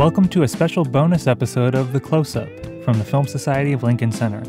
Welcome 0.00 0.28
to 0.28 0.44
a 0.44 0.48
special 0.48 0.82
bonus 0.82 1.26
episode 1.26 1.74
of 1.74 1.92
The 1.92 2.00
Close 2.00 2.34
Up 2.34 2.48
from 2.86 2.96
the 2.96 3.04
Film 3.04 3.26
Society 3.26 3.74
of 3.74 3.82
Lincoln 3.82 4.10
Center. 4.10 4.40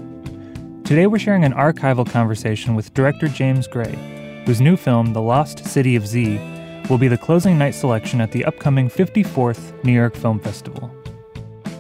Today 0.86 1.08
we're 1.08 1.20
sharing 1.20 1.44
an 1.44 1.52
archival 1.52 2.10
conversation 2.10 2.74
with 2.74 2.94
director 2.94 3.28
James 3.28 3.68
Gray, 3.68 4.44
whose 4.46 4.62
new 4.62 4.78
film, 4.78 5.12
The 5.12 5.22
Lost 5.22 5.66
City 5.66 5.98
of 5.98 6.08
Z, 6.08 6.40
will 6.90 6.98
be 6.98 7.10
the 7.10 7.18
closing 7.18 7.58
night 7.58 7.76
selection 7.76 8.22
at 8.22 8.32
the 8.32 8.46
upcoming 8.46 8.90
54th 8.90 9.84
New 9.84 9.92
York 9.92 10.16
Film 10.16 10.40
Festival. 10.40 10.90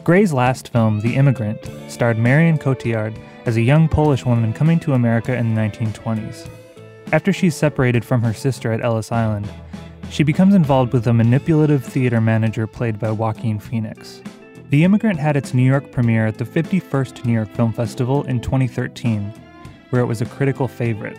Gray's 0.03 0.33
last 0.33 0.67
film, 0.73 0.99
The 0.99 1.15
Immigrant, 1.15 1.71
starred 1.87 2.17
Marion 2.17 2.57
Cotillard 2.57 3.17
as 3.45 3.55
a 3.55 3.61
young 3.61 3.87
Polish 3.87 4.25
woman 4.25 4.51
coming 4.51 4.81
to 4.81 4.95
America 4.95 5.33
in 5.33 5.55
the 5.55 5.61
1920s. 5.61 6.49
After 7.13 7.31
she's 7.31 7.55
separated 7.55 8.03
from 8.03 8.21
her 8.21 8.33
sister 8.33 8.73
at 8.73 8.83
Ellis 8.83 9.13
Island, 9.13 9.49
she 10.11 10.23
becomes 10.23 10.53
involved 10.53 10.91
with 10.91 11.07
a 11.07 11.13
manipulative 11.13 11.83
theater 11.83 12.19
manager 12.19 12.67
played 12.67 12.99
by 12.99 13.09
Joaquin 13.09 13.59
Phoenix. 13.59 14.21
The 14.69 14.83
Immigrant 14.83 15.19
had 15.19 15.37
its 15.37 15.53
New 15.53 15.63
York 15.63 15.89
premiere 15.91 16.27
at 16.27 16.37
the 16.37 16.43
51st 16.43 17.23
New 17.23 17.31
York 17.31 17.49
Film 17.55 17.71
Festival 17.71 18.23
in 18.23 18.41
2013, 18.41 19.33
where 19.89 20.01
it 20.01 20.05
was 20.05 20.21
a 20.21 20.25
critical 20.25 20.67
favorite. 20.67 21.17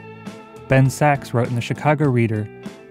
Ben 0.69 0.91
Sachs 0.91 1.33
wrote 1.33 1.49
in 1.49 1.55
the 1.55 1.61
Chicago 1.61 2.07
Reader 2.07 2.47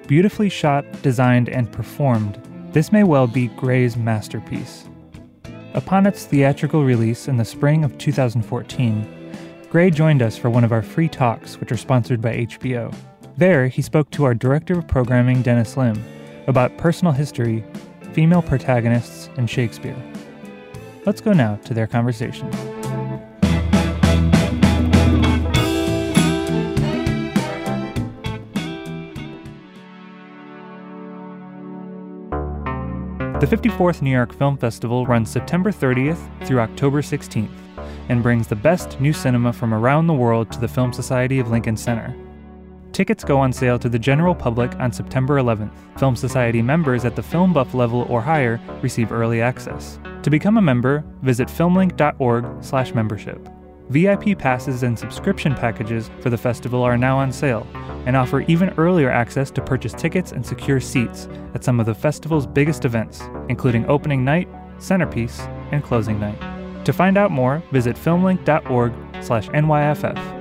Beautifully 0.08 0.50
shot, 0.50 0.86
designed, 1.04 1.50
and 1.50 1.72
performed, 1.72 2.42
this 2.74 2.92
may 2.92 3.04
well 3.04 3.28
be 3.28 3.48
Gray's 3.50 3.96
masterpiece. 3.96 4.86
Upon 5.74 6.06
its 6.06 6.26
theatrical 6.26 6.84
release 6.84 7.28
in 7.28 7.38
the 7.38 7.46
spring 7.46 7.84
of 7.84 7.98
2014, 7.98 9.36
Gray 9.70 9.90
joined 9.90 10.22
us 10.22 10.38
for 10.38 10.50
one 10.50 10.64
of 10.64 10.72
our 10.72 10.82
free 10.82 11.08
talks, 11.08 11.60
which 11.60 11.72
are 11.72 11.78
sponsored 11.78 12.22
by 12.22 12.38
HBO. 12.38 12.94
There, 13.38 13.68
he 13.68 13.82
spoke 13.82 14.12
to 14.12 14.26
our 14.26 14.34
director 14.34 14.78
of 14.78 14.88
programming, 14.88 15.42
Dennis 15.42 15.78
Lim, 15.78 16.04
about 16.48 16.78
personal 16.78 17.14
history, 17.14 17.64
female 18.14 18.42
protagonists, 18.42 19.30
and 19.38 19.50
Shakespeare. 19.50 19.96
Let's 21.06 21.22
go 21.22 21.34
now 21.34 21.56
to 21.66 21.74
their 21.74 21.88
conversation. 21.88 22.50
The 33.40 33.48
54th 33.48 34.04
New 34.04 34.12
York 34.12 34.34
Film 34.34 34.56
Festival 34.56 35.08
runs 35.08 35.32
September 35.32 35.72
30th 35.72 36.20
through 36.46 36.60
October 36.60 37.02
16th 37.02 37.50
and 38.10 38.22
brings 38.22 38.48
the 38.48 38.56
best 38.56 39.00
new 39.00 39.14
cinema 39.14 39.52
from 39.52 39.74
around 39.74 40.06
the 40.06 40.14
world 40.14 40.52
to 40.52 40.60
the 40.60 40.68
Film 40.68 40.94
Society 40.94 41.40
of 41.40 41.50
Lincoln 41.50 41.76
Center. 41.76 42.16
Tickets 42.92 43.24
go 43.24 43.40
on 43.40 43.54
sale 43.54 43.80
to 43.80 43.88
the 43.88 43.98
general 43.98 44.36
public 44.36 44.76
on 44.76 44.92
September 44.92 45.38
11th. 45.38 45.72
Film 45.98 46.14
Society 46.16 46.62
members 46.62 47.06
at 47.06 47.16
the 47.16 47.24
Film 47.24 47.54
Buff 47.54 47.74
level 47.74 48.06
or 48.10 48.22
higher 48.22 48.60
receive 48.82 49.14
early 49.14 49.42
access. 49.42 49.98
To 50.24 50.30
become 50.30 50.58
a 50.58 50.62
member, 50.62 51.06
visit 51.22 51.48
filmlinc.org/membership. 51.48 53.48
VIP 53.90 54.38
passes 54.38 54.84
and 54.84 55.00
subscription 55.00 55.56
packages 55.56 56.12
for 56.20 56.30
the 56.30 56.38
festival 56.38 56.84
are 56.84 56.98
now 56.98 57.18
on 57.18 57.32
sale 57.32 57.66
and 58.06 58.18
offer 58.18 58.42
even 58.42 58.74
earlier 58.78 59.10
access 59.10 59.50
to 59.52 59.62
purchase 59.62 59.94
tickets 59.94 60.34
and 60.34 60.46
secure 60.46 60.80
seats 60.80 61.28
at 61.54 61.64
some 61.64 61.80
of 61.80 61.86
the 61.86 61.96
festival's 61.96 62.48
biggest 62.48 62.86
events, 62.86 63.22
including 63.50 63.86
opening 63.88 64.26
night, 64.26 64.48
centerpiece, 64.80 65.42
and 65.72 65.84
closing 65.84 66.20
night. 66.20 66.40
To 66.86 66.94
find 66.94 67.18
out 67.18 67.32
more, 67.32 67.64
visit 67.72 67.96
filmlinc.org/nyff. 67.96 70.41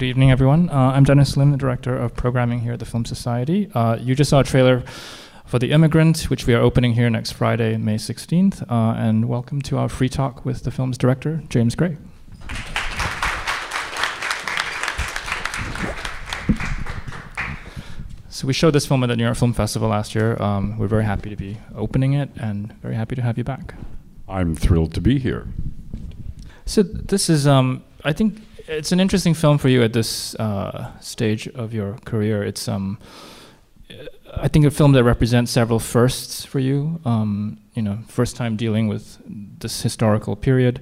Good 0.00 0.06
evening, 0.06 0.30
everyone. 0.30 0.70
Uh, 0.70 0.92
I'm 0.94 1.04
Dennis 1.04 1.36
Lim, 1.36 1.50
the 1.50 1.58
director 1.58 1.94
of 1.94 2.14
programming 2.14 2.60
here 2.60 2.72
at 2.72 2.78
the 2.78 2.86
Film 2.86 3.04
Society. 3.04 3.70
Uh, 3.74 3.98
you 4.00 4.14
just 4.14 4.30
saw 4.30 4.40
a 4.40 4.44
trailer 4.44 4.82
for 5.44 5.58
The 5.58 5.72
Immigrant, 5.72 6.30
which 6.30 6.46
we 6.46 6.54
are 6.54 6.62
opening 6.62 6.94
here 6.94 7.10
next 7.10 7.32
Friday, 7.32 7.76
May 7.76 7.96
16th. 7.96 8.62
Uh, 8.62 8.94
and 8.98 9.28
welcome 9.28 9.60
to 9.60 9.76
our 9.76 9.90
free 9.90 10.08
talk 10.08 10.42
with 10.42 10.62
the 10.62 10.70
film's 10.70 10.96
director, 10.96 11.42
James 11.50 11.74
Gray. 11.74 11.98
So 18.30 18.46
we 18.46 18.54
showed 18.54 18.70
this 18.70 18.86
film 18.86 19.04
at 19.04 19.08
the 19.08 19.16
New 19.16 19.24
York 19.24 19.36
Film 19.36 19.52
Festival 19.52 19.90
last 19.90 20.14
year. 20.14 20.42
Um, 20.42 20.78
we're 20.78 20.88
very 20.88 21.04
happy 21.04 21.28
to 21.28 21.36
be 21.36 21.58
opening 21.74 22.14
it 22.14 22.30
and 22.40 22.72
very 22.80 22.94
happy 22.94 23.16
to 23.16 23.22
have 23.22 23.36
you 23.36 23.44
back. 23.44 23.74
I'm 24.26 24.54
thrilled 24.54 24.94
to 24.94 25.02
be 25.02 25.18
here. 25.18 25.48
So 26.64 26.82
this 26.82 27.28
is, 27.28 27.46
um, 27.46 27.84
I 28.02 28.14
think, 28.14 28.40
it's 28.70 28.92
an 28.92 29.00
interesting 29.00 29.34
film 29.34 29.58
for 29.58 29.68
you 29.68 29.82
at 29.82 29.92
this 29.92 30.34
uh, 30.36 30.96
stage 31.00 31.48
of 31.48 31.74
your 31.74 31.94
career. 32.04 32.44
It's, 32.44 32.68
um, 32.68 32.98
I 34.32 34.46
think, 34.46 34.64
a 34.64 34.70
film 34.70 34.92
that 34.92 35.02
represents 35.02 35.50
several 35.50 35.80
firsts 35.80 36.44
for 36.44 36.60
you. 36.60 37.00
Um, 37.04 37.58
you 37.74 37.82
know, 37.82 37.98
first 38.06 38.36
time 38.36 38.56
dealing 38.56 38.86
with 38.86 39.18
this 39.58 39.82
historical 39.82 40.36
period, 40.36 40.80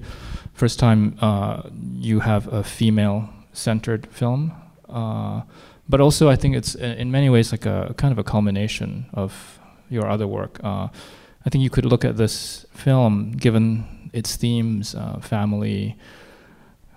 first 0.53 0.77
time 0.77 1.17
uh, 1.19 1.63
you 1.95 2.19
have 2.19 2.47
a 2.53 2.63
female-centered 2.63 4.07
film, 4.11 4.53
uh, 4.87 5.41
but 5.87 5.99
also 5.99 6.29
I 6.29 6.35
think 6.35 6.55
it's 6.55 6.75
in 6.75 7.09
many 7.09 7.29
ways 7.29 7.51
like 7.51 7.65
a 7.65 7.95
kind 7.97 8.11
of 8.11 8.19
a 8.19 8.23
culmination 8.23 9.07
of 9.13 9.59
your 9.89 10.07
other 10.07 10.27
work. 10.27 10.59
Uh, 10.63 10.89
I 11.43 11.49
think 11.49 11.63
you 11.63 11.71
could 11.71 11.85
look 11.85 12.05
at 12.05 12.17
this 12.17 12.67
film, 12.71 13.31
given 13.31 14.11
its 14.13 14.35
themes, 14.35 14.93
uh, 14.93 15.19
family. 15.19 15.97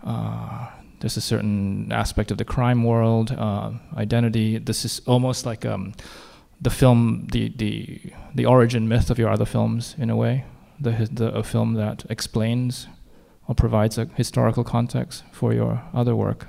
Uh, 0.05 0.69
there's 1.03 1.17
a 1.17 1.21
certain 1.21 1.91
aspect 1.91 2.31
of 2.31 2.39
the 2.39 2.45
crime 2.45 2.85
world, 2.85 3.33
uh, 3.33 3.73
identity. 3.97 4.59
This 4.59 4.85
is 4.85 5.01
almost 5.05 5.45
like 5.45 5.67
um, 5.67 5.95
the 6.61 6.71
film, 6.71 7.27
the, 7.33 7.49
the, 7.57 8.01
the 8.37 8.47
origin 8.47 8.87
myth 8.87 9.11
of 9.11 9.19
your 9.19 9.29
other 9.29 9.45
films, 9.45 9.97
in 9.99 10.11
a 10.11 10.17
way. 10.17 10.45
The, 10.79 11.09
the, 11.13 11.35
a 11.35 11.43
film 11.43 11.75
that 11.75 12.05
explains 12.09 12.87
or 13.49 13.57
provides 13.57 13.99
a 13.99 14.05
historical 14.15 14.63
context 14.63 15.25
for 15.33 15.53
your 15.53 15.83
other 15.93 16.15
work. 16.15 16.47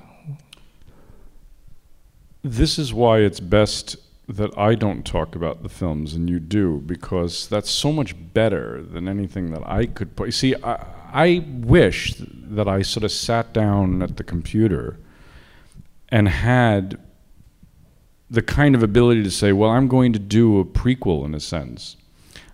This 2.44 2.78
is 2.78 2.94
why 2.94 3.18
it's 3.18 3.40
best 3.40 3.96
that 4.28 4.56
I 4.56 4.74
don't 4.74 5.04
talk 5.04 5.36
about 5.36 5.62
the 5.62 5.68
films 5.68 6.14
and 6.14 6.30
you 6.30 6.40
do, 6.40 6.82
because 6.86 7.46
that's 7.48 7.70
so 7.70 7.92
much 7.92 8.14
better 8.32 8.82
than 8.82 9.08
anything 9.08 9.50
that 9.52 9.62
I 9.66 9.86
could 9.86 10.16
put. 10.16 10.26
You 10.26 10.32
see, 10.32 10.54
I, 10.62 10.86
I 11.12 11.46
wish 11.48 12.14
that 12.18 12.66
I 12.66 12.82
sort 12.82 13.04
of 13.04 13.12
sat 13.12 13.52
down 13.52 14.02
at 14.02 14.16
the 14.16 14.24
computer 14.24 14.98
and 16.08 16.28
had 16.28 16.98
the 18.30 18.42
kind 18.42 18.74
of 18.74 18.82
ability 18.82 19.22
to 19.22 19.30
say, 19.30 19.52
well, 19.52 19.70
I'm 19.70 19.88
going 19.88 20.12
to 20.14 20.18
do 20.18 20.58
a 20.58 20.64
prequel 20.64 21.24
in 21.24 21.34
a 21.34 21.40
sense. 21.40 21.96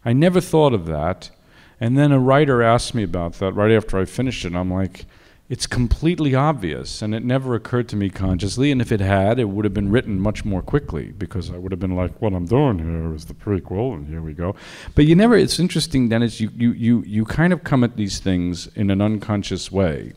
I 0.05 0.13
never 0.13 0.41
thought 0.41 0.75
of 0.75 0.87
that. 0.87 1.31
And 1.79 1.97
then 1.97 2.13
a 2.13 2.19
writer 2.19 2.63
asked 2.63 2.95
me 2.95 3.03
about 3.03 3.35
that 3.35 3.53
right 3.53 3.71
after 3.71 3.99
I 3.99 4.05
finished 4.05 4.45
it, 4.45 4.49
and 4.49 4.59
I'm 4.59 4.73
like, 4.73 5.07
it's 5.51 5.67
completely 5.67 6.33
obvious, 6.33 7.03
and 7.03 7.13
it 7.13 7.25
never 7.25 7.57
occurred 7.57 7.89
to 7.89 7.97
me 7.97 8.09
consciously. 8.09 8.71
And 8.71 8.81
if 8.81 8.93
it 8.93 9.01
had, 9.01 9.41
it 9.41 9.47
would 9.47 9.65
have 9.65 9.75
been 9.75 9.91
written 9.91 10.21
much 10.21 10.45
more 10.45 10.63
quickly 10.63 11.07
because 11.11 11.51
I 11.51 11.59
would 11.59 11.73
have 11.73 11.81
been 11.81 11.97
like, 11.97 12.23
"What 12.23 12.33
I'm 12.33 12.47
doing 12.47 12.79
here 12.79 13.13
is 13.13 13.25
the 13.25 13.35
prequel, 13.35 13.95
and 13.95 14.07
here 14.07 14.23
we 14.23 14.33
go." 14.33 14.55
But 14.95 15.07
you 15.07 15.17
never. 15.17 15.37
It's 15.37 15.59
interesting, 15.59 16.09
Dennis. 16.09 16.41
You 16.41 16.51
you 16.57 16.71
you 16.73 17.03
you 17.05 17.25
kind 17.25 17.53
of 17.53 17.65
come 17.65 17.83
at 17.83 17.97
these 17.97 18.21
things 18.21 18.69
in 18.77 18.91
an 18.91 19.01
unconscious 19.01 19.73
way. 19.73 20.13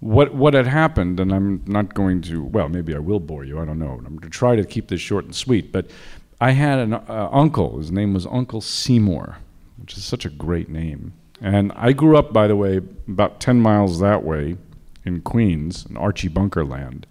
What 0.00 0.34
what 0.34 0.52
had 0.52 0.66
happened, 0.66 1.20
and 1.20 1.32
I'm 1.32 1.64
not 1.66 1.94
going 1.94 2.20
to. 2.22 2.44
Well, 2.44 2.68
maybe 2.68 2.94
I 2.94 2.98
will 2.98 3.20
bore 3.20 3.44
you. 3.44 3.58
I 3.58 3.64
don't 3.64 3.78
know. 3.78 3.92
I'm 3.92 4.16
going 4.16 4.20
to 4.20 4.28
try 4.28 4.56
to 4.56 4.64
keep 4.64 4.88
this 4.88 5.00
short 5.00 5.24
and 5.24 5.34
sweet. 5.34 5.72
But 5.72 5.90
I 6.38 6.50
had 6.50 6.80
an 6.80 6.92
uh, 6.92 7.30
uncle. 7.32 7.78
His 7.78 7.90
name 7.90 8.12
was 8.12 8.26
Uncle 8.26 8.60
Seymour, 8.60 9.38
which 9.78 9.96
is 9.96 10.04
such 10.04 10.26
a 10.26 10.30
great 10.30 10.68
name 10.68 11.14
and 11.44 11.72
I 11.76 11.92
grew 11.92 12.16
up, 12.16 12.32
by 12.32 12.46
the 12.46 12.56
way, 12.56 12.80
about 13.06 13.38
10 13.38 13.60
miles 13.60 14.00
that 14.00 14.24
way 14.24 14.56
in 15.04 15.20
Queens, 15.20 15.84
in 15.84 15.94
Archie 15.94 16.28
Bunker 16.28 16.64
land. 16.64 17.06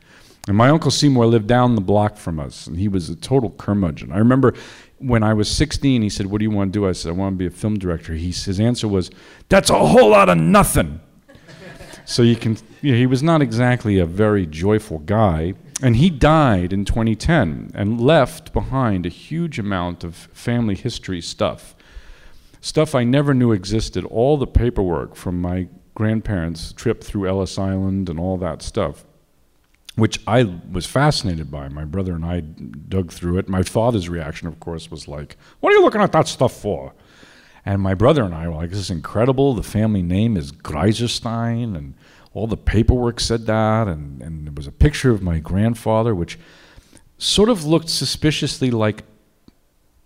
And 0.47 0.57
my 0.57 0.69
Uncle 0.69 0.89
Seymour 0.89 1.27
lived 1.27 1.45
down 1.45 1.75
the 1.75 1.81
block 1.81 2.17
from 2.17 2.39
us, 2.39 2.65
and 2.65 2.79
he 2.79 2.87
was 2.87 3.11
a 3.11 3.15
total 3.15 3.51
curmudgeon. 3.51 4.11
I 4.11 4.17
remember 4.17 4.55
when 4.97 5.21
I 5.21 5.35
was 5.35 5.51
16, 5.51 6.01
he 6.01 6.09
said, 6.09 6.25
What 6.25 6.39
do 6.39 6.45
you 6.45 6.49
want 6.49 6.73
to 6.73 6.79
do? 6.79 6.87
I 6.87 6.93
said, 6.93 7.09
I 7.09 7.11
want 7.11 7.35
to 7.35 7.37
be 7.37 7.45
a 7.45 7.51
film 7.51 7.77
director. 7.77 8.15
He, 8.15 8.31
his 8.31 8.59
answer 8.59 8.87
was, 8.87 9.11
That's 9.49 9.69
a 9.69 9.77
whole 9.77 10.09
lot 10.09 10.29
of 10.29 10.39
nothing. 10.39 10.99
so 12.05 12.23
you 12.23 12.35
can, 12.35 12.57
you 12.81 12.93
know, 12.93 12.97
he 12.97 13.05
was 13.05 13.21
not 13.21 13.43
exactly 13.43 13.99
a 13.99 14.05
very 14.07 14.47
joyful 14.47 14.97
guy. 14.97 15.53
And 15.83 15.97
he 15.97 16.09
died 16.09 16.73
in 16.73 16.85
2010 16.85 17.69
and 17.75 18.01
left 18.01 18.51
behind 18.51 19.05
a 19.05 19.09
huge 19.09 19.59
amount 19.59 20.03
of 20.03 20.15
family 20.15 20.73
history 20.73 21.21
stuff 21.21 21.72
stuff 22.63 22.95
I 22.95 23.03
never 23.03 23.33
knew 23.33 23.51
existed, 23.51 24.05
all 24.05 24.37
the 24.37 24.47
paperwork 24.47 25.17
from 25.17 25.41
my 25.41 25.67
grandparents' 25.95 26.71
trip 26.71 27.03
through 27.03 27.27
Ellis 27.27 27.59
Island 27.59 28.07
and 28.07 28.17
all 28.17 28.37
that 28.37 28.61
stuff, 28.61 29.03
which 29.95 30.21
I 30.25 30.43
was 30.71 30.85
fascinated 30.85 31.51
by. 31.51 31.67
My 31.67 31.83
brother 31.83 32.13
and 32.13 32.23
I 32.23 32.39
dug 32.39 33.11
through 33.11 33.39
it. 33.39 33.49
My 33.49 33.63
father's 33.63 34.07
reaction, 34.07 34.47
of 34.47 34.61
course, 34.61 34.89
was 34.89 35.09
like, 35.09 35.35
What 35.59 35.73
are 35.73 35.75
you 35.75 35.83
looking 35.83 35.99
at 35.99 36.13
that 36.13 36.29
stuff 36.29 36.53
for? 36.53 36.93
And 37.65 37.81
my 37.81 37.95
brother 37.95 38.23
and 38.23 38.33
I 38.33 38.47
were 38.47 38.55
like, 38.55 38.69
This 38.69 38.79
is 38.79 38.89
incredible. 38.89 39.53
The 39.53 39.61
family 39.61 40.01
name 40.01 40.37
is 40.37 40.53
Greiserstein 40.53 41.75
and 41.75 41.95
all 42.33 42.47
the 42.47 42.57
paperwork 42.57 43.19
said 43.19 43.45
that, 43.45 43.89
and, 43.89 44.21
and 44.21 44.47
there 44.47 44.53
was 44.53 44.67
a 44.67 44.71
picture 44.71 45.11
of 45.11 45.21
my 45.21 45.39
grandfather, 45.39 46.15
which 46.15 46.39
sort 47.17 47.49
of 47.49 47.65
looked 47.65 47.89
suspiciously 47.89 48.71
like 48.71 49.03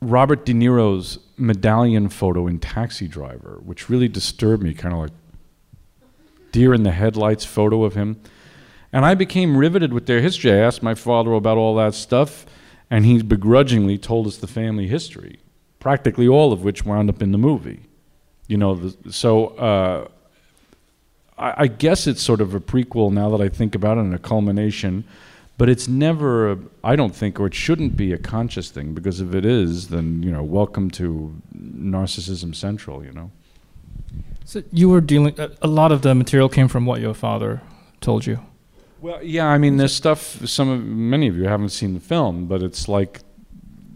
Robert 0.01 0.45
De 0.45 0.53
Niro's 0.53 1.19
medallion 1.37 2.09
photo 2.09 2.47
in 2.47 2.59
Taxi 2.59 3.07
Driver, 3.07 3.59
which 3.63 3.89
really 3.89 4.07
disturbed 4.07 4.63
me, 4.63 4.73
kind 4.73 4.93
of 4.93 4.99
like 5.01 5.11
deer 6.51 6.73
in 6.73 6.83
the 6.83 6.91
headlights 6.91 7.45
photo 7.45 7.83
of 7.83 7.95
him. 7.95 8.21
And 8.93 9.05
I 9.05 9.15
became 9.15 9.57
riveted 9.57 9.93
with 9.93 10.05
their 10.05 10.21
history. 10.21 10.51
I 10.51 10.57
asked 10.57 10.81
my 10.81 10.95
father 10.95 11.33
about 11.33 11.57
all 11.57 11.75
that 11.75 11.93
stuff, 11.93 12.45
and 12.89 13.05
he 13.05 13.21
begrudgingly 13.21 13.97
told 13.97 14.27
us 14.27 14.37
the 14.37 14.47
family 14.47 14.87
history, 14.87 15.39
practically 15.79 16.27
all 16.27 16.53
of 16.53 16.63
which 16.63 16.85
wound 16.85 17.09
up 17.09 17.21
in 17.21 17.31
the 17.31 17.37
movie. 17.37 17.81
You 18.47 18.57
know, 18.57 18.75
the, 18.75 19.11
so 19.11 19.47
uh, 19.47 20.07
I, 21.37 21.53
I 21.63 21.67
guess 21.67 22.07
it's 22.07 22.21
sort 22.21 22.39
of 22.39 22.53
a 22.53 22.59
prequel 22.59 23.11
now 23.11 23.29
that 23.35 23.41
I 23.41 23.49
think 23.49 23.75
about 23.75 23.97
it, 23.97 24.01
and 24.01 24.13
a 24.13 24.19
culmination. 24.19 25.03
But 25.57 25.69
it's 25.69 25.87
never, 25.87 26.51
a, 26.51 26.59
I 26.83 26.95
don't 26.95 27.15
think, 27.15 27.39
or 27.39 27.47
it 27.47 27.55
shouldn't 27.55 27.97
be 27.97 28.13
a 28.13 28.17
conscious 28.17 28.69
thing, 28.69 28.93
because 28.93 29.21
if 29.21 29.33
it 29.33 29.43
is, 29.43 29.87
then, 29.87 30.21
you 30.21 30.31
know, 30.31 30.43
welcome 30.43 30.91
to 30.91 31.35
Narcissism 31.57 32.53
Central, 32.53 33.03
you 33.03 33.11
know? 33.11 33.31
So 34.45 34.63
you 34.71 34.87
were 34.87 35.01
dealing, 35.01 35.35
a, 35.61 35.67
lot 35.67 35.91
of 35.91 36.03
the 36.03 36.13
material 36.13 36.47
came 36.47 36.67
from 36.67 36.85
what 36.85 37.01
your 37.01 37.15
father 37.15 37.61
told 38.01 38.25
you. 38.25 38.39
Well, 39.01 39.21
yeah, 39.23 39.47
I 39.47 39.57
mean, 39.57 39.77
there's 39.77 39.93
stuff. 39.93 40.47
Some 40.47 40.69
of 40.69 40.83
many 40.83 41.27
of 41.27 41.35
you 41.35 41.43
haven't 41.43 41.69
seen 41.69 41.93
the 41.93 41.99
film, 41.99 42.47
but 42.47 42.63
it's 42.63 42.87
like 42.87 43.21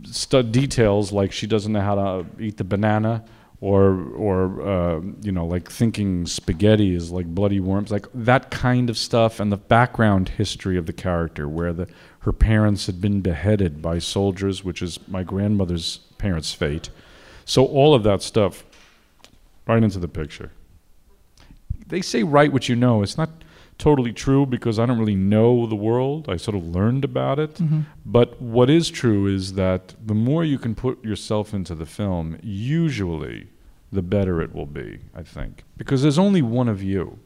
stu- 0.03 0.43
details 0.43 1.11
like 1.11 1.31
she 1.31 1.47
doesn't 1.47 1.71
know 1.71 1.81
how 1.81 1.95
to 1.95 2.25
eat 2.39 2.57
the 2.57 2.63
banana, 2.63 3.23
or 3.61 4.11
or 4.15 4.61
uh, 4.67 5.01
you 5.21 5.31
know, 5.31 5.45
like 5.45 5.69
thinking 5.69 6.25
spaghetti 6.25 6.95
is 6.95 7.11
like 7.11 7.27
bloody 7.27 7.59
worms, 7.59 7.91
like 7.91 8.07
that 8.13 8.49
kind 8.49 8.89
of 8.89 8.97
stuff, 8.97 9.39
and 9.39 9.51
the 9.51 9.57
background 9.57 10.29
history 10.29 10.77
of 10.77 10.87
the 10.87 10.93
character, 10.93 11.47
where 11.47 11.71
the 11.71 11.87
her 12.21 12.33
parents 12.33 12.87
had 12.87 12.99
been 12.99 13.21
beheaded 13.21 13.81
by 13.81 13.99
soldiers, 13.99 14.63
which 14.63 14.81
is 14.81 14.99
my 15.07 15.23
grandmother's 15.23 15.97
parents' 16.17 16.53
fate. 16.53 16.89
So 17.45 17.65
all 17.65 17.93
of 17.93 18.03
that 18.03 18.23
stuff, 18.23 18.63
right 19.67 19.81
into 19.81 19.99
the 19.99 20.07
picture. 20.07 20.51
They 21.87 22.01
say 22.01 22.23
write 22.23 22.51
what 22.51 22.67
you 22.67 22.75
know. 22.75 23.03
It's 23.03 23.17
not 23.17 23.29
totally 23.77 24.13
true 24.13 24.45
because 24.45 24.79
I 24.79 24.85
don't 24.85 24.99
really 24.99 25.15
know 25.15 25.65
the 25.65 25.75
world. 25.75 26.29
I 26.29 26.37
sort 26.37 26.55
of 26.55 26.63
learned 26.63 27.03
about 27.03 27.39
it. 27.39 27.55
Mm-hmm. 27.55 27.81
But 28.05 28.41
what 28.41 28.69
is 28.69 28.89
true 28.89 29.27
is 29.27 29.53
that 29.53 29.95
the 30.03 30.13
more 30.13 30.43
you 30.43 30.57
can 30.57 30.75
put 30.75 31.03
yourself 31.03 31.53
into 31.53 31.75
the 31.75 31.85
film, 31.85 32.37
usually 32.41 33.49
the 33.91 34.01
better 34.01 34.41
it 34.41 34.53
will 34.53 34.65
be, 34.65 34.99
I 35.15 35.23
think. 35.23 35.63
Because 35.77 36.01
there's 36.01 36.19
only 36.19 36.41
one 36.41 36.69
of 36.69 36.81
you. 36.81 37.19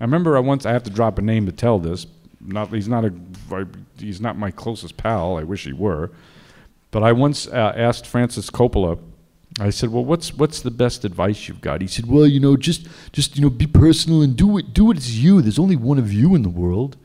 I 0.00 0.04
remember 0.04 0.36
I 0.36 0.40
once 0.40 0.66
I 0.66 0.72
have 0.72 0.82
to 0.84 0.90
drop 0.90 1.18
a 1.18 1.22
name 1.22 1.46
to 1.46 1.52
tell 1.52 1.78
this. 1.78 2.06
Not 2.40 2.68
he's 2.68 2.88
not 2.88 3.04
a 3.04 3.12
he's 3.98 4.20
not 4.20 4.36
my 4.36 4.50
closest 4.50 4.96
pal. 4.96 5.36
I 5.38 5.44
wish 5.44 5.64
he 5.64 5.72
were. 5.72 6.10
But 6.90 7.02
I 7.02 7.12
once 7.12 7.46
uh, 7.46 7.72
asked 7.74 8.06
Francis 8.06 8.50
Coppola 8.50 8.98
I 9.60 9.70
said, 9.70 9.90
"Well, 9.90 10.04
what's 10.04 10.34
what's 10.34 10.60
the 10.60 10.70
best 10.70 11.04
advice 11.04 11.46
you've 11.46 11.60
got?" 11.60 11.80
He 11.80 11.86
said, 11.86 12.06
"Well, 12.06 12.26
you 12.26 12.40
know, 12.40 12.56
just 12.56 12.88
just 13.12 13.36
you 13.36 13.42
know, 13.42 13.50
be 13.50 13.66
personal 13.66 14.22
and 14.22 14.36
do 14.36 14.58
it. 14.58 14.74
Do 14.74 14.90
it 14.90 14.96
as 14.96 15.22
you. 15.22 15.40
There's 15.40 15.58
only 15.58 15.76
one 15.76 15.98
of 15.98 16.12
you 16.12 16.34
in 16.34 16.42
the 16.42 16.48
world, 16.48 16.96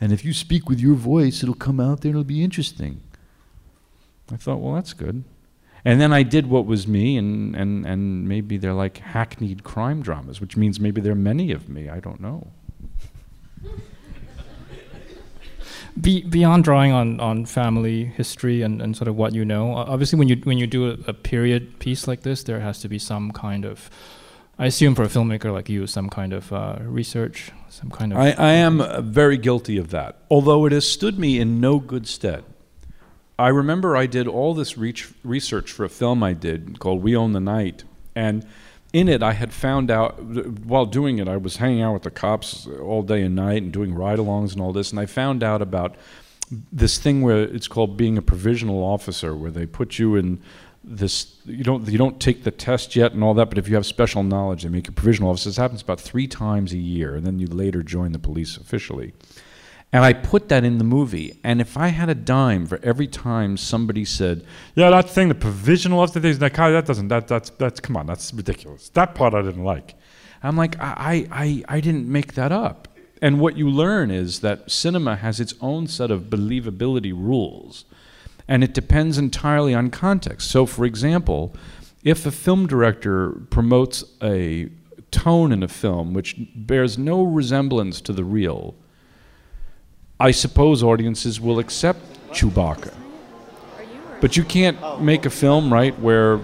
and 0.00 0.12
if 0.12 0.24
you 0.24 0.32
speak 0.32 0.68
with 0.68 0.78
your 0.78 0.94
voice, 0.94 1.42
it'll 1.42 1.54
come 1.54 1.80
out 1.80 2.00
there 2.00 2.10
and 2.10 2.20
it'll 2.20 2.24
be 2.24 2.44
interesting." 2.44 3.00
I 4.32 4.36
thought, 4.36 4.60
"Well, 4.60 4.74
that's 4.74 4.92
good." 4.92 5.24
And 5.86 6.00
then 6.00 6.12
I 6.12 6.24
did 6.24 6.48
what 6.48 6.66
was 6.66 6.88
me, 6.88 7.16
and 7.16 7.54
and 7.54 7.86
and 7.86 8.26
maybe 8.26 8.56
they're 8.56 8.72
like 8.72 8.98
hackneyed 8.98 9.62
crime 9.62 10.02
dramas, 10.02 10.40
which 10.40 10.56
means 10.56 10.80
maybe 10.80 11.00
there 11.00 11.12
are 11.12 11.14
many 11.32 11.52
of 11.52 11.68
me. 11.68 11.88
I 11.88 12.00
don't 12.00 12.20
know. 12.20 12.48
Be, 16.00 16.22
beyond 16.22 16.64
drawing 16.64 16.90
on, 16.92 17.20
on 17.20 17.46
family 17.46 18.04
history 18.04 18.60
and, 18.62 18.82
and 18.82 18.94
sort 18.96 19.08
of 19.08 19.16
what 19.16 19.32
you 19.32 19.46
know, 19.46 19.74
obviously 19.74 20.18
when 20.18 20.28
you 20.28 20.36
when 20.42 20.58
you 20.58 20.66
do 20.66 20.90
a, 20.90 20.98
a, 21.06 21.14
period 21.14 21.78
piece 21.78 22.06
like 22.06 22.20
this, 22.22 22.42
there 22.42 22.60
has 22.60 22.80
to 22.80 22.88
be 22.88 22.98
some 22.98 23.30
kind 23.30 23.64
of, 23.64 23.88
I 24.58 24.66
assume 24.66 24.94
for 24.94 25.04
a 25.04 25.08
filmmaker 25.08 25.52
like 25.52 25.70
you, 25.70 25.86
some 25.86 26.10
kind 26.10 26.34
of 26.34 26.52
uh, 26.52 26.78
research, 26.80 27.52
some 27.70 27.90
kind 27.90 28.12
of. 28.12 28.18
I, 28.18 28.32
I 28.32 28.52
am 28.52 28.82
uh, 28.82 29.00
very 29.00 29.38
guilty 29.38 29.78
of 29.78 29.90
that, 29.90 30.18
although 30.30 30.66
it 30.66 30.72
has 30.72 30.86
stood 30.86 31.18
me 31.18 31.38
in 31.38 31.60
no 31.60 31.78
good 31.78 32.06
stead. 32.06 32.44
I 33.38 33.48
remember 33.48 33.96
I 33.96 34.06
did 34.06 34.26
all 34.26 34.54
this 34.54 34.78
research 34.78 35.72
for 35.72 35.84
a 35.84 35.90
film 35.90 36.22
I 36.22 36.32
did 36.32 36.78
called 36.78 37.02
We 37.02 37.14
Own 37.14 37.32
the 37.32 37.40
Night, 37.40 37.84
and 38.14 38.46
in 38.92 39.08
it, 39.08 39.22
I 39.22 39.32
had 39.32 39.52
found 39.52 39.90
out 39.90 40.18
while 40.64 40.86
doing 40.86 41.18
it, 41.18 41.28
I 41.28 41.36
was 41.36 41.56
hanging 41.58 41.82
out 41.82 41.92
with 41.92 42.04
the 42.04 42.10
cops 42.10 42.66
all 42.66 43.02
day 43.02 43.22
and 43.22 43.34
night 43.34 43.62
and 43.62 43.72
doing 43.72 43.94
ride 43.94 44.18
alongs 44.18 44.52
and 44.52 44.60
all 44.62 44.72
this, 44.72 44.90
and 44.90 44.98
I 44.98 45.04
found 45.04 45.42
out 45.42 45.60
about 45.60 45.96
this 46.72 46.96
thing 46.96 47.22
where 47.22 47.42
it's 47.42 47.68
called 47.68 47.96
being 47.96 48.16
a 48.16 48.22
provisional 48.22 48.82
officer, 48.82 49.36
where 49.36 49.50
they 49.50 49.66
put 49.66 49.98
you 49.98 50.16
in 50.16 50.40
this 50.82 51.34
you 51.44 51.64
don't 51.64 51.88
you 51.88 51.98
don't 51.98 52.20
take 52.20 52.44
the 52.44 52.50
test 52.52 52.94
yet 52.96 53.12
and 53.12 53.22
all 53.22 53.34
that, 53.34 53.50
but 53.50 53.58
if 53.58 53.68
you 53.68 53.74
have 53.74 53.84
special 53.84 54.22
knowledge, 54.22 54.62
they 54.62 54.68
make 54.68 54.86
you 54.86 54.92
provisional 54.92 55.30
officer. 55.30 55.48
This 55.48 55.56
happens 55.56 55.82
about 55.82 56.00
three 56.00 56.28
times 56.28 56.72
a 56.72 56.78
year, 56.78 57.16
and 57.16 57.26
then 57.26 57.38
you 57.38 57.48
later 57.48 57.82
join 57.82 58.12
the 58.12 58.18
police 58.18 58.56
officially. 58.56 59.12
And 59.92 60.04
I 60.04 60.12
put 60.12 60.48
that 60.48 60.64
in 60.64 60.78
the 60.78 60.84
movie. 60.84 61.38
And 61.44 61.60
if 61.60 61.76
I 61.76 61.88
had 61.88 62.08
a 62.08 62.14
dime 62.14 62.66
for 62.66 62.78
every 62.82 63.06
time 63.06 63.56
somebody 63.56 64.04
said, 64.04 64.44
"Yeah, 64.74 64.90
that 64.90 65.08
thing, 65.08 65.28
the 65.28 65.34
provisional 65.34 66.02
of 66.02 66.12
the 66.12 66.20
things, 66.20 66.38
that 66.40 66.54
that 66.54 66.86
doesn't, 66.86 67.08
that 67.08 67.28
that's 67.28 67.50
that's 67.50 67.80
come 67.80 67.96
on, 67.96 68.06
that's 68.06 68.34
ridiculous." 68.34 68.88
That 68.90 69.14
part 69.14 69.32
I 69.34 69.42
didn't 69.42 69.64
like. 69.64 69.94
I'm 70.42 70.56
like, 70.56 70.78
I 70.80 71.26
I 71.30 71.64
I 71.68 71.80
didn't 71.80 72.08
make 72.08 72.34
that 72.34 72.52
up. 72.52 72.88
And 73.22 73.40
what 73.40 73.56
you 73.56 73.70
learn 73.70 74.10
is 74.10 74.40
that 74.40 74.70
cinema 74.70 75.16
has 75.16 75.40
its 75.40 75.54
own 75.60 75.86
set 75.86 76.10
of 76.10 76.24
believability 76.24 77.12
rules, 77.12 77.84
and 78.46 78.62
it 78.62 78.74
depends 78.74 79.16
entirely 79.16 79.74
on 79.74 79.90
context. 79.90 80.50
So, 80.50 80.66
for 80.66 80.84
example, 80.84 81.54
if 82.04 82.26
a 82.26 82.30
film 82.30 82.66
director 82.66 83.30
promotes 83.50 84.04
a 84.22 84.68
tone 85.10 85.52
in 85.52 85.62
a 85.62 85.68
film 85.68 86.12
which 86.12 86.36
bears 86.54 86.98
no 86.98 87.22
resemblance 87.22 88.00
to 88.02 88.12
the 88.12 88.24
real 88.24 88.74
I 90.18 90.30
suppose 90.30 90.82
audiences 90.82 91.40
will 91.40 91.58
accept 91.58 92.00
Chewbacca. 92.30 92.94
But 94.20 94.36
you 94.36 94.44
can't 94.44 95.02
make 95.02 95.26
a 95.26 95.30
film, 95.30 95.70
right, 95.70 95.98
where 96.00 96.40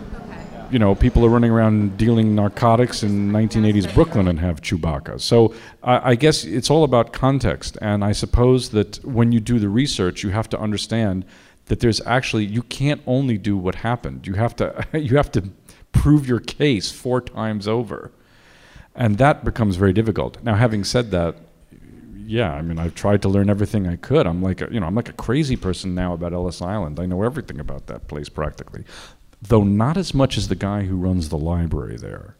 you 0.70 0.78
know 0.78 0.94
people 0.94 1.24
are 1.24 1.30
running 1.30 1.50
around 1.50 1.96
dealing 1.96 2.34
narcotics 2.34 3.02
in 3.02 3.30
1980s 3.30 3.92
Brooklyn 3.94 4.28
and 4.28 4.40
have 4.40 4.60
Chewbacca. 4.60 5.20
So 5.20 5.54
I, 5.82 6.10
I 6.10 6.14
guess 6.14 6.44
it's 6.44 6.70
all 6.70 6.84
about 6.84 7.14
context, 7.14 7.78
and 7.80 8.04
I 8.04 8.12
suppose 8.12 8.70
that 8.70 9.02
when 9.04 9.32
you 9.32 9.40
do 9.40 9.58
the 9.58 9.70
research, 9.70 10.22
you 10.22 10.30
have 10.30 10.50
to 10.50 10.58
understand 10.58 11.24
that 11.66 11.80
there's 11.80 12.00
actually 12.06 12.44
you 12.44 12.62
can't 12.64 13.00
only 13.06 13.38
do 13.38 13.56
what 13.56 13.76
happened. 13.76 14.26
You 14.26 14.34
have 14.34 14.54
to 14.56 14.86
you 14.92 15.16
have 15.16 15.32
to 15.32 15.48
prove 15.92 16.28
your 16.28 16.40
case 16.40 16.90
four 16.90 17.22
times 17.22 17.66
over, 17.66 18.12
and 18.94 19.16
that 19.16 19.46
becomes 19.46 19.76
very 19.76 19.94
difficult. 19.94 20.42
Now, 20.42 20.56
having 20.56 20.84
said 20.84 21.10
that, 21.12 21.36
yeah, 22.26 22.52
I 22.52 22.62
mean, 22.62 22.78
I've 22.78 22.94
tried 22.94 23.22
to 23.22 23.28
learn 23.28 23.50
everything 23.50 23.86
I 23.86 23.96
could. 23.96 24.26
I'm 24.26 24.42
like, 24.42 24.60
a, 24.60 24.68
you 24.70 24.80
know, 24.80 24.86
I'm 24.86 24.94
like 24.94 25.08
a 25.08 25.14
crazy 25.14 25.56
person 25.56 25.94
now 25.94 26.12
about 26.14 26.32
Ellis 26.32 26.62
Island. 26.62 26.98
I 27.00 27.06
know 27.06 27.22
everything 27.22 27.60
about 27.60 27.86
that 27.86 28.08
place 28.08 28.28
practically, 28.28 28.84
though 29.40 29.64
not 29.64 29.96
as 29.96 30.14
much 30.14 30.36
as 30.36 30.48
the 30.48 30.54
guy 30.54 30.82
who 30.82 30.96
runs 30.96 31.28
the 31.28 31.38
library 31.38 31.96
there. 31.96 32.36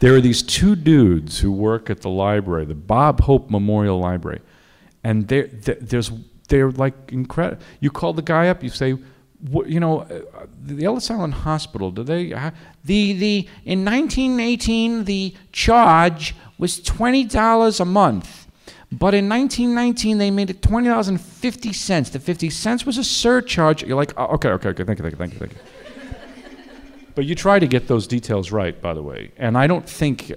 There 0.00 0.14
are 0.14 0.20
these 0.20 0.42
two 0.42 0.76
dudes 0.76 1.38
who 1.40 1.50
work 1.52 1.88
at 1.90 2.02
the 2.02 2.10
library, 2.10 2.64
the 2.64 2.74
Bob 2.74 3.20
Hope 3.20 3.50
Memorial 3.50 3.98
Library, 3.98 4.40
and 5.02 5.28
they're, 5.28 5.46
they're 5.46 5.76
there's 5.80 6.10
they're 6.48 6.70
like 6.70 7.12
incredible. 7.12 7.62
You 7.80 7.90
call 7.90 8.12
the 8.12 8.22
guy 8.22 8.48
up, 8.48 8.62
you 8.62 8.68
say, 8.68 8.96
you 9.66 9.80
know, 9.80 10.00
uh, 10.00 10.46
the 10.62 10.84
Ellis 10.84 11.10
Island 11.10 11.34
Hospital. 11.34 11.90
Do 11.90 12.02
they? 12.02 12.32
Uh, 12.32 12.50
the 12.84 13.12
the 13.12 13.48
in 13.64 13.84
1918 13.84 15.04
the 15.04 15.34
charge 15.52 16.34
was 16.58 16.80
twenty 16.80 17.24
dollars 17.24 17.80
a 17.80 17.84
month. 17.84 18.45
But 18.92 19.14
in 19.14 19.28
1919, 19.28 20.18
they 20.18 20.30
made 20.30 20.48
it 20.48 20.60
$20.50. 20.60 22.12
The 22.12 22.20
50 22.20 22.50
cents 22.50 22.86
was 22.86 22.98
a 22.98 23.04
surcharge. 23.04 23.82
You're 23.82 23.96
like, 23.96 24.12
oh, 24.16 24.26
okay, 24.34 24.50
okay, 24.50 24.68
okay, 24.70 24.84
thank 24.84 24.98
you, 24.98 25.02
thank 25.02 25.12
you, 25.12 25.18
thank 25.18 25.32
you, 25.32 25.38
thank 25.38 25.52
you. 25.52 25.58
but 27.16 27.24
you 27.24 27.34
try 27.34 27.58
to 27.58 27.66
get 27.66 27.88
those 27.88 28.06
details 28.06 28.52
right, 28.52 28.80
by 28.80 28.94
the 28.94 29.02
way. 29.02 29.32
And 29.36 29.58
I 29.58 29.66
don't 29.66 29.88
think, 29.88 30.32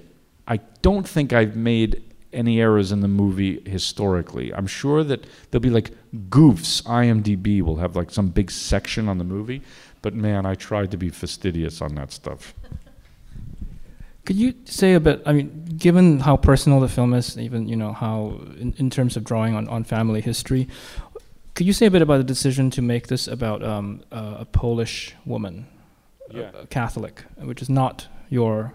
I 0.48 0.58
don't 0.82 1.08
think 1.08 1.32
I've 1.32 1.54
made 1.54 2.02
any 2.32 2.60
errors 2.60 2.92
in 2.92 3.00
the 3.00 3.08
movie 3.08 3.60
historically. 3.68 4.52
I'm 4.54 4.66
sure 4.66 5.04
that 5.04 5.26
there'll 5.50 5.62
be 5.62 5.70
like 5.70 5.92
goofs. 6.28 6.82
IMDb 6.82 7.62
will 7.62 7.76
have 7.76 7.96
like 7.96 8.10
some 8.10 8.28
big 8.28 8.50
section 8.50 9.08
on 9.08 9.18
the 9.18 9.24
movie. 9.24 9.62
But 10.02 10.14
man, 10.14 10.46
I 10.46 10.54
tried 10.54 10.90
to 10.92 10.96
be 10.96 11.10
fastidious 11.10 11.80
on 11.80 11.94
that 11.96 12.12
stuff. 12.12 12.54
Could 14.24 14.36
you 14.36 14.54
say 14.64 14.94
a 14.94 15.00
bit? 15.00 15.22
I 15.26 15.32
mean, 15.32 15.64
given 15.76 16.20
how 16.20 16.36
personal 16.36 16.80
the 16.80 16.88
film 16.88 17.14
is, 17.14 17.38
even 17.38 17.68
you 17.68 17.76
know 17.76 17.92
how 17.92 18.40
in, 18.58 18.74
in 18.76 18.90
terms 18.90 19.16
of 19.16 19.24
drawing 19.24 19.54
on, 19.54 19.66
on 19.68 19.84
family 19.84 20.20
history, 20.20 20.68
could 21.54 21.66
you 21.66 21.72
say 21.72 21.86
a 21.86 21.90
bit 21.90 22.02
about 22.02 22.18
the 22.18 22.24
decision 22.24 22.70
to 22.70 22.82
make 22.82 23.08
this 23.08 23.26
about 23.26 23.62
um, 23.62 24.02
uh, 24.12 24.36
a 24.40 24.44
Polish 24.44 25.14
woman, 25.24 25.66
yeah. 26.30 26.50
a, 26.54 26.62
a 26.62 26.66
Catholic, 26.66 27.24
which 27.38 27.62
is 27.62 27.70
not 27.70 28.08
your 28.28 28.72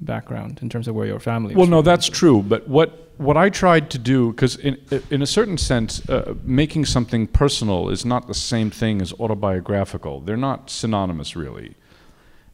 background 0.00 0.60
in 0.62 0.68
terms 0.68 0.88
of 0.88 0.94
where 0.94 1.06
your 1.06 1.20
family. 1.20 1.54
Well, 1.54 1.66
no, 1.66 1.82
that's 1.82 2.08
true. 2.08 2.42
But 2.42 2.68
what 2.68 3.10
what 3.18 3.36
I 3.36 3.50
tried 3.50 3.90
to 3.90 3.98
do, 3.98 4.32
because 4.32 4.56
in 4.56 4.78
in 5.10 5.22
a 5.22 5.26
certain 5.26 5.58
sense, 5.58 6.08
uh, 6.08 6.34
making 6.42 6.86
something 6.86 7.26
personal 7.26 7.90
is 7.90 8.04
not 8.04 8.26
the 8.26 8.34
same 8.34 8.70
thing 8.70 9.00
as 9.02 9.12
autobiographical. 9.14 10.20
They're 10.20 10.36
not 10.36 10.70
synonymous, 10.70 11.36
really. 11.36 11.74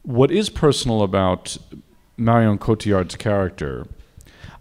What 0.03 0.31
is 0.31 0.51
personal 0.51 1.03
about 1.03 1.57
Marion 2.17 2.59
Cotillard's 2.59 3.17
character? 3.17 3.87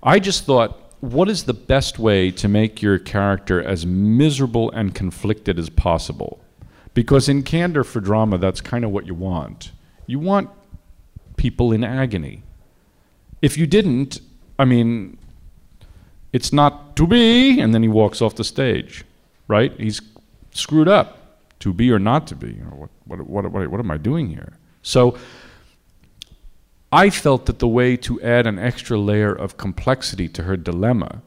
I 0.04 0.20
just 0.20 0.46
thought, 0.46 0.94
what 1.00 1.30
is 1.30 1.44
the 1.44 1.54
best 1.54 2.00
way 2.00 2.32
to 2.32 2.48
make 2.48 2.82
your 2.82 3.00
character 3.00 3.62
as 3.62 3.86
miserable 3.86 4.72
and 4.72 4.94
conflicted 4.94 5.60
as 5.60 5.70
possible? 5.70 6.42
Because 6.94 7.28
in 7.28 7.44
Candor 7.44 7.84
for 7.84 8.00
Drama, 8.00 8.38
that's 8.38 8.62
kind 8.62 8.86
of 8.86 8.92
what 8.92 9.06
you 9.06 9.14
want. 9.14 9.72
You 10.08 10.20
want 10.20 10.50
people 11.38 11.72
in 11.72 11.84
agony. 11.84 12.44
If 13.42 13.58
you 13.58 13.68
didn't, 13.68 14.20
I 14.58 14.66
mean, 14.66 15.18
it's 16.32 16.54
not 16.54 16.96
to 16.96 17.08
be, 17.08 17.60
and 17.60 17.74
then 17.74 17.84
he 17.84 17.90
walks 17.90 18.22
off 18.22 18.36
the 18.36 18.44
stage, 18.44 19.04
right? 19.48 19.74
He's 19.80 20.02
screwed 20.52 20.88
up. 20.88 21.22
To 21.60 21.74
be 21.74 21.90
or 21.92 22.00
not 22.00 22.28
to 22.28 22.36
be. 22.36 22.54
Know, 22.54 22.66
what, 22.66 22.90
what, 23.06 23.28
what, 23.28 23.52
what, 23.52 23.68
what 23.72 23.80
am 23.80 23.90
I 23.90 23.98
doing 23.98 24.28
here? 24.28 24.58
So 24.84 25.18
I 26.92 27.10
felt 27.10 27.46
that 27.48 27.60
the 27.60 27.68
way 27.68 27.98
to 27.98 28.22
add 28.22 28.48
an 28.48 28.60
extra 28.60 28.98
layer 28.98 29.34
of 29.34 29.58
complexity 29.58 30.28
to 30.30 30.44
her 30.44 30.56
dilemma 30.56 31.22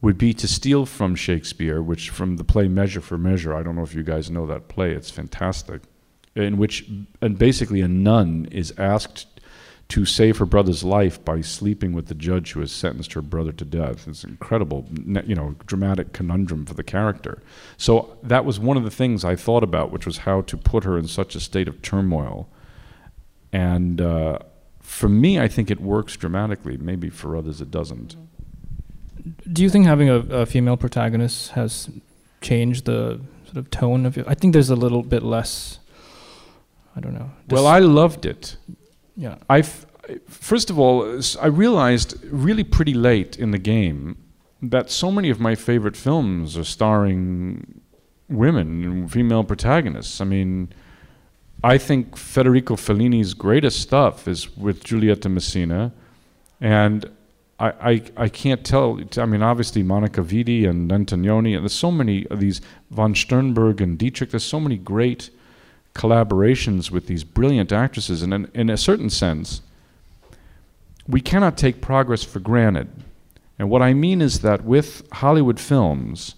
would 0.00 0.18
be 0.18 0.32
to 0.34 0.48
steal 0.48 0.86
from 0.86 1.14
Shakespeare, 1.14 1.80
which 1.82 2.10
from 2.10 2.36
the 2.36 2.44
play 2.44 2.68
Measure 2.68 3.00
for 3.00 3.18
Measure, 3.18 3.54
I 3.54 3.62
don't 3.62 3.76
know 3.76 3.82
if 3.82 3.94
you 3.94 4.02
guys 4.02 4.30
know 4.30 4.46
that 4.46 4.68
play, 4.68 4.92
it's 4.92 5.10
fantastic, 5.10 5.82
in 6.34 6.58
which 6.58 6.88
and 7.20 7.38
basically 7.38 7.80
a 7.80 7.88
nun 7.88 8.46
is 8.50 8.72
asked 8.78 9.26
to 9.88 10.04
save 10.04 10.38
her 10.38 10.46
brother's 10.46 10.82
life 10.82 11.24
by 11.24 11.40
sleeping 11.40 11.92
with 11.92 12.06
the 12.06 12.14
judge 12.14 12.52
who 12.52 12.60
has 12.60 12.72
sentenced 12.72 13.12
her 13.12 13.22
brother 13.22 13.52
to 13.52 13.64
death. 13.64 14.08
It's 14.08 14.24
incredible, 14.24 14.84
you 15.24 15.34
know, 15.34 15.54
dramatic 15.66 16.12
conundrum 16.12 16.66
for 16.66 16.74
the 16.74 16.82
character. 16.82 17.40
So 17.76 18.18
that 18.22 18.44
was 18.44 18.58
one 18.58 18.76
of 18.76 18.82
the 18.82 18.90
things 18.90 19.24
I 19.24 19.36
thought 19.36 19.62
about, 19.62 19.92
which 19.92 20.04
was 20.04 20.18
how 20.18 20.40
to 20.42 20.56
put 20.56 20.82
her 20.84 20.98
in 20.98 21.06
such 21.06 21.36
a 21.36 21.40
state 21.40 21.68
of 21.68 21.82
turmoil. 21.82 22.48
And 23.52 24.00
uh, 24.00 24.40
for 24.86 25.08
me, 25.08 25.38
I 25.40 25.48
think 25.48 25.70
it 25.70 25.80
works 25.80 26.16
dramatically. 26.16 26.76
Maybe 26.76 27.10
for 27.10 27.36
others, 27.36 27.60
it 27.60 27.70
doesn't. 27.70 28.16
Mm-hmm. 28.16 29.52
Do 29.52 29.62
you 29.62 29.68
think 29.68 29.86
having 29.86 30.08
a, 30.08 30.18
a 30.42 30.46
female 30.46 30.76
protagonist 30.76 31.50
has 31.52 31.90
changed 32.40 32.84
the 32.84 33.20
sort 33.44 33.56
of 33.56 33.70
tone 33.70 34.06
of 34.06 34.16
it? 34.16 34.24
I 34.28 34.34
think 34.34 34.52
there's 34.52 34.70
a 34.70 34.76
little 34.76 35.02
bit 35.02 35.22
less. 35.22 35.80
I 36.94 37.00
don't 37.00 37.14
know. 37.14 37.30
Well, 37.50 37.66
I 37.66 37.80
loved 37.80 38.24
it. 38.24 38.56
yeah. 39.16 39.36
I 39.50 39.62
first 40.28 40.70
of 40.70 40.78
all, 40.78 41.20
I 41.42 41.46
realized 41.46 42.16
really 42.30 42.62
pretty 42.64 42.94
late 42.94 43.36
in 43.36 43.50
the 43.50 43.58
game 43.58 44.16
that 44.62 44.88
so 44.90 45.10
many 45.10 45.30
of 45.30 45.40
my 45.40 45.56
favorite 45.56 45.96
films 45.96 46.56
are 46.56 46.64
starring 46.64 47.80
women 48.28 48.84
and 48.84 49.12
female 49.12 49.42
protagonists. 49.44 50.20
I 50.20 50.24
mean, 50.24 50.72
I 51.66 51.78
think 51.78 52.16
Federico 52.16 52.76
Fellini's 52.76 53.34
greatest 53.34 53.80
stuff 53.80 54.28
is 54.28 54.56
with 54.56 54.84
Giulietta 54.84 55.28
Masina, 55.28 55.90
and 56.60 57.10
I, 57.58 57.68
I, 57.68 58.02
I 58.16 58.28
can't 58.28 58.64
tell. 58.64 59.00
I 59.16 59.26
mean, 59.26 59.42
obviously 59.42 59.82
Monica 59.82 60.20
Vitti 60.20 60.64
and 60.64 60.88
Antonioni, 60.92 61.56
and 61.56 61.64
there's 61.64 61.72
so 61.72 61.90
many 61.90 62.24
of 62.28 62.38
these 62.38 62.60
von 62.92 63.16
Sternberg 63.16 63.80
and 63.80 63.98
Dietrich. 63.98 64.30
There's 64.30 64.44
so 64.44 64.60
many 64.60 64.76
great 64.76 65.30
collaborations 65.92 66.92
with 66.92 67.08
these 67.08 67.24
brilliant 67.24 67.72
actresses, 67.72 68.22
and 68.22 68.32
in, 68.32 68.48
in 68.54 68.70
a 68.70 68.76
certain 68.76 69.10
sense, 69.10 69.60
we 71.08 71.20
cannot 71.20 71.58
take 71.58 71.80
progress 71.80 72.22
for 72.22 72.38
granted. 72.38 72.88
And 73.58 73.68
what 73.70 73.82
I 73.82 73.92
mean 73.92 74.22
is 74.22 74.42
that 74.42 74.64
with 74.64 75.02
Hollywood 75.14 75.58
films, 75.58 76.36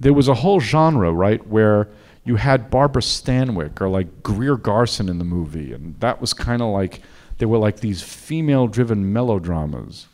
there 0.00 0.14
was 0.14 0.26
a 0.26 0.40
whole 0.40 0.58
genre, 0.60 1.12
right, 1.12 1.46
where 1.46 1.88
you 2.28 2.36
had 2.36 2.68
Barbara 2.68 3.00
Stanwyck 3.00 3.80
or 3.80 3.88
like 3.88 4.22
Greer 4.22 4.58
Garson 4.58 5.08
in 5.08 5.18
the 5.18 5.24
movie, 5.24 5.72
and 5.72 5.98
that 6.00 6.20
was 6.20 6.34
kind 6.34 6.60
of 6.60 6.68
like 6.68 7.00
they 7.38 7.46
were 7.46 7.56
like 7.56 7.80
these 7.80 8.02
female-driven 8.02 9.14
melodramas, 9.14 10.08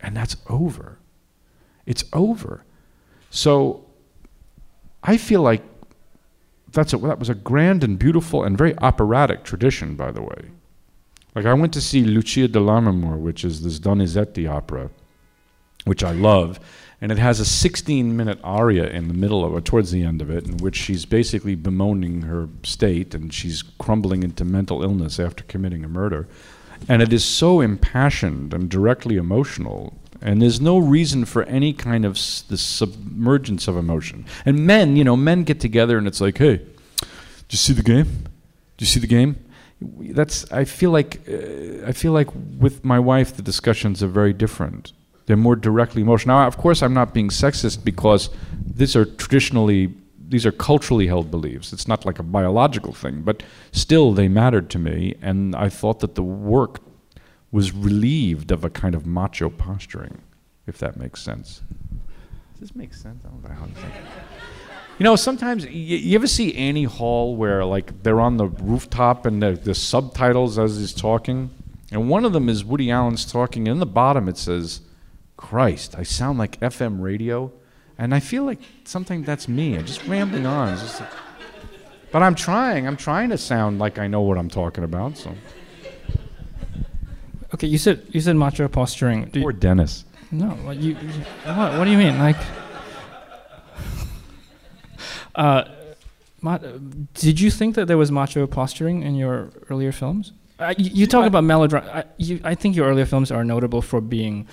and 0.00 0.16
that's 0.16 0.36
over. 0.48 0.98
It's 1.86 2.02
over. 2.12 2.64
So 3.30 3.86
I 5.04 5.16
feel 5.16 5.40
like 5.40 5.62
that's 6.72 6.92
a, 6.92 6.98
that 6.98 7.20
was 7.20 7.28
a 7.28 7.34
grand 7.34 7.84
and 7.84 7.96
beautiful 7.96 8.42
and 8.42 8.58
very 8.58 8.76
operatic 8.78 9.44
tradition, 9.44 9.94
by 9.94 10.10
the 10.10 10.22
way. 10.22 10.50
Like 11.36 11.46
I 11.46 11.54
went 11.54 11.72
to 11.74 11.80
see 11.80 12.02
Lucia 12.02 12.48
di 12.48 12.58
Lammermoor, 12.58 13.18
which 13.18 13.44
is 13.44 13.62
this 13.62 13.78
Donizetti 13.78 14.50
opera, 14.50 14.90
which 15.84 16.02
I 16.02 16.10
love, 16.10 16.58
and 17.00 17.12
it 17.12 17.18
has 17.18 17.40
a 17.40 17.44
16-minute 17.44 18.38
aria 18.42 18.88
in 18.88 19.08
the 19.08 19.14
middle 19.14 19.44
of 19.44 19.54
it, 19.56 19.64
towards 19.64 19.90
the 19.90 20.02
end 20.02 20.22
of 20.22 20.30
it, 20.30 20.46
in 20.46 20.56
which 20.58 20.76
she's 20.76 21.04
basically 21.04 21.54
bemoaning 21.54 22.22
her 22.22 22.48
state 22.62 23.14
and 23.14 23.32
she's 23.34 23.62
crumbling 23.78 24.22
into 24.22 24.44
mental 24.44 24.82
illness 24.82 25.20
after 25.20 25.44
committing 25.44 25.84
a 25.84 25.88
murder, 25.88 26.26
and 26.88 27.02
it 27.02 27.12
is 27.12 27.24
so 27.24 27.60
impassioned 27.60 28.52
and 28.54 28.68
directly 28.70 29.16
emotional. 29.16 29.94
And 30.22 30.40
there's 30.40 30.60
no 30.60 30.78
reason 30.78 31.26
for 31.26 31.42
any 31.44 31.72
kind 31.74 32.04
of 32.06 32.16
s- 32.16 32.42
the 32.48 32.56
submergence 32.56 33.68
of 33.68 33.76
emotion. 33.76 34.24
And 34.46 34.66
men, 34.66 34.96
you 34.96 35.04
know, 35.04 35.16
men 35.16 35.44
get 35.44 35.60
together 35.60 35.98
and 35.98 36.06
it's 36.06 36.20
like, 36.22 36.38
hey, 36.38 36.56
did 36.56 37.50
you 37.50 37.58
see 37.58 37.74
the 37.74 37.82
game? 37.82 38.04
Did 38.76 38.80
you 38.80 38.86
see 38.86 39.00
the 39.00 39.06
game? 39.06 39.36
That's. 39.80 40.50
I 40.50 40.64
feel 40.64 40.90
like. 40.90 41.20
Uh, 41.28 41.86
I 41.86 41.92
feel 41.92 42.12
like 42.12 42.28
with 42.58 42.82
my 42.82 42.98
wife, 42.98 43.36
the 43.36 43.42
discussions 43.42 44.02
are 44.02 44.08
very 44.08 44.32
different. 44.32 44.92
They're 45.26 45.36
more 45.36 45.56
directly 45.56 46.02
emotional. 46.02 46.38
Now, 46.38 46.46
of 46.46 46.56
course, 46.56 46.82
I'm 46.82 46.94
not 46.94 47.12
being 47.12 47.28
sexist 47.28 47.84
because 47.84 48.30
these 48.64 48.94
are 48.94 49.04
traditionally, 49.04 49.92
these 50.28 50.46
are 50.46 50.52
culturally 50.52 51.08
held 51.08 51.30
beliefs. 51.30 51.72
It's 51.72 51.88
not 51.88 52.06
like 52.06 52.18
a 52.18 52.22
biological 52.22 52.92
thing, 52.92 53.22
but 53.22 53.42
still, 53.72 54.12
they 54.12 54.28
mattered 54.28 54.70
to 54.70 54.78
me, 54.78 55.16
and 55.20 55.54
I 55.56 55.68
thought 55.68 56.00
that 56.00 56.14
the 56.14 56.22
work 56.22 56.80
was 57.50 57.72
relieved 57.72 58.50
of 58.50 58.64
a 58.64 58.70
kind 58.70 58.94
of 58.94 59.06
macho 59.06 59.50
posturing, 59.50 60.18
if 60.66 60.78
that 60.78 60.96
makes 60.96 61.22
sense. 61.22 61.62
Does 62.52 62.60
this 62.60 62.76
make 62.76 62.94
sense? 62.94 63.24
I 63.24 63.28
don't 63.28 63.42
know 63.42 63.50
how 63.50 63.66
to 63.66 63.74
say. 63.74 63.88
You 64.98 65.04
know, 65.04 65.16
sometimes 65.16 65.66
you 65.66 66.16
ever 66.16 66.26
see 66.26 66.54
Annie 66.54 66.84
Hall 66.84 67.36
where 67.36 67.64
like 67.64 68.02
they're 68.02 68.20
on 68.20 68.38
the 68.38 68.46
rooftop 68.46 69.26
and 69.26 69.42
the, 69.42 69.52
the 69.52 69.74
subtitles 69.74 70.58
as 70.58 70.78
he's 70.78 70.94
talking, 70.94 71.50
and 71.92 72.08
one 72.08 72.24
of 72.24 72.32
them 72.32 72.48
is 72.48 72.64
Woody 72.64 72.90
Allen's 72.90 73.30
talking, 73.30 73.68
and 73.68 73.74
in 73.74 73.78
the 73.78 73.86
bottom 73.86 74.28
it 74.28 74.38
says, 74.38 74.80
"Christ, 75.36 75.94
I 75.98 76.02
sound 76.02 76.38
like 76.38 76.58
FM 76.60 77.00
radio," 77.00 77.52
and 77.98 78.14
I 78.14 78.20
feel 78.20 78.44
like 78.44 78.58
something 78.84 79.22
that's 79.22 79.48
me. 79.48 79.76
I'm 79.76 79.84
just 79.86 80.06
rambling 80.06 80.46
on. 80.46 80.76
Just 80.78 81.00
like- 81.00 81.10
but 82.12 82.22
I'm 82.22 82.34
trying. 82.34 82.86
I'm 82.86 82.96
trying 82.96 83.30
to 83.30 83.38
sound 83.38 83.78
like 83.78 83.98
I 83.98 84.06
know 84.06 84.22
what 84.22 84.38
I'm 84.38 84.48
talking 84.48 84.84
about. 84.84 85.16
So 85.18 85.34
Okay, 87.54 87.66
you 87.68 87.78
said 87.78 88.02
you 88.10 88.20
said 88.20 88.36
macho 88.36 88.68
posturing. 88.68 89.26
Do 89.26 89.40
you, 89.40 89.52
Dennis. 89.52 90.04
no, 90.30 90.48
what 90.66 90.76
you, 90.78 90.90
you- 91.00 91.24
what, 91.44 91.78
what 91.78 91.84
do 91.84 91.90
you 91.90 91.98
mean? 91.98 92.18
Like, 92.18 92.36
uh, 95.34 95.64
ma- 96.40 96.58
did 97.14 97.40
you 97.40 97.50
think 97.50 97.74
that 97.74 97.86
there 97.86 97.98
was 97.98 98.10
macho 98.10 98.46
posturing 98.46 99.02
in 99.02 99.14
your 99.14 99.50
earlier 99.70 99.92
films? 99.92 100.32
Uh, 100.58 100.74
you, 100.78 100.90
you 100.92 101.06
talk 101.06 101.26
about 101.26 101.44
melodrama. 101.44 101.86
I, 101.92 102.04
you, 102.16 102.40
I 102.42 102.54
think 102.54 102.74
your 102.76 102.88
earlier 102.88 103.04
films 103.06 103.30
are 103.30 103.44
notable 103.44 103.82
for 103.82 104.00
being 104.00 104.46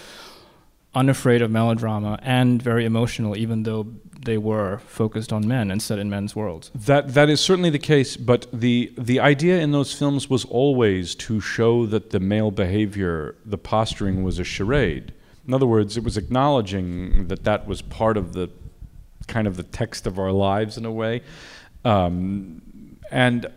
unafraid 0.95 1.41
of 1.41 1.49
melodrama 1.49 2.19
and 2.21 2.61
very 2.61 2.85
emotional, 2.85 3.35
even 3.35 3.63
though 3.63 3.87
they 4.25 4.37
were 4.37 4.79
focused 4.85 5.33
on 5.33 5.47
men 5.47 5.71
and 5.71 5.81
set 5.81 5.99
in 5.99 6.09
men's 6.09 6.35
worlds. 6.35 6.71
That 6.73 7.13
that 7.13 7.29
is 7.29 7.41
certainly 7.41 7.69
the 7.69 7.79
case, 7.79 8.15
but 8.15 8.47
the 8.53 8.93
the 8.97 9.19
idea 9.19 9.59
in 9.59 9.71
those 9.71 9.93
films 9.93 10.29
was 10.29 10.45
always 10.45 11.15
to 11.15 11.41
show 11.41 11.85
that 11.87 12.11
the 12.11 12.19
male 12.19 12.51
behavior, 12.51 13.35
the 13.45 13.57
posturing, 13.57 14.23
was 14.23 14.39
a 14.39 14.43
charade. 14.43 15.13
In 15.47 15.53
other 15.53 15.67
words, 15.67 15.97
it 15.97 16.03
was 16.03 16.15
acknowledging 16.15 17.27
that 17.27 17.43
that 17.43 17.67
was 17.67 17.81
part 17.81 18.15
of 18.17 18.33
the 18.33 18.49
kind 19.27 19.47
of 19.47 19.57
the 19.57 19.63
text 19.63 20.07
of 20.07 20.19
our 20.19 20.31
lives 20.31 20.77
in 20.77 20.85
a 20.85 20.91
way, 20.91 21.21
um, 21.83 22.61
and 23.11 23.47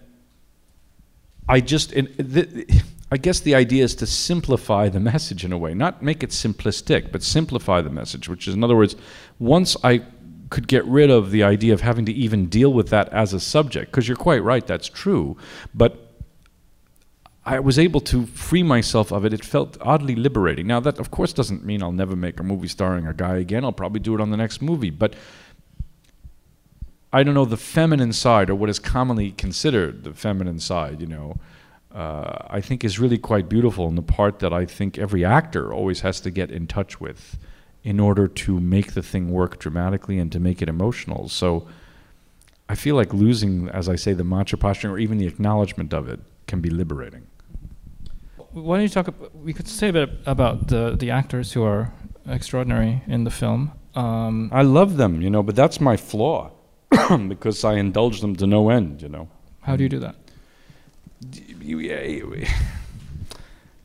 I 1.49 1.61
just 1.61 1.93
in, 1.93 2.12
the, 2.16 2.83
I 3.11 3.17
guess 3.19 3.41
the 3.41 3.55
idea 3.55 3.85
is 3.85 3.95
to 3.97 4.07
simplify 4.07 4.89
the 4.89 5.01
message 5.13 5.45
in 5.45 5.53
a 5.53 5.59
way, 5.59 5.75
not 5.75 6.03
make 6.03 6.23
it 6.23 6.31
simplistic, 6.31 7.13
but 7.13 7.23
simplify 7.23 7.81
the 7.81 7.91
message. 7.91 8.29
Which 8.29 8.49
is, 8.49 8.55
in 8.55 8.65
other 8.65 8.77
words, 8.77 8.97
once 9.39 9.77
I 9.85 10.03
could 10.51 10.69
get 10.69 10.85
rid 10.85 11.11
of 11.11 11.31
the 11.31 11.43
idea 11.43 11.75
of 11.75 11.81
having 11.81 12.05
to 12.07 12.13
even 12.13 12.47
deal 12.47 12.73
with 12.73 12.89
that 12.91 13.09
as 13.11 13.33
a 13.33 13.41
subject, 13.41 13.91
because 13.91 14.07
you're 14.07 14.17
quite 14.17 14.43
right, 14.43 14.67
that's 14.67 14.89
true, 14.89 15.37
but 15.75 16.07
I 17.45 17.61
was 17.61 17.79
able 17.79 18.01
to 18.03 18.27
free 18.27 18.65
myself 18.65 19.13
of 19.13 19.25
it. 19.25 19.33
It 19.33 19.45
felt 19.45 19.77
oddly 19.81 20.17
liberating. 20.17 20.67
Now, 20.67 20.81
that 20.81 20.99
of 20.99 21.13
course 21.13 21.33
doesn't 21.33 21.65
mean 21.65 21.81
I'll 21.81 21.93
never 21.93 22.17
make 22.17 22.41
a 22.41 22.43
movie 22.43 22.67
starring 22.67 23.07
a 23.07 23.15
guy 23.15 23.37
again. 23.37 23.65
I'll 23.65 23.71
probably 23.71 24.01
do 24.01 24.17
it 24.17 24.21
on 24.21 24.31
the 24.31 24.37
next 24.37 24.61
movie, 24.61 24.91
but 24.91 25.15
I 27.13 27.23
don't 27.23 27.35
know 27.35 27.45
the 27.45 27.57
feminine 27.57 28.13
side, 28.13 28.51
or 28.51 28.57
what 28.57 28.69
is 28.69 28.81
commonly 28.81 29.31
considered 29.31 30.03
the 30.03 30.13
feminine 30.13 30.59
side, 30.59 31.01
you 31.01 31.07
know, 31.07 31.37
uh, 31.97 32.47
I 32.59 32.61
think 32.61 32.85
is 32.85 32.99
really 32.99 33.19
quite 33.19 33.49
beautiful, 33.49 33.88
and 33.88 33.97
the 33.97 34.03
part 34.19 34.38
that 34.41 34.53
I 34.53 34.67
think 34.67 34.99
every 34.99 35.25
actor 35.25 35.73
always 35.73 36.00
has 36.00 36.21
to 36.21 36.31
get 36.31 36.50
in 36.50 36.67
touch 36.67 37.00
with 37.00 37.38
in 37.83 37.99
order 38.00 38.26
to 38.29 38.61
make 38.61 38.93
the 38.93 39.03
thing 39.03 39.31
work 39.31 39.59
dramatically 39.59 40.19
and 40.19 40.31
to 40.33 40.41
make 40.41 40.61
it 40.65 40.69
emotional. 40.69 41.29
So 41.29 41.67
I 42.69 42.75
feel 42.75 42.97
like 42.97 43.15
losing, 43.15 43.69
as 43.71 43.88
I 43.88 43.97
say, 43.97 44.12
the 44.12 44.25
mantra 44.25 44.59
posturing 44.59 44.93
or 44.95 44.99
even 44.99 45.19
the 45.19 45.26
acknowledgement 45.26 45.95
of 45.95 46.09
it 46.09 46.21
can 46.47 46.61
be 46.61 46.69
liberating. 46.71 47.23
Why 48.53 48.76
don't 48.76 48.83
you 48.83 48.88
talk? 48.88 49.09
ab- 49.09 49.31
We 49.45 49.53
could 49.53 49.69
say 49.69 49.88
a 49.88 49.93
bit 49.93 50.11
about 50.26 50.69
the 50.69 50.97
the 50.99 51.11
actors 51.11 51.53
who 51.55 51.62
are 51.65 51.93
extraordinary 52.26 53.03
in 53.07 53.25
the 53.25 53.31
film. 53.31 53.71
Um, 53.95 54.50
I 54.53 54.62
love 54.62 54.97
them, 54.97 55.23
you 55.23 55.31
know, 55.31 55.43
but 55.43 55.55
that's 55.57 55.81
my 55.81 55.97
flaw 55.97 56.50
because 57.29 57.65
I 57.65 57.75
indulge 57.79 58.21
them 58.21 58.37
to 58.37 58.47
no 58.47 58.69
end, 58.71 59.00
you 59.03 59.09
know. 59.09 59.29
how 59.62 59.76
do 59.76 59.83
you 59.83 59.88
do 59.88 59.99
that? 60.00 60.15
You- 61.61 61.78
yeah, 61.80 62.02
you- 62.02 62.44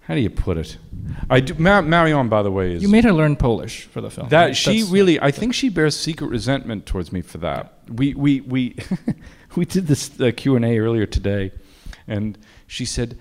How 0.01 0.15
do 0.15 0.21
you 0.21 0.29
put 0.29 0.57
it? 0.57 0.77
I 1.29 1.39
do. 1.39 1.53
Ma- 1.57 1.81
Marion, 1.81 2.27
by 2.27 2.41
the 2.43 2.51
way, 2.51 2.73
is 2.73 2.81
You 2.83 2.89
made 2.89 3.03
her 3.05 3.13
learn 3.13 3.35
Polish 3.35 3.83
for 3.85 4.01
the 4.01 4.09
film. 4.09 4.29
that 4.29 4.45
right? 4.45 4.55
she 4.57 4.77
That's- 4.79 4.91
really. 4.91 5.19
I 5.21 5.31
think 5.31 5.53
she 5.53 5.69
bears 5.69 5.95
secret 5.95 6.27
resentment 6.29 6.85
towards 6.85 7.11
me 7.11 7.21
for 7.21 7.37
that. 7.39 7.73
We 7.87 8.13
we 8.13 8.41
we 8.41 8.75
we 9.55 9.65
did 9.65 9.87
this 9.87 10.19
uh, 10.19 10.31
Q 10.35 10.55
and 10.55 10.65
A 10.65 10.77
earlier 10.79 11.05
today, 11.05 11.51
and 12.07 12.37
she 12.67 12.85
said, 12.85 13.17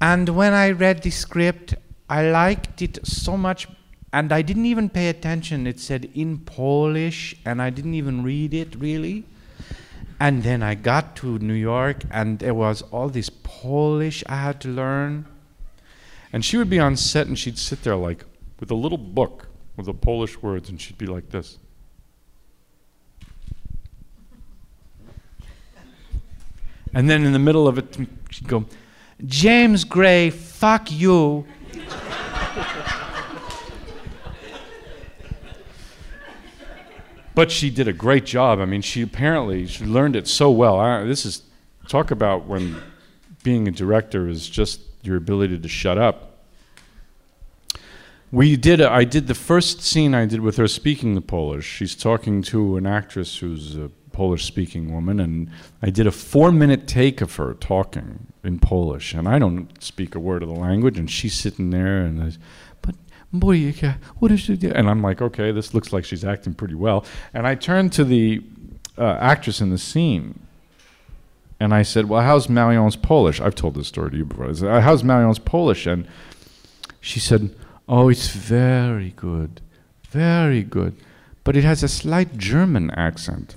And 0.00 0.28
when 0.30 0.52
I 0.52 0.70
read 0.70 1.02
the 1.02 1.10
script, 1.10 1.74
I 2.08 2.28
liked 2.30 2.82
it 2.82 2.98
so 3.06 3.36
much, 3.36 3.68
and 4.12 4.32
I 4.32 4.42
didn't 4.42 4.66
even 4.66 4.88
pay 4.88 5.08
attention. 5.08 5.66
It 5.66 5.78
said 5.78 6.08
in 6.14 6.38
Polish, 6.38 7.36
and 7.44 7.60
I 7.62 7.70
didn't 7.70 7.94
even 7.94 8.22
read 8.24 8.52
it 8.54 8.74
really. 8.78 9.24
And 10.18 10.42
then 10.42 10.62
I 10.62 10.74
got 10.74 11.14
to 11.16 11.38
New 11.38 11.54
York, 11.54 12.04
and 12.10 12.38
there 12.38 12.54
was 12.54 12.82
all 12.90 13.08
this 13.08 13.28
Polish 13.28 14.24
I 14.28 14.36
had 14.36 14.60
to 14.62 14.68
learn. 14.68 15.26
and 16.32 16.44
she 16.44 16.56
would 16.56 16.68
be 16.68 16.78
on 16.78 16.96
set, 16.96 17.26
and 17.26 17.38
she'd 17.38 17.58
sit 17.58 17.82
there 17.82 17.96
like 17.96 18.24
with 18.60 18.70
a 18.70 18.74
little 18.74 18.98
book 18.98 19.48
with 19.76 19.86
the 19.86 19.94
Polish 19.94 20.42
words, 20.42 20.68
and 20.68 20.80
she'd 20.80 20.98
be 20.98 21.06
like 21.06 21.30
this. 21.30 21.58
And 26.94 27.08
then 27.10 27.24
in 27.24 27.32
the 27.32 27.38
middle 27.38 27.68
of 27.68 27.78
it, 27.78 27.96
she'd 28.30 28.48
go, 28.48 28.64
James 29.24 29.84
Gray, 29.84 30.30
fuck 30.30 30.90
you. 30.90 31.46
But 37.36 37.52
she 37.52 37.70
did 37.70 37.86
a 37.86 37.92
great 37.92 38.24
job. 38.24 38.58
I 38.60 38.64
mean, 38.64 38.80
she 38.80 39.02
apparently 39.02 39.66
she 39.66 39.84
learned 39.84 40.16
it 40.16 40.26
so 40.26 40.50
well. 40.50 40.80
I, 40.80 41.04
this 41.04 41.24
is 41.24 41.42
talk 41.86 42.10
about 42.10 42.46
when 42.46 42.82
being 43.44 43.68
a 43.68 43.70
director 43.70 44.26
is 44.26 44.48
just 44.48 44.80
your 45.02 45.16
ability 45.16 45.58
to 45.58 45.68
shut 45.68 45.98
up. 45.98 46.38
We 48.32 48.56
did. 48.56 48.80
A, 48.80 48.90
I 48.90 49.04
did 49.04 49.26
the 49.26 49.34
first 49.34 49.82
scene 49.82 50.14
I 50.14 50.24
did 50.24 50.40
with 50.40 50.56
her 50.56 50.66
speaking 50.66 51.14
the 51.14 51.20
Polish. 51.20 51.66
She's 51.66 51.94
talking 51.94 52.42
to 52.44 52.78
an 52.78 52.86
actress 52.86 53.36
who's 53.36 53.76
a 53.76 53.90
Polish-speaking 54.12 54.90
woman, 54.90 55.20
and 55.20 55.50
I 55.82 55.90
did 55.90 56.06
a 56.06 56.10
four-minute 56.10 56.88
take 56.88 57.20
of 57.20 57.36
her 57.36 57.52
talking 57.52 58.32
in 58.42 58.58
Polish, 58.58 59.12
and 59.12 59.28
I 59.28 59.38
don't 59.38 59.82
speak 59.82 60.14
a 60.14 60.18
word 60.18 60.42
of 60.42 60.48
the 60.48 60.54
language, 60.54 60.98
and 60.98 61.10
she's 61.10 61.34
sitting 61.34 61.68
there, 61.68 62.00
and 62.00 62.22
I, 62.22 62.32
but 63.38 63.46
boy, 63.46 63.72
what 64.18 64.30
is 64.32 64.40
she 64.40 64.56
do? 64.56 64.72
And 64.74 64.88
I'm 64.88 65.02
like, 65.02 65.22
okay, 65.22 65.52
this 65.52 65.74
looks 65.74 65.92
like 65.92 66.04
she's 66.04 66.24
acting 66.24 66.54
pretty 66.54 66.74
well. 66.74 67.04
And 67.34 67.46
I 67.46 67.54
turned 67.54 67.92
to 67.94 68.04
the 68.04 68.42
uh, 68.98 69.18
actress 69.20 69.60
in 69.60 69.70
the 69.70 69.78
scene, 69.78 70.40
and 71.58 71.74
I 71.74 71.82
said, 71.82 72.08
well, 72.08 72.22
how's 72.22 72.48
Marion's 72.48 72.96
Polish? 72.96 73.40
I've 73.40 73.54
told 73.54 73.74
this 73.74 73.88
story 73.88 74.10
to 74.10 74.16
you 74.16 74.24
before. 74.24 74.48
I 74.48 74.52
said, 74.52 74.68
"Uh, 74.68 74.80
how's 74.80 75.02
Marion's 75.02 75.38
Polish? 75.38 75.86
And 75.86 76.06
she 77.00 77.20
said, 77.20 77.54
oh, 77.88 78.08
it's 78.08 78.28
very 78.28 79.10
good, 79.16 79.60
very 80.10 80.62
good, 80.62 80.96
but 81.44 81.56
it 81.56 81.64
has 81.64 81.82
a 81.82 81.88
slight 81.88 82.36
German 82.36 82.90
accent. 82.90 83.56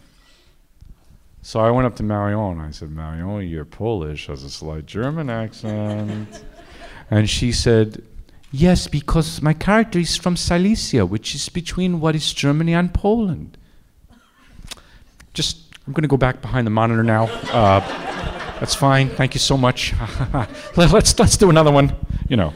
So 1.41 1.59
I 1.59 1.71
went 1.71 1.87
up 1.87 1.95
to 1.95 2.03
Marion 2.03 2.59
I 2.59 2.71
said, 2.71 2.91
Marion, 2.91 3.49
your 3.49 3.65
Polish 3.65 4.27
has 4.27 4.43
a 4.43 4.49
slight 4.49 4.85
German 4.85 5.29
accent. 5.29 6.43
and 7.09 7.29
she 7.29 7.51
said, 7.51 8.03
Yes, 8.51 8.87
because 8.87 9.41
my 9.41 9.53
character 9.53 9.99
is 9.99 10.15
from 10.17 10.35
Silesia, 10.35 11.05
which 11.05 11.35
is 11.35 11.49
between 11.49 11.99
what 11.99 12.15
is 12.15 12.33
Germany 12.33 12.73
and 12.73 12.93
Poland. 12.93 13.57
just 15.33 15.57
I'm 15.85 15.93
going 15.93 16.01
to 16.03 16.07
go 16.07 16.17
back 16.17 16.41
behind 16.41 16.65
the 16.67 16.71
monitor 16.71 17.03
now. 17.03 17.25
Uh, 17.51 17.79
that's 18.59 18.75
fine. 18.75 19.09
Thank 19.09 19.33
you 19.33 19.39
so 19.39 19.57
much. 19.57 19.93
Let- 20.75 20.91
let's 20.91 21.17
let's 21.17 21.37
do 21.37 21.49
another 21.49 21.71
one. 21.71 21.95
You 22.27 22.37
know, 22.37 22.53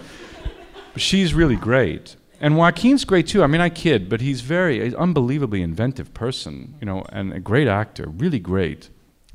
but 0.94 1.02
she's 1.02 1.34
really 1.34 1.56
great, 1.56 2.16
and 2.42 2.58
Joaquin's 2.58 3.06
great 3.06 3.28
too. 3.28 3.44
I 3.44 3.48
mean, 3.48 3.62
I 3.62 3.70
kid, 3.70 4.10
but 4.10 4.22
he's 4.22 4.42
very 4.42 4.84
he's 4.84 4.94
unbelievably 4.96 5.62
inventive 5.62 6.14
person. 6.14 6.76
You 6.80 6.86
know, 6.86 7.06
and 7.10 7.34
a 7.34 7.40
great 7.40 7.68
actor, 7.68 8.08
really 8.10 8.40
great. 8.40 8.90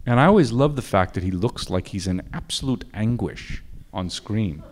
And 0.06 0.18
I 0.20 0.26
always 0.26 0.52
love 0.52 0.74
the 0.76 0.82
fact 0.82 1.14
that 1.14 1.22
he 1.22 1.30
looks 1.30 1.68
like 1.70 1.88
he's 1.88 2.06
in 2.06 2.22
absolute 2.32 2.84
anguish 2.94 3.62
on 3.92 4.10
screen. 4.10 4.62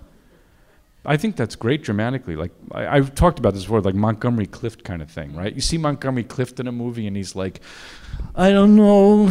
I 1.07 1.17
think 1.17 1.37
that's 1.37 1.55
great 1.55 1.83
dramatically. 1.83 2.37
Like 2.37 2.51
I, 2.73 2.97
I've 2.97 3.15
talked 3.15 3.39
about 3.39 3.55
this 3.55 3.63
before, 3.63 3.81
like 3.81 3.95
Montgomery 3.95 4.47
Clift 4.47 4.85
kind 4.85 5.01
of 5.01 5.11
thing, 5.11 5.35
right? 5.35 5.55
You 5.55 5.61
see 5.61 5.79
Montgomery 5.79 6.25
Clift 6.25 6.59
in 6.61 6.67
a 6.67 6.73
movie, 6.73 7.07
and 7.07 7.17
he's 7.17 7.37
like, 7.37 7.61
I 8.35 8.51
don't 8.51 8.75
know, 8.75 9.29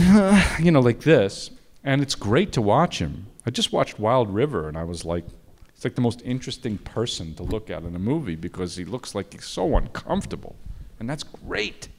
you 0.60 0.72
know, 0.72 0.80
like 0.80 1.02
this, 1.02 1.52
and 1.84 2.02
it's 2.02 2.16
great 2.16 2.54
to 2.54 2.62
watch 2.62 3.00
him. 3.00 3.28
I 3.46 3.52
just 3.52 3.74
watched 3.74 4.00
Wild 4.00 4.34
River, 4.34 4.68
and 4.68 4.78
I 4.78 4.86
was 4.86 5.06
like, 5.06 5.26
it's 5.70 5.84
like 5.84 5.96
the 5.96 6.02
most 6.02 6.22
interesting 6.24 6.78
person 6.78 7.36
to 7.36 7.44
look 7.44 7.70
at 7.70 7.84
in 7.84 7.96
a 7.96 8.00
movie 8.00 8.36
because 8.36 8.78
he 8.78 8.86
looks 8.86 9.14
like 9.14 9.34
he's 9.34 9.46
so 9.46 9.76
uncomfortable, 9.76 10.56
and 11.00 11.10
that's 11.10 11.24
great. 11.24 11.90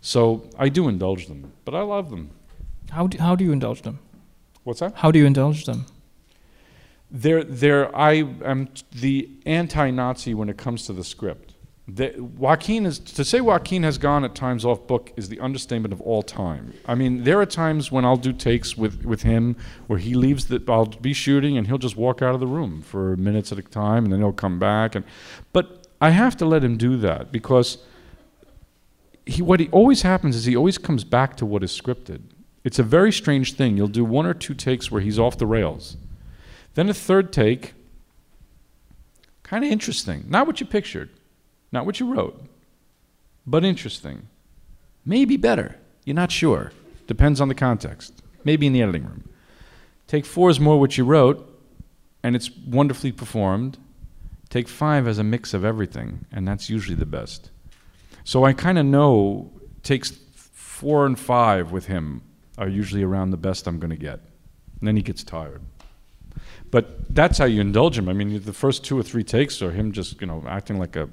So 0.00 0.48
I 0.58 0.70
do 0.70 0.88
indulge 0.88 1.26
them, 1.26 1.52
but 1.66 1.74
I 1.74 1.82
love 1.82 2.08
them. 2.08 2.30
How 2.90 3.06
do, 3.06 3.18
how 3.18 3.36
do 3.36 3.44
you 3.44 3.52
indulge 3.52 3.82
them? 3.82 3.98
What's 4.64 4.80
that? 4.80 4.94
How 4.94 5.10
do 5.10 5.18
you 5.18 5.26
indulge 5.26 5.66
them? 5.66 5.84
They're, 7.10 7.42
they're, 7.42 7.94
I 7.96 8.24
am 8.44 8.68
the 8.92 9.28
anti-Nazi 9.44 10.34
when 10.34 10.48
it 10.48 10.56
comes 10.56 10.86
to 10.86 10.92
the 10.92 11.04
script. 11.04 11.54
The, 11.88 12.14
Joaquin 12.20 12.86
is 12.86 13.00
to 13.00 13.24
say 13.24 13.40
Joaquin 13.40 13.82
has 13.82 13.98
gone 13.98 14.24
at 14.24 14.36
times 14.36 14.64
off 14.64 14.86
book 14.86 15.12
is 15.16 15.28
the 15.28 15.40
understatement 15.40 15.92
of 15.92 16.00
all 16.02 16.22
time. 16.22 16.72
I 16.86 16.94
mean, 16.94 17.24
there 17.24 17.40
are 17.40 17.46
times 17.46 17.90
when 17.90 18.04
I'll 18.04 18.16
do 18.16 18.32
takes 18.32 18.76
with, 18.76 19.04
with 19.04 19.22
him 19.22 19.56
where 19.88 19.98
he 19.98 20.14
leaves 20.14 20.46
the 20.46 20.62
I'll 20.68 20.86
be 20.86 21.12
shooting 21.12 21.58
and 21.58 21.66
he'll 21.66 21.78
just 21.78 21.96
walk 21.96 22.22
out 22.22 22.32
of 22.32 22.38
the 22.38 22.46
room 22.46 22.80
for 22.82 23.16
minutes 23.16 23.50
at 23.50 23.58
a 23.58 23.62
time 23.62 24.04
and 24.04 24.12
then 24.12 24.20
he'll 24.20 24.32
come 24.32 24.60
back 24.60 24.94
and 24.94 25.04
but 25.52 25.88
I 26.00 26.10
have 26.10 26.36
to 26.36 26.46
let 26.46 26.62
him 26.62 26.76
do 26.76 26.96
that 26.98 27.32
because 27.32 27.78
he 29.26 29.42
what 29.42 29.58
he 29.58 29.68
always 29.70 30.02
happens 30.02 30.36
is 30.36 30.44
he 30.44 30.56
always 30.56 30.78
comes 30.78 31.02
back 31.02 31.36
to 31.38 31.46
what 31.46 31.64
is 31.64 31.78
scripted. 31.78 32.22
It's 32.62 32.78
a 32.78 32.82
very 32.84 33.10
strange 33.10 33.54
thing. 33.54 33.76
You'll 33.76 33.88
do 33.88 34.04
one 34.04 34.26
or 34.26 34.34
two 34.34 34.54
takes 34.54 34.90
where 34.90 35.00
he's 35.00 35.18
off 35.18 35.38
the 35.38 35.46
rails. 35.46 35.96
Then 36.74 36.88
a 36.88 36.94
third 36.94 37.32
take, 37.32 37.74
kind 39.42 39.64
of 39.64 39.70
interesting. 39.70 40.24
Not 40.28 40.46
what 40.46 40.60
you 40.60 40.66
pictured, 40.66 41.10
not 41.72 41.86
what 41.86 42.00
you 42.00 42.12
wrote, 42.12 42.42
but 43.46 43.64
interesting. 43.64 44.28
Maybe 45.04 45.36
better. 45.36 45.76
You're 46.04 46.14
not 46.14 46.32
sure. 46.32 46.72
Depends 47.06 47.40
on 47.40 47.48
the 47.48 47.54
context. 47.54 48.22
Maybe 48.44 48.66
in 48.66 48.72
the 48.72 48.82
editing 48.82 49.04
room. 49.04 49.28
Take 50.06 50.24
four 50.24 50.50
is 50.50 50.60
more 50.60 50.78
what 50.78 50.96
you 50.96 51.04
wrote, 51.04 51.46
and 52.22 52.34
it's 52.34 52.50
wonderfully 52.50 53.12
performed. 53.12 53.78
Take 54.48 54.68
five 54.68 55.06
as 55.06 55.18
a 55.18 55.24
mix 55.24 55.54
of 55.54 55.64
everything, 55.64 56.24
and 56.32 56.46
that's 56.46 56.68
usually 56.68 56.96
the 56.96 57.06
best. 57.06 57.50
So 58.24 58.44
I 58.44 58.52
kind 58.52 58.78
of 58.78 58.86
know 58.86 59.50
takes 59.82 60.10
four 60.32 61.06
and 61.06 61.18
five 61.18 61.72
with 61.72 61.86
him 61.86 62.22
are 62.58 62.68
usually 62.68 63.02
around 63.02 63.30
the 63.30 63.36
best 63.36 63.66
I'm 63.66 63.78
going 63.78 63.90
to 63.90 63.96
get. 63.96 64.20
And 64.78 64.88
then 64.88 64.96
he 64.96 65.02
gets 65.02 65.22
tired. 65.22 65.62
But 66.70 67.14
that's 67.14 67.38
how 67.38 67.46
you 67.46 67.60
indulge 67.60 67.98
him. 67.98 68.08
I 68.08 68.12
mean, 68.12 68.40
the 68.42 68.52
first 68.52 68.84
two 68.84 68.98
or 68.98 69.02
three 69.02 69.24
takes 69.24 69.60
are 69.60 69.72
him 69.72 69.92
just, 69.92 70.20
you 70.20 70.26
know, 70.26 70.44
acting 70.46 70.78
like 70.78 70.96
a, 70.96 71.08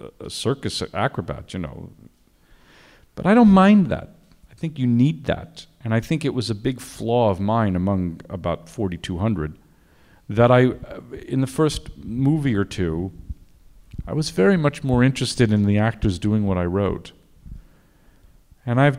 a, 0.00 0.26
a 0.26 0.30
circus 0.30 0.82
acrobat, 0.92 1.54
you 1.54 1.60
know. 1.60 1.90
But 3.14 3.26
I 3.26 3.34
don't 3.34 3.50
mind 3.50 3.86
that. 3.86 4.16
I 4.50 4.54
think 4.54 4.78
you 4.78 4.86
need 4.86 5.24
that. 5.24 5.66
And 5.82 5.94
I 5.94 6.00
think 6.00 6.24
it 6.24 6.34
was 6.34 6.50
a 6.50 6.54
big 6.54 6.80
flaw 6.80 7.30
of 7.30 7.40
mine 7.40 7.76
among 7.76 8.20
about 8.28 8.68
4,200 8.68 9.56
that 10.28 10.50
I, 10.50 10.66
uh, 10.66 11.00
in 11.26 11.40
the 11.40 11.46
first 11.46 11.96
movie 11.98 12.54
or 12.54 12.64
two, 12.64 13.12
I 14.06 14.12
was 14.12 14.30
very 14.30 14.56
much 14.56 14.84
more 14.84 15.02
interested 15.02 15.52
in 15.52 15.64
the 15.64 15.78
actors 15.78 16.18
doing 16.18 16.46
what 16.46 16.58
I 16.58 16.64
wrote. 16.64 17.12
And 18.64 18.80
I've 18.80 18.98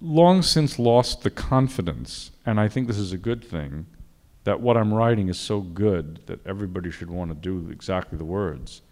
long 0.00 0.42
since 0.42 0.78
lost 0.78 1.22
the 1.22 1.30
confidence, 1.30 2.30
and 2.44 2.60
I 2.60 2.68
think 2.68 2.86
this 2.86 2.98
is 2.98 3.12
a 3.12 3.18
good 3.18 3.42
thing, 3.42 3.86
that 4.44 4.60
what 4.60 4.76
I'm 4.76 4.94
writing 4.94 5.28
is 5.28 5.38
so 5.38 5.60
good 5.60 6.20
that 6.26 6.46
everybody 6.46 6.90
should 6.90 7.10
want 7.10 7.30
to 7.30 7.34
do 7.34 7.70
exactly 7.70 8.16
the 8.16 8.24
words. 8.24 8.82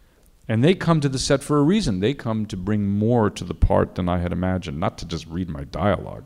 And 0.48 0.64
they 0.64 0.74
come 0.74 1.00
to 1.00 1.08
the 1.08 1.18
set 1.18 1.42
for 1.42 1.58
a 1.58 1.62
reason. 1.62 2.00
They 2.00 2.14
come 2.14 2.46
to 2.46 2.56
bring 2.56 2.88
more 2.88 3.30
to 3.30 3.44
the 3.44 3.54
part 3.54 3.94
than 3.94 4.08
I 4.08 4.18
had 4.18 4.32
imagined, 4.32 4.80
not 4.80 4.98
to 4.98 5.06
just 5.06 5.26
read 5.26 5.48
my 5.48 5.64
dialogue. 5.64 6.24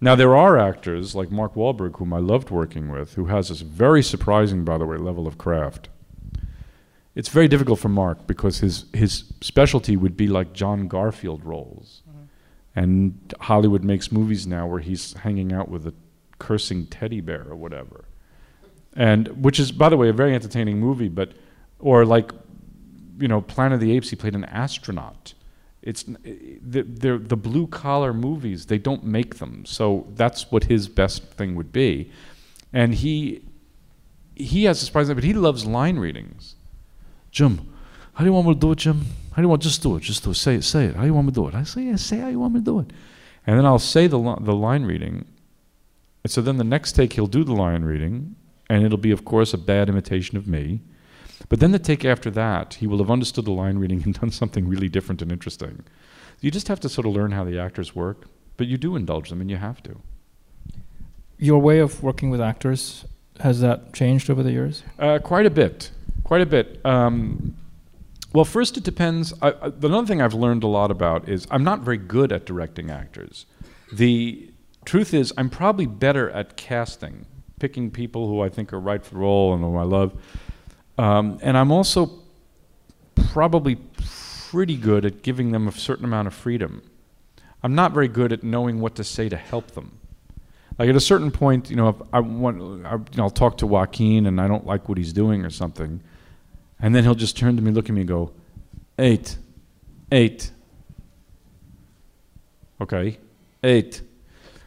Now 0.00 0.14
there 0.14 0.36
are 0.36 0.58
actors 0.58 1.14
like 1.14 1.30
Mark 1.30 1.54
Wahlberg, 1.54 1.98
whom 1.98 2.12
I 2.12 2.18
loved 2.18 2.50
working 2.50 2.90
with, 2.90 3.14
who 3.14 3.26
has 3.26 3.48
this 3.48 3.60
very 3.60 4.02
surprising, 4.02 4.64
by 4.64 4.78
the 4.78 4.86
way, 4.86 4.96
level 4.96 5.26
of 5.26 5.38
craft. 5.38 5.88
It's 7.14 7.28
very 7.28 7.46
difficult 7.46 7.78
for 7.78 7.88
Mark 7.88 8.26
because 8.26 8.58
his 8.58 8.86
his 8.92 9.32
specialty 9.40 9.96
would 9.96 10.16
be 10.16 10.26
like 10.26 10.52
John 10.52 10.88
Garfield 10.88 11.44
roles, 11.44 12.02
mm-hmm. 12.10 12.24
and 12.74 13.34
Hollywood 13.40 13.84
makes 13.84 14.10
movies 14.10 14.46
now 14.48 14.66
where 14.66 14.80
he's 14.80 15.12
hanging 15.12 15.52
out 15.52 15.68
with 15.68 15.86
a 15.86 15.94
cursing 16.40 16.86
teddy 16.86 17.20
bear 17.20 17.46
or 17.48 17.54
whatever, 17.54 18.06
and 18.94 19.28
which 19.44 19.60
is, 19.60 19.72
by 19.72 19.88
the 19.88 19.96
way, 19.96 20.08
a 20.08 20.12
very 20.12 20.34
entertaining 20.34 20.78
movie. 20.78 21.08
But 21.08 21.32
or 21.78 22.04
like, 22.04 22.32
you 23.18 23.28
know, 23.28 23.40
Planet 23.40 23.74
of 23.74 23.80
the 23.80 23.92
Apes, 23.92 24.10
he 24.10 24.16
played 24.16 24.34
an 24.34 24.44
astronaut. 24.44 25.34
It's 25.82 26.04
the 26.04 26.82
the 26.82 27.36
blue 27.36 27.66
collar 27.66 28.14
movies. 28.14 28.66
They 28.66 28.78
don't 28.78 29.04
make 29.04 29.36
them, 29.36 29.66
so 29.66 30.06
that's 30.14 30.50
what 30.50 30.64
his 30.64 30.88
best 30.88 31.24
thing 31.24 31.56
would 31.56 31.72
be, 31.72 32.10
and 32.72 32.94
he 32.94 33.42
he 34.34 34.64
has 34.64 34.82
a 34.82 34.86
surprising, 34.86 35.14
but 35.14 35.24
he 35.24 35.34
loves 35.34 35.66
line 35.66 35.98
readings. 35.98 36.56
Jim, 37.30 37.72
how 38.14 38.20
do 38.20 38.26
you 38.26 38.32
want 38.32 38.46
me 38.46 38.54
to 38.54 38.60
do 38.60 38.72
it, 38.72 38.78
Jim? 38.78 39.04
How 39.32 39.36
do 39.36 39.42
you 39.42 39.48
want? 39.48 39.62
Just 39.62 39.82
do 39.82 39.96
it. 39.96 40.00
Just 40.00 40.24
do 40.24 40.30
it. 40.30 40.34
Say 40.36 40.54
it. 40.54 40.64
Say 40.64 40.86
it. 40.86 40.94
How 40.94 41.02
do 41.02 41.06
you 41.06 41.14
want 41.14 41.26
me 41.26 41.32
to 41.32 41.40
do 41.40 41.48
it? 41.48 41.54
I 41.54 41.64
say, 41.64 41.82
yeah, 41.82 41.96
say 41.96 42.18
how 42.18 42.28
you 42.28 42.40
want 42.40 42.54
me 42.54 42.60
to 42.60 42.64
do 42.64 42.80
it. 42.80 42.90
And 43.46 43.58
then 43.58 43.66
I'll 43.66 43.78
say 43.78 44.06
the 44.06 44.18
the 44.40 44.54
line 44.54 44.84
reading. 44.84 45.26
And 46.22 46.30
so 46.30 46.40
then 46.40 46.56
the 46.56 46.64
next 46.64 46.92
take 46.92 47.12
he'll 47.12 47.26
do 47.26 47.44
the 47.44 47.52
line 47.52 47.82
reading, 47.82 48.36
and 48.74 48.84
it'll 48.84 48.98
be 48.98 49.10
of 49.10 49.24
course 49.24 49.54
a 49.54 49.58
bad 49.58 49.88
imitation 49.88 50.36
of 50.36 50.46
me. 50.46 50.80
But 51.48 51.60
then 51.60 51.72
the 51.72 51.78
take 51.78 52.04
after 52.04 52.30
that, 52.30 52.74
he 52.74 52.86
will 52.86 52.98
have 52.98 53.10
understood 53.10 53.44
the 53.44 53.52
line 53.52 53.78
reading 53.78 54.02
and 54.02 54.14
done 54.20 54.30
something 54.30 54.68
really 54.68 54.88
different 54.88 55.22
and 55.22 55.30
interesting. 55.30 55.84
You 56.40 56.50
just 56.50 56.68
have 56.68 56.80
to 56.80 56.88
sort 56.88 57.06
of 57.06 57.12
learn 57.12 57.32
how 57.32 57.44
the 57.44 57.58
actors 57.58 57.94
work, 57.94 58.26
but 58.56 58.66
you 58.66 58.76
do 58.76 58.96
indulge 58.96 59.30
them, 59.30 59.40
and 59.40 59.50
you 59.50 59.56
have 59.56 59.82
to. 59.84 60.00
Your 61.38 61.60
way 61.60 61.78
of 61.78 62.02
working 62.02 62.30
with 62.30 62.40
actors 62.40 63.04
has 63.40 63.60
that 63.60 63.92
changed 63.92 64.30
over 64.30 64.42
the 64.42 64.52
years? 64.52 64.82
Uh, 64.98 65.18
quite 65.18 65.46
a 65.46 65.50
bit. 65.50 65.90
Quite 66.24 66.40
a 66.40 66.46
bit. 66.46 66.80
Um, 66.84 67.56
well, 68.32 68.44
first, 68.44 68.76
it 68.76 68.84
depends. 68.84 69.32
I, 69.42 69.50
I, 69.50 69.66
another 69.82 70.06
thing 70.06 70.20
I've 70.20 70.34
learned 70.34 70.64
a 70.64 70.68
lot 70.68 70.90
about 70.90 71.28
is 71.28 71.46
I'm 71.50 71.64
not 71.64 71.80
very 71.80 71.98
good 71.98 72.32
at 72.32 72.46
directing 72.46 72.90
actors. 72.90 73.46
The 73.92 74.50
truth 74.84 75.14
is, 75.14 75.32
I'm 75.36 75.50
probably 75.50 75.86
better 75.86 76.30
at 76.30 76.56
casting, 76.56 77.26
picking 77.58 77.90
people 77.90 78.28
who 78.28 78.40
I 78.40 78.48
think 78.48 78.72
are 78.72 78.80
right 78.80 79.04
for 79.04 79.14
the 79.14 79.20
role 79.20 79.54
and 79.54 79.62
who 79.62 79.76
I 79.76 79.82
love. 79.82 80.12
Um, 80.98 81.38
and 81.42 81.56
I'm 81.56 81.72
also 81.72 82.10
probably 83.14 83.76
pretty 84.50 84.76
good 84.76 85.04
at 85.04 85.22
giving 85.22 85.52
them 85.52 85.66
a 85.66 85.72
certain 85.72 86.04
amount 86.04 86.28
of 86.28 86.34
freedom. 86.34 86.82
I'm 87.62 87.74
not 87.74 87.92
very 87.92 88.08
good 88.08 88.32
at 88.32 88.42
knowing 88.42 88.80
what 88.80 88.94
to 88.96 89.04
say 89.04 89.28
to 89.28 89.36
help 89.36 89.72
them. 89.72 89.98
Like 90.78 90.88
at 90.88 90.96
a 90.96 91.00
certain 91.00 91.30
point, 91.30 91.70
you 91.70 91.76
know, 91.76 91.88
if 91.88 91.96
I 92.12 92.20
want, 92.20 92.84
I, 92.84 92.94
you 92.94 93.16
know, 93.16 93.24
I'll 93.24 93.30
talk 93.30 93.58
to 93.58 93.66
Joaquin 93.66 94.26
and 94.26 94.40
I 94.40 94.48
don't 94.48 94.66
like 94.66 94.88
what 94.88 94.98
he's 94.98 95.12
doing 95.12 95.44
or 95.44 95.50
something, 95.50 96.00
and 96.80 96.94
then 96.94 97.04
he'll 97.04 97.14
just 97.14 97.36
turn 97.36 97.56
to 97.56 97.62
me, 97.62 97.70
look 97.70 97.88
at 97.88 97.94
me, 97.94 98.00
and 98.00 98.08
go, 98.08 98.32
eight, 98.98 99.38
eight. 100.10 100.50
Okay, 102.80 103.18
eight. 103.62 104.02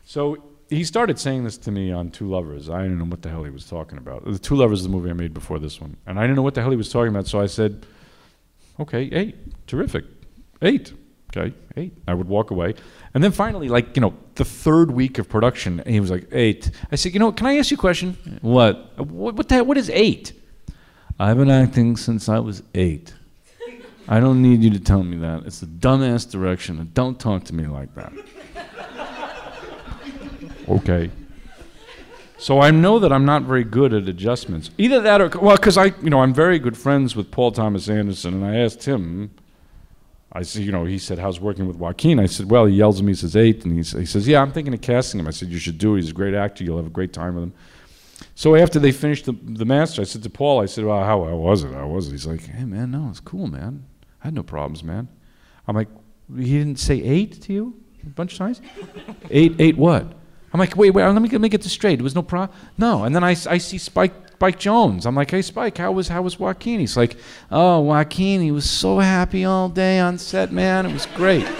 So 0.06 0.47
he 0.70 0.84
started 0.84 1.18
saying 1.20 1.44
this 1.44 1.58
to 1.60 1.72
me 1.72 1.92
on 1.92 2.12
Two 2.12 2.30
Lovers. 2.30 2.70
I 2.70 2.82
didn't 2.84 3.00
know 3.00 3.06
what 3.06 3.22
the 3.22 3.30
hell 3.30 3.44
he 3.44 3.52
was 3.52 3.66
talking 3.66 3.98
about. 3.98 4.26
The 4.26 4.40
Two 4.40 4.56
Lovers 4.56 4.80
is 4.80 4.84
the 4.84 4.90
movie 4.90 5.10
I 5.10 5.14
made 5.14 5.34
before 5.34 5.60
this 5.60 5.80
one, 5.80 5.98
and 6.06 6.20
I 6.20 6.24
didn't 6.24 6.36
know 6.36 6.42
what 6.42 6.56
the 6.56 6.62
hell 6.62 6.72
he 6.72 6.78
was 6.78 6.92
talking 6.92 7.10
about. 7.10 7.28
So 7.28 7.40
I 7.40 7.46
said, 7.46 7.86
okay, 8.80 9.04
eight, 9.12 9.36
terrific, 9.68 10.06
eight. 10.62 10.94
Okay, 11.36 11.54
eight. 11.76 11.94
I 12.08 12.14
would 12.14 12.28
walk 12.28 12.52
away. 12.52 12.74
And 13.14 13.24
then 13.24 13.32
finally, 13.32 13.68
like, 13.68 13.96
you 13.98 14.02
know, 14.02 14.14
the 14.36 14.46
third 14.46 14.92
week 14.92 15.18
of 15.18 15.28
production, 15.28 15.84
he 15.86 16.00
was 16.00 16.10
like, 16.10 16.28
eight. 16.32 16.72
I 16.90 16.96
said, 16.96 17.14
you 17.14 17.20
know, 17.20 17.34
can 17.34 17.48
I 17.48 17.58
ask 17.58 17.70
you 17.70 17.76
a 17.76 17.80
question? 17.80 18.40
What? 18.42 18.98
What, 18.98 19.36
what 19.36 19.50
the 19.50 19.56
hell, 19.56 19.66
what 19.66 19.78
is 19.78 19.90
eight? 19.90 20.34
I've 21.20 21.38
been 21.38 21.50
acting 21.50 21.98
since 21.98 22.30
I 22.30 22.40
was 22.40 22.64
eight. 22.76 23.14
I 24.08 24.20
don't 24.22 24.42
need 24.42 24.64
you 24.64 24.70
to 24.70 24.80
tell 24.80 25.04
me 25.04 25.18
that. 25.18 25.44
It's 25.46 25.62
a 25.62 25.66
dumbass 25.66 26.32
direction, 26.32 26.80
and 26.80 26.94
don't 26.94 27.20
talk 27.20 27.44
to 27.46 27.54
me 27.54 27.68
like 27.68 27.94
that. 27.96 28.14
Okay. 30.68 31.12
So 32.40 32.62
I 32.62 32.70
know 32.70 33.00
that 33.00 33.12
I'm 33.12 33.26
not 33.26 33.44
very 33.44 33.64
good 33.64 33.94
at 33.94 34.08
adjustments. 34.08 34.70
Either 34.78 35.02
that 35.02 35.22
or, 35.22 35.30
well, 35.40 35.56
because 35.56 35.78
I, 35.78 35.86
you 36.04 36.10
know, 36.10 36.22
I'm 36.22 36.34
very 36.34 36.60
good 36.60 36.78
friends 36.78 37.16
with 37.16 37.32
Paul 37.32 37.52
Thomas 37.52 37.90
Anderson, 37.90 38.36
and 38.36 38.46
I 38.46 38.58
asked 38.58 38.86
him, 38.86 39.32
I 40.32 40.44
said, 40.44 40.64
you 40.64 40.72
know, 40.72 40.86
he 40.86 41.00
said, 41.00 41.18
how's 41.18 41.40
working 41.40 41.68
with 41.68 41.78
Joaquin? 41.78 42.20
I 42.20 42.28
said, 42.28 42.52
well, 42.52 42.66
he 42.66 42.76
yells 42.76 43.00
at 43.00 43.06
me, 43.06 43.14
he 43.14 43.16
says, 43.16 43.36
eight. 43.36 43.66
And 43.66 43.74
he, 43.74 43.78
he 43.98 44.06
says, 44.06 44.28
yeah, 44.28 44.42
I'm 44.42 44.52
thinking 44.52 44.74
of 44.74 44.82
casting 44.82 45.20
him. 45.20 45.28
I 45.28 45.32
said, 45.32 45.48
you 45.48 45.58
should 45.58 45.80
do 45.80 45.96
it. 45.96 46.02
He's 46.02 46.12
a 46.12 46.14
great 46.14 46.36
actor. 46.36 46.64
You'll 46.64 46.78
have 46.78 46.86
a 46.86 46.92
great 46.92 47.12
time 47.12 47.36
with 47.36 47.46
him. 47.46 47.54
So 48.36 48.56
after 48.56 48.78
they 48.78 48.92
finished 48.92 49.26
the, 49.26 49.32
the 49.32 49.66
master, 49.66 50.02
I 50.02 50.06
said 50.06 50.22
to 50.24 50.30
Paul, 50.30 50.62
I 50.62 50.66
said, 50.66 50.84
well, 50.84 51.04
how, 51.04 51.24
how 51.24 51.36
was 51.36 51.64
it? 51.64 51.72
How 51.72 51.88
was 51.88 52.08
it? 52.08 52.12
He's 52.12 52.28
like, 52.28 52.46
hey, 52.46 52.66
man, 52.66 52.92
no, 52.92 53.08
it's 53.10 53.20
cool, 53.20 53.48
man. 53.48 53.86
I 54.22 54.26
had 54.28 54.34
no 54.34 54.44
problems, 54.44 54.84
man. 54.84 55.08
I'm 55.68 55.76
like, 55.76 55.90
he 56.36 56.58
didn't 56.58 56.80
say 56.80 57.02
eight 57.02 57.42
to 57.44 57.54
you 57.54 57.82
a 58.04 58.10
bunch 58.10 58.34
of 58.34 58.38
times? 58.38 58.62
eight, 59.32 59.56
eight 59.60 59.78
what? 59.78 60.14
I'm 60.54 60.60
like, 60.60 60.78
wait, 60.78 60.92
wait, 60.92 61.06
let 61.06 61.22
me, 61.22 61.30
let 61.30 61.42
me 61.42 61.50
get 61.50 61.62
this 61.62 61.74
straight. 61.74 61.98
There 61.98 62.04
was 62.04 62.16
no 62.16 62.22
problem? 62.22 62.58
No. 62.78 63.04
And 63.04 63.14
then 63.14 63.24
I, 63.24 63.32
I 63.32 63.58
see 63.58 63.78
Spike, 63.78 64.14
Spike 64.34 64.60
Jonze. 64.60 65.06
I'm 65.06 65.16
like, 65.16 65.30
hey, 65.32 65.42
Spike, 65.42 65.78
how 65.78 65.92
was, 65.92 66.08
how 66.08 66.22
was 66.22 66.40
Joaquin? 66.40 66.80
He's 66.80 66.96
like, 66.96 67.18
oh, 67.52 67.82
Joaquin, 67.82 68.42
he 68.42 68.52
was 68.52 68.70
so 68.70 69.00
happy 69.00 69.44
all 69.46 69.68
day 69.68 70.00
on 70.00 70.18
set, 70.18 70.52
man. 70.52 70.86
It 70.86 70.94
was 70.94 71.06
great. 71.08 71.44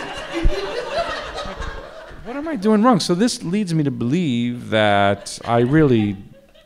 what 2.24 2.36
am 2.38 2.48
I 2.48 2.56
doing 2.56 2.82
wrong? 2.82 3.00
So 3.00 3.14
this 3.14 3.44
leads 3.44 3.74
me 3.74 3.84
to 3.84 3.92
believe 3.92 4.70
that 4.70 5.38
I 5.44 5.60
really 5.60 6.16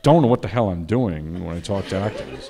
don't 0.04 0.22
know 0.22 0.28
what 0.28 0.42
the 0.42 0.48
hell 0.48 0.70
I'm 0.70 0.86
doing 0.86 1.44
when 1.44 1.56
I 1.56 1.60
talk 1.60 1.88
to 1.88 1.98
actors. 1.98 2.50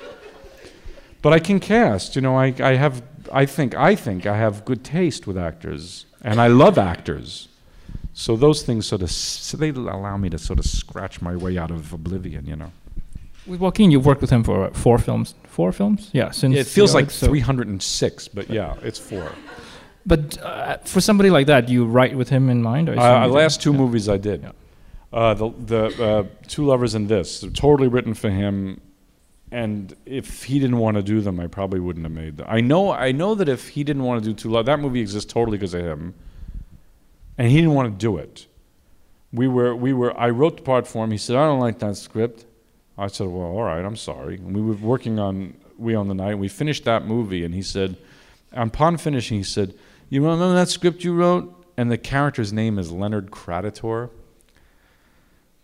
But 1.22 1.32
I 1.32 1.38
can 1.38 1.60
cast. 1.60 2.16
You 2.16 2.22
know, 2.22 2.36
I, 2.36 2.54
I 2.58 2.74
have. 2.74 3.02
I 3.32 3.46
think. 3.46 3.74
I 3.76 3.94
think 3.94 4.26
I 4.26 4.36
have 4.36 4.64
good 4.64 4.82
taste 4.84 5.26
with 5.26 5.38
actors, 5.38 6.06
and 6.22 6.40
I 6.40 6.48
love 6.48 6.78
actors. 6.78 7.48
So 8.14 8.36
those 8.36 8.62
things 8.62 8.86
sort 8.86 9.02
of 9.02 9.08
s- 9.08 9.54
they 9.58 9.70
allow 9.70 10.16
me 10.16 10.28
to 10.30 10.38
sort 10.38 10.58
of 10.58 10.66
scratch 10.66 11.22
my 11.22 11.34
way 11.36 11.56
out 11.58 11.70
of 11.70 11.92
oblivion. 11.92 12.46
You 12.46 12.56
know. 12.56 12.72
With 13.46 13.60
Joaquin, 13.60 13.90
you've 13.90 14.06
worked 14.06 14.20
with 14.20 14.30
him 14.30 14.44
for 14.44 14.70
four 14.72 14.98
films. 14.98 15.34
Four 15.48 15.72
films? 15.72 16.10
Yeah, 16.12 16.30
since 16.30 16.56
it 16.56 16.66
feels 16.66 16.94
like 16.94 17.10
so- 17.10 17.26
306, 17.26 18.28
but 18.28 18.48
yeah, 18.50 18.74
it's 18.82 18.98
four. 18.98 19.32
But 20.06 20.38
uh, 20.42 20.78
for 20.84 21.00
somebody 21.00 21.30
like 21.30 21.46
that, 21.46 21.68
you 21.68 21.84
write 21.84 22.16
with 22.16 22.28
him 22.28 22.48
in 22.50 22.62
mind? 22.62 22.88
Assume 22.88 23.02
Uh, 23.02 23.26
last 23.28 23.62
two 23.62 23.72
Yeah. 23.72 23.78
movies 23.78 24.08
I 24.08 24.16
did. 24.18 24.42
Yeah. 24.42 24.52
Uh, 25.12 25.34
the 25.34 25.50
the 25.66 26.04
uh, 26.04 26.24
Two 26.48 26.64
Lovers 26.66 26.94
and 26.94 27.08
this, 27.08 27.40
they're 27.40 27.50
totally 27.50 27.88
written 27.88 28.14
for 28.14 28.30
him. 28.30 28.80
And 29.50 29.94
if 30.06 30.44
he 30.44 30.58
didn't 30.58 30.78
want 30.78 30.96
to 30.96 31.02
do 31.02 31.20
them, 31.20 31.38
I 31.38 31.46
probably 31.46 31.78
wouldn't 31.80 32.06
have 32.06 32.12
made 32.14 32.36
them. 32.38 32.46
I 32.48 32.60
know 32.62 32.90
I 32.92 33.12
know 33.12 33.34
that 33.34 33.48
if 33.48 33.68
he 33.68 33.84
didn't 33.84 34.04
want 34.04 34.22
to 34.24 34.30
do 34.30 34.34
Two 34.34 34.50
Lovers, 34.50 34.66
that 34.66 34.80
movie 34.80 35.00
exists 35.00 35.30
totally 35.32 35.58
because 35.58 35.74
of 35.74 35.82
him. 35.84 36.14
And 37.38 37.48
he 37.48 37.56
didn't 37.56 37.74
want 37.74 37.92
to 37.92 37.98
do 37.98 38.16
it. 38.18 38.46
We 39.32 39.48
were 39.48 39.74
we 39.74 39.92
were 39.92 40.18
I 40.18 40.30
wrote 40.30 40.58
the 40.58 40.62
part 40.62 40.86
for 40.86 41.04
him. 41.04 41.10
He 41.10 41.18
said, 41.18 41.36
I 41.36 41.46
don't 41.46 41.60
like 41.60 41.78
that 41.78 41.96
script. 41.96 42.44
I 42.98 43.06
said, 43.06 43.26
Well, 43.28 43.46
all 43.46 43.62
right, 43.62 43.84
I'm 43.84 43.96
sorry. 43.96 44.36
And 44.36 44.54
we 44.54 44.60
were 44.60 44.74
working 44.74 45.18
on 45.18 45.54
We 45.78 45.96
Own 45.96 46.08
the 46.08 46.14
Night, 46.14 46.36
we 46.36 46.48
finished 46.48 46.84
that 46.84 47.06
movie, 47.06 47.44
and 47.44 47.54
he 47.54 47.62
said, 47.62 47.96
upon 48.52 48.96
finishing, 48.96 49.38
he 49.38 49.44
said, 49.44 49.74
You 50.08 50.22
remember 50.22 50.54
that 50.54 50.68
script 50.68 51.04
you 51.04 51.14
wrote? 51.14 51.58
And 51.76 51.90
the 51.90 51.98
character's 51.98 52.52
name 52.52 52.78
is 52.78 52.92
Leonard 52.92 53.30
Kraditor. 53.30 54.10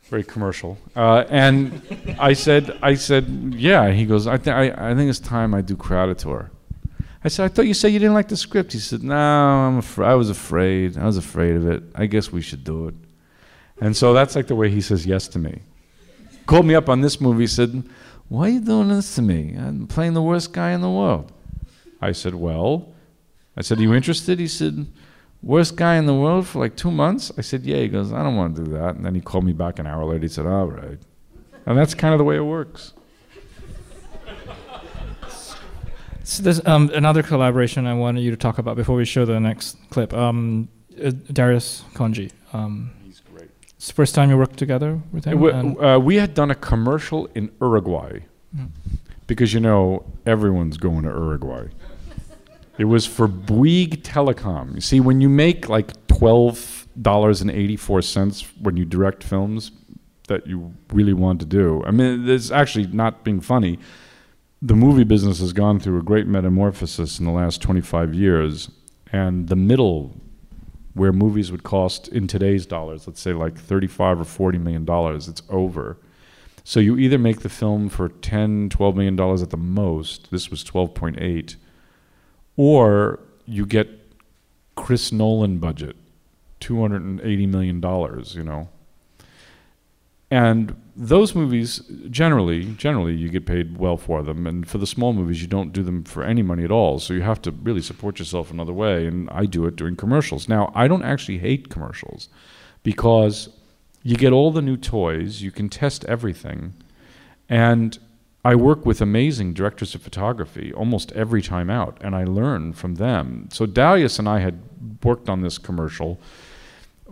Very 0.04 0.24
commercial. 0.24 0.78
Uh, 0.96 1.24
and 1.28 1.82
I 2.18 2.32
said, 2.32 2.78
I 2.80 2.94
said, 2.94 3.54
yeah. 3.54 3.90
He 3.90 4.06
goes, 4.06 4.26
I, 4.26 4.38
th- 4.38 4.54
I, 4.54 4.90
I 4.90 4.94
think 4.94 5.10
it's 5.10 5.18
time 5.18 5.52
I 5.52 5.60
do 5.60 5.76
Kraditor. 5.76 6.48
I 7.24 7.28
said, 7.28 7.44
I 7.44 7.48
thought 7.48 7.66
you 7.66 7.74
said 7.74 7.88
you 7.88 7.98
didn't 7.98 8.14
like 8.14 8.28
the 8.28 8.36
script. 8.36 8.72
He 8.72 8.78
said, 8.78 9.02
No, 9.02 9.14
I'm 9.14 9.80
afr- 9.80 10.04
I 10.04 10.14
was 10.14 10.30
afraid. 10.30 10.96
I 10.96 11.04
was 11.04 11.16
afraid 11.16 11.56
of 11.56 11.66
it. 11.68 11.82
I 11.94 12.06
guess 12.06 12.30
we 12.30 12.40
should 12.40 12.62
do 12.62 12.88
it. 12.88 12.94
And 13.80 13.96
so 13.96 14.12
that's 14.12 14.36
like 14.36 14.46
the 14.46 14.54
way 14.54 14.70
he 14.70 14.80
says 14.80 15.06
yes 15.06 15.26
to 15.28 15.38
me. 15.38 15.62
Called 16.46 16.66
me 16.66 16.74
up 16.74 16.88
on 16.88 17.00
this 17.00 17.20
movie. 17.20 17.46
Said, 17.46 17.82
Why 18.28 18.46
are 18.46 18.52
you 18.52 18.60
doing 18.60 18.88
this 18.88 19.14
to 19.16 19.22
me? 19.22 19.56
I'm 19.58 19.86
playing 19.86 20.14
the 20.14 20.22
worst 20.22 20.52
guy 20.52 20.70
in 20.70 20.80
the 20.80 20.90
world. 20.90 21.32
I 22.00 22.12
said, 22.12 22.34
Well, 22.34 22.92
I 23.56 23.62
said, 23.62 23.78
Are 23.78 23.82
you 23.82 23.94
interested? 23.94 24.38
He 24.38 24.46
said, 24.48 24.86
Worst 25.42 25.76
guy 25.76 25.96
in 25.96 26.06
the 26.06 26.14
world 26.14 26.46
for 26.46 26.60
like 26.60 26.76
two 26.76 26.90
months? 26.90 27.32
I 27.36 27.40
said, 27.40 27.64
Yeah. 27.64 27.78
He 27.78 27.88
goes, 27.88 28.12
I 28.12 28.22
don't 28.22 28.36
want 28.36 28.54
to 28.56 28.64
do 28.64 28.70
that. 28.72 28.94
And 28.94 29.04
then 29.04 29.14
he 29.16 29.20
called 29.20 29.44
me 29.44 29.52
back 29.52 29.80
an 29.80 29.86
hour 29.88 30.04
later. 30.04 30.22
He 30.22 30.28
said, 30.28 30.46
All 30.46 30.66
right. 30.66 30.98
And 31.66 31.76
that's 31.76 31.94
kind 31.94 32.14
of 32.14 32.18
the 32.18 32.24
way 32.24 32.36
it 32.36 32.44
works. 32.44 32.92
So 36.28 36.42
there's 36.42 36.60
um, 36.66 36.90
another 36.92 37.22
collaboration 37.22 37.86
I 37.86 37.94
wanted 37.94 38.20
you 38.20 38.30
to 38.30 38.36
talk 38.36 38.58
about 38.58 38.76
before 38.76 38.94
we 38.96 39.06
show 39.06 39.24
the 39.24 39.40
next 39.40 39.78
clip. 39.88 40.12
Um, 40.12 40.68
uh, 41.02 41.10
Darius 41.32 41.84
Khondji. 41.94 42.30
Um, 42.52 42.90
He's 43.02 43.20
great. 43.20 43.48
it's 43.62 43.86
the 43.86 43.94
first 43.94 44.14
time 44.14 44.28
you 44.28 44.36
worked 44.36 44.58
together 44.58 45.00
with 45.10 45.24
him. 45.24 45.40
We, 45.40 45.50
uh, 45.50 45.98
we 45.98 46.16
had 46.16 46.34
done 46.34 46.50
a 46.50 46.54
commercial 46.54 47.26
in 47.34 47.50
Uruguay 47.62 48.20
Mm. 48.56 48.68
because 49.26 49.52
you 49.54 49.60
know 49.60 50.04
everyone's 50.26 50.76
going 50.78 51.02
to 51.04 51.08
Uruguay. 51.10 51.68
It 52.78 52.84
was 52.86 53.04
for 53.06 53.26
Bouygues 53.28 54.02
Telecom. 54.02 54.74
You 54.74 54.80
see, 54.80 55.00
when 55.00 55.20
you 55.20 55.28
make 55.30 55.68
like 55.68 55.90
twelve 56.08 56.86
dollars 57.00 57.42
and 57.42 57.50
eighty 57.50 57.76
four 57.76 58.00
cents 58.02 58.44
when 58.62 58.76
you 58.78 58.84
direct 58.86 59.22
films 59.22 59.70
that 60.28 60.46
you 60.46 60.74
really 60.94 61.12
want 61.12 61.40
to 61.40 61.46
do, 61.46 61.82
I 61.86 61.90
mean, 61.90 62.26
it's 62.28 62.50
actually 62.50 62.86
not 62.86 63.22
being 63.24 63.40
funny. 63.42 63.78
The 64.60 64.74
movie 64.74 65.04
business 65.04 65.38
has 65.40 65.52
gone 65.52 65.78
through 65.78 65.98
a 65.98 66.02
great 66.02 66.26
metamorphosis 66.26 67.18
in 67.18 67.24
the 67.24 67.30
last 67.30 67.62
twenty 67.62 67.80
five 67.80 68.14
years, 68.14 68.70
and 69.12 69.48
the 69.48 69.56
middle, 69.56 70.16
where 70.94 71.12
movies 71.12 71.52
would 71.52 71.62
cost 71.62 72.08
in 72.08 72.26
today's 72.26 72.66
dollars, 72.66 73.06
let's 73.06 73.20
say 73.20 73.32
like 73.32 73.56
thirty 73.56 73.86
five 73.86 74.20
or 74.20 74.24
forty 74.24 74.58
million 74.58 74.84
dollars, 74.84 75.28
it's 75.28 75.42
over. 75.48 75.96
So 76.64 76.80
you 76.80 76.98
either 76.98 77.16
make 77.18 77.40
the 77.40 77.48
film 77.48 77.88
for 77.88 78.10
10, 78.10 78.68
12 78.68 78.94
million 78.94 79.16
dollars 79.16 79.40
at 79.40 79.48
the 79.48 79.56
most. 79.56 80.30
This 80.30 80.50
was 80.50 80.62
12.8 80.62 81.56
or 82.58 83.20
you 83.46 83.64
get 83.64 83.88
Chris 84.74 85.10
Nolan 85.10 85.58
budget, 85.58 85.96
two 86.60 86.80
hundred 86.80 87.02
and 87.02 87.20
eighty 87.22 87.46
million 87.46 87.80
dollars, 87.80 88.34
you 88.34 88.42
know. 88.42 88.68
And 90.30 90.76
those 91.00 91.32
movies 91.32 91.80
generally, 92.10 92.64
generally 92.74 93.14
you 93.14 93.28
get 93.28 93.46
paid 93.46 93.78
well 93.78 93.96
for 93.96 94.24
them, 94.24 94.48
and 94.48 94.68
for 94.68 94.78
the 94.78 94.86
small 94.86 95.12
movies 95.12 95.40
you 95.40 95.46
don't 95.46 95.72
do 95.72 95.84
them 95.84 96.02
for 96.02 96.24
any 96.24 96.42
money 96.42 96.64
at 96.64 96.72
all. 96.72 96.98
So 96.98 97.14
you 97.14 97.22
have 97.22 97.40
to 97.42 97.52
really 97.52 97.82
support 97.82 98.18
yourself 98.18 98.50
another 98.50 98.72
way, 98.72 99.06
and 99.06 99.30
I 99.30 99.46
do 99.46 99.64
it 99.66 99.76
doing 99.76 99.94
commercials. 99.94 100.48
Now 100.48 100.72
I 100.74 100.88
don't 100.88 101.04
actually 101.04 101.38
hate 101.38 101.70
commercials 101.70 102.28
because 102.82 103.48
you 104.02 104.16
get 104.16 104.32
all 104.32 104.50
the 104.50 104.60
new 104.60 104.76
toys, 104.76 105.40
you 105.40 105.52
can 105.52 105.68
test 105.68 106.04
everything, 106.06 106.74
and 107.48 107.96
I 108.44 108.56
work 108.56 108.84
with 108.84 109.00
amazing 109.00 109.54
directors 109.54 109.94
of 109.94 110.02
photography 110.02 110.72
almost 110.72 111.12
every 111.12 111.42
time 111.42 111.70
out, 111.70 111.98
and 112.00 112.16
I 112.16 112.24
learn 112.24 112.72
from 112.72 112.96
them. 112.96 113.48
So 113.52 113.66
Darius 113.66 114.18
and 114.18 114.28
I 114.28 114.40
had 114.40 114.60
worked 115.04 115.28
on 115.28 115.42
this 115.42 115.58
commercial 115.58 116.18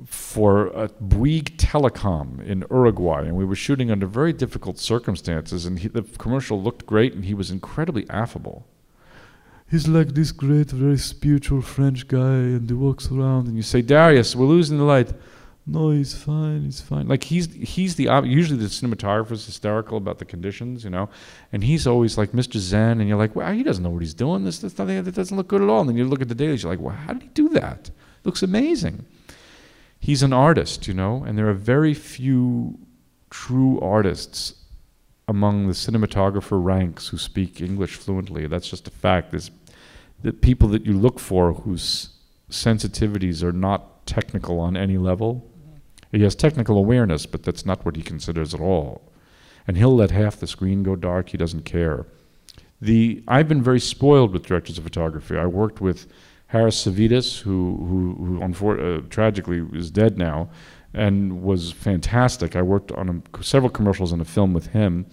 for 0.05 0.67
a 0.69 0.89
Bouygues 0.89 1.57
Telecom 1.57 2.45
in 2.45 2.65
Uruguay, 2.71 3.23
and 3.23 3.37
we 3.37 3.45
were 3.45 3.55
shooting 3.55 3.91
under 3.91 4.07
very 4.07 4.33
difficult 4.33 4.79
circumstances. 4.79 5.65
And 5.65 5.79
he, 5.79 5.89
the 5.89 6.03
commercial 6.03 6.63
looked 6.63 6.87
great, 6.87 7.15
and 7.15 7.25
he 7.25 7.35
was 7.35 7.51
incredibly 7.51 8.09
affable. 8.11 8.67
He's 9.69 9.89
like 9.89 10.09
this 10.09 10.33
great, 10.33 10.71
very 10.71 10.99
spiritual 10.99 11.63
French 11.63 12.07
guy, 12.07 12.19
and 12.19 12.69
he 12.69 12.75
walks 12.75 13.11
around, 13.11 13.49
and 13.49 13.57
you 13.57 13.63
say, 13.63 13.83
Darius, 13.83 14.37
we're 14.37 14.47
losing 14.47 14.79
the 14.79 14.85
light 14.85 15.13
no, 15.69 15.91
he's 15.91 16.15
fine, 16.15 16.63
he's 16.63 16.81
fine. 16.81 17.09
Like 17.09 17.25
he's 17.25 17.53
he's 17.53 17.97
the 17.97 18.05
usually 18.25 18.59
the 18.59 18.67
cinematographer's 18.67 19.47
hysterical 19.47 19.99
about 19.99 20.19
the 20.19 20.25
conditions, 20.25 20.85
you 20.85 20.91
know, 20.91 21.09
and 21.53 21.65
he's 21.65 21.89
always 21.89 22.17
like 22.17 22.31
Mr. 22.31 22.59
Zen, 22.59 23.01
and 23.01 23.09
you're 23.09 23.19
like, 23.19 23.35
wow, 23.35 23.53
he 23.53 23.65
doesn't 23.65 23.83
know 23.83 23.91
what 23.91 24.03
he's 24.03 24.15
doing. 24.15 24.45
This, 24.45 24.61
this 24.61 24.79
nothing 24.79 25.03
that 25.03 25.15
doesn't 25.15 25.37
look 25.37 25.49
good 25.49 25.63
at 25.63 25.69
all. 25.69 25.81
And 25.81 25.89
then 25.89 25.97
you 25.97 26.07
look 26.07 26.23
at 26.23 26.29
the 26.29 26.37
dailies, 26.37 26.63
you're 26.63 26.71
like, 26.73 26.81
well, 26.81 26.95
how 26.95 27.15
did 27.15 27.23
he 27.23 27.29
do 27.31 27.49
that? 27.51 27.89
It 27.89 27.93
looks 28.27 28.45
amazing. 28.45 29.07
He's 29.99 30.23
an 30.23 30.33
artist, 30.33 30.87
you 30.87 30.95
know, 30.95 31.25
and 31.25 31.37
there 31.37 31.49
are 31.49 31.55
very 31.55 31.95
few 31.95 32.79
true 33.31 33.81
artists 33.81 34.55
among 35.29 35.67
the 35.67 35.73
cinematographer 35.73 36.63
ranks 36.63 37.09
who 37.09 37.19
speak 37.19 37.61
English 37.61 37.97
fluently. 37.97 38.47
That's 38.47 38.69
just 38.69 38.87
a 38.87 38.93
fact. 38.93 39.33
There's 39.33 39.51
the 40.23 40.33
people 40.33 40.69
that 40.69 40.87
you 40.87 40.93
look 40.93 41.19
for 41.19 41.53
whose 41.53 42.11
sensitivities 42.51 43.43
are 43.43 43.53
not 43.53 44.07
technical 44.07 44.61
on 44.61 44.77
any 44.77 44.99
level 44.99 45.51
he 46.13 46.23
has 46.23 46.35
technical 46.35 46.79
awareness, 46.79 47.27
but 47.27 47.43
that's 47.43 47.67
not 47.67 47.85
what 47.85 47.97
he 47.97 48.03
considers 48.03 48.55
at 48.55 48.61
all. 48.61 49.03
And 49.67 49.77
he'll 49.77 49.95
let 49.95 50.11
half 50.11 50.37
the 50.37 50.47
screen 50.47 50.83
go 50.83 50.97
dark. 50.97 51.31
He 51.31 51.37
doesn't 51.37 51.65
care. 51.65 52.07
The 52.81 53.23
I've 53.27 53.49
been 53.49 53.63
very 53.63 53.81
spoiled 53.81 54.33
with 54.33 54.47
directors 54.47 54.79
of 54.79 54.85
photography. 54.85 55.37
I 55.37 55.47
worked 55.47 55.81
with 55.81 56.07
Harris 56.49 56.85
Savides, 56.85 57.41
who 57.41 57.77
who, 57.89 58.25
who 58.25 58.41
unfor- 58.41 58.99
uh, 58.99 59.03
tragically 59.09 59.65
is 59.73 59.91
dead 59.91 60.17
now, 60.19 60.49
and 60.95 61.43
was 61.43 61.73
fantastic. 61.73 62.57
I 62.57 62.63
worked 62.63 62.93
on 62.93 63.23
a, 63.35 63.43
several 63.43 63.71
commercials 63.71 64.13
and 64.13 64.23
a 64.23 64.25
film 64.25 64.53
with 64.53 64.69
him, 64.69 65.07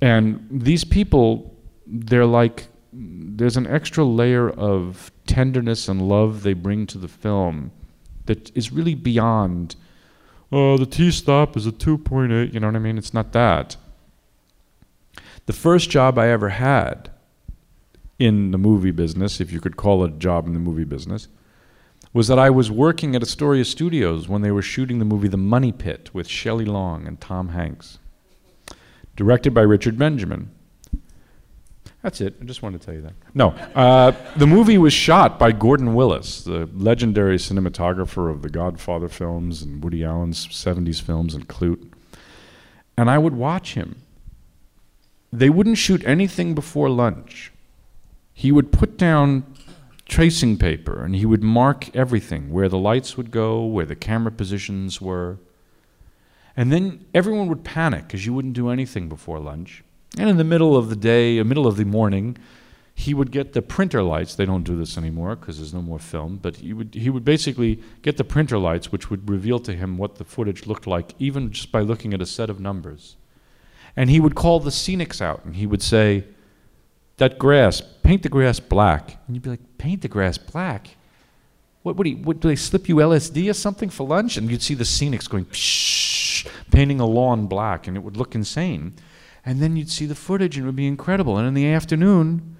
and 0.00 0.46
these 0.50 0.84
people, 0.84 1.54
they're 1.86 2.26
like, 2.26 2.68
there's 2.92 3.56
an 3.56 3.66
extra 3.66 4.04
layer 4.04 4.48
of 4.50 5.12
tenderness 5.26 5.88
and 5.88 6.08
love 6.08 6.42
they 6.42 6.54
bring 6.54 6.86
to 6.86 6.98
the 6.98 7.08
film 7.08 7.70
that 8.24 8.56
is 8.56 8.72
really 8.72 8.94
beyond 8.94 9.76
oh, 10.52 10.76
the 10.76 10.86
T 10.86 11.10
stop 11.10 11.56
is 11.56 11.66
a 11.66 11.72
2.8. 11.72 12.52
You 12.52 12.60
know 12.60 12.68
what 12.68 12.76
I 12.76 12.80
mean? 12.80 12.98
It's 12.98 13.14
not 13.14 13.32
that. 13.32 13.76
The 15.46 15.52
first 15.52 15.90
job 15.90 16.18
I 16.18 16.28
ever 16.28 16.50
had 16.50 17.10
in 18.18 18.50
the 18.50 18.58
movie 18.58 18.90
business, 18.90 19.40
if 19.40 19.52
you 19.52 19.60
could 19.60 19.76
call 19.76 20.04
it 20.04 20.14
a 20.14 20.16
job 20.16 20.46
in 20.46 20.54
the 20.54 20.58
movie 20.58 20.84
business, 20.84 21.28
was 22.12 22.28
that 22.28 22.38
I 22.38 22.48
was 22.50 22.70
working 22.70 23.14
at 23.14 23.22
Astoria 23.22 23.64
Studios 23.64 24.28
when 24.28 24.42
they 24.42 24.50
were 24.50 24.62
shooting 24.62 24.98
the 24.98 25.04
movie 25.04 25.28
The 25.28 25.36
Money 25.36 25.72
Pit 25.72 26.10
with 26.14 26.26
Shelley 26.26 26.64
Long 26.64 27.06
and 27.06 27.20
Tom 27.20 27.48
Hanks, 27.50 27.98
directed 29.16 29.52
by 29.52 29.62
Richard 29.62 29.98
Benjamin. 29.98 30.50
That's 32.02 32.20
it. 32.20 32.36
I 32.40 32.44
just 32.44 32.62
wanted 32.62 32.80
to 32.80 32.86
tell 32.86 32.94
you 32.94 33.02
that. 33.02 33.14
No, 33.34 33.48
uh, 33.74 34.12
the 34.36 34.46
movie 34.46 34.78
was 34.78 34.92
shot 34.92 35.38
by 35.38 35.52
Gordon 35.52 35.94
Willis, 35.94 36.44
the 36.44 36.70
legendary 36.72 37.36
cinematographer 37.36 38.30
of 38.30 38.42
the 38.42 38.48
Godfather 38.48 39.08
films 39.08 39.60
and 39.60 39.82
Woody 39.82 40.04
Allen's 40.04 40.46
70s 40.46 41.02
films 41.02 41.34
and 41.34 41.48
Klute. 41.48 41.92
And 42.96 43.10
I 43.10 43.18
would 43.18 43.34
watch 43.34 43.74
him. 43.74 44.02
They 45.32 45.50
wouldn't 45.50 45.78
shoot 45.78 46.02
anything 46.06 46.54
before 46.54 46.88
lunch. 46.88 47.52
He 48.38 48.52
would 48.52 48.70
put 48.70 48.98
down 48.98 49.46
tracing 50.04 50.58
paper 50.58 51.02
and 51.02 51.16
he 51.16 51.24
would 51.24 51.42
mark 51.42 51.96
everything 51.96 52.52
where 52.52 52.68
the 52.68 52.76
lights 52.76 53.16
would 53.16 53.30
go, 53.30 53.64
where 53.64 53.86
the 53.86 53.96
camera 53.96 54.30
positions 54.30 55.00
were. 55.00 55.38
And 56.54 56.70
then 56.70 57.06
everyone 57.14 57.48
would 57.48 57.64
panic 57.64 58.06
because 58.06 58.26
you 58.26 58.34
wouldn't 58.34 58.52
do 58.52 58.68
anything 58.68 59.08
before 59.08 59.40
lunch. 59.40 59.82
And 60.18 60.28
in 60.28 60.36
the 60.36 60.44
middle 60.44 60.76
of 60.76 60.90
the 60.90 60.96
day, 60.96 61.38
a 61.38 61.44
middle 61.44 61.66
of 61.66 61.78
the 61.78 61.86
morning, 61.86 62.36
he 62.94 63.14
would 63.14 63.30
get 63.30 63.54
the 63.54 63.62
printer 63.62 64.02
lights. 64.02 64.34
They 64.34 64.44
don't 64.44 64.64
do 64.64 64.76
this 64.76 64.98
anymore 64.98 65.36
because 65.36 65.56
there's 65.56 65.72
no 65.72 65.80
more 65.80 65.98
film. 65.98 66.36
But 66.36 66.56
he 66.56 66.74
would 66.74 66.94
he 66.94 67.08
would 67.08 67.24
basically 67.24 67.80
get 68.02 68.18
the 68.18 68.24
printer 68.24 68.58
lights, 68.58 68.92
which 68.92 69.08
would 69.08 69.30
reveal 69.30 69.60
to 69.60 69.72
him 69.72 69.96
what 69.96 70.16
the 70.16 70.24
footage 70.24 70.66
looked 70.66 70.86
like, 70.86 71.14
even 71.18 71.52
just 71.52 71.72
by 71.72 71.80
looking 71.80 72.12
at 72.12 72.20
a 72.20 72.26
set 72.26 72.50
of 72.50 72.60
numbers. 72.60 73.16
And 73.96 74.10
he 74.10 74.20
would 74.20 74.34
call 74.34 74.60
the 74.60 74.70
scenics 74.70 75.22
out, 75.22 75.42
and 75.46 75.56
he 75.56 75.66
would 75.66 75.82
say, 75.82 76.24
"That 77.18 77.38
grass, 77.38 77.82
paint 78.02 78.22
the 78.22 78.28
grass 78.28 78.60
black." 78.60 79.18
And 79.26 79.36
you'd 79.36 79.42
be 79.42 79.50
like, 79.50 79.78
"Paint 79.78 80.02
the 80.02 80.08
grass 80.08 80.38
black? 80.38 80.96
What? 81.82 81.96
What 81.96 82.04
do, 82.04 82.10
you, 82.10 82.16
what, 82.16 82.40
do 82.40 82.48
they 82.48 82.56
slip 82.56 82.88
you 82.88 82.96
LSD 82.96 83.48
or 83.50 83.54
something 83.54 83.90
for 83.90 84.06
lunch?" 84.06 84.36
And 84.36 84.50
you'd 84.50 84.62
see 84.62 84.74
the 84.74 84.84
scenics 84.84 85.28
going, 85.28 85.46
Psh, 85.46 86.48
painting 86.70 87.00
a 87.00 87.06
lawn 87.06 87.46
black, 87.46 87.86
and 87.86 87.96
it 87.96 88.00
would 88.00 88.16
look 88.16 88.34
insane. 88.34 88.94
And 89.44 89.60
then 89.60 89.76
you'd 89.76 89.90
see 89.90 90.06
the 90.06 90.16
footage 90.16 90.56
and 90.56 90.64
it 90.64 90.66
would 90.66 90.76
be 90.76 90.88
incredible. 90.88 91.38
And 91.38 91.46
in 91.46 91.54
the 91.54 91.68
afternoon, 91.68 92.56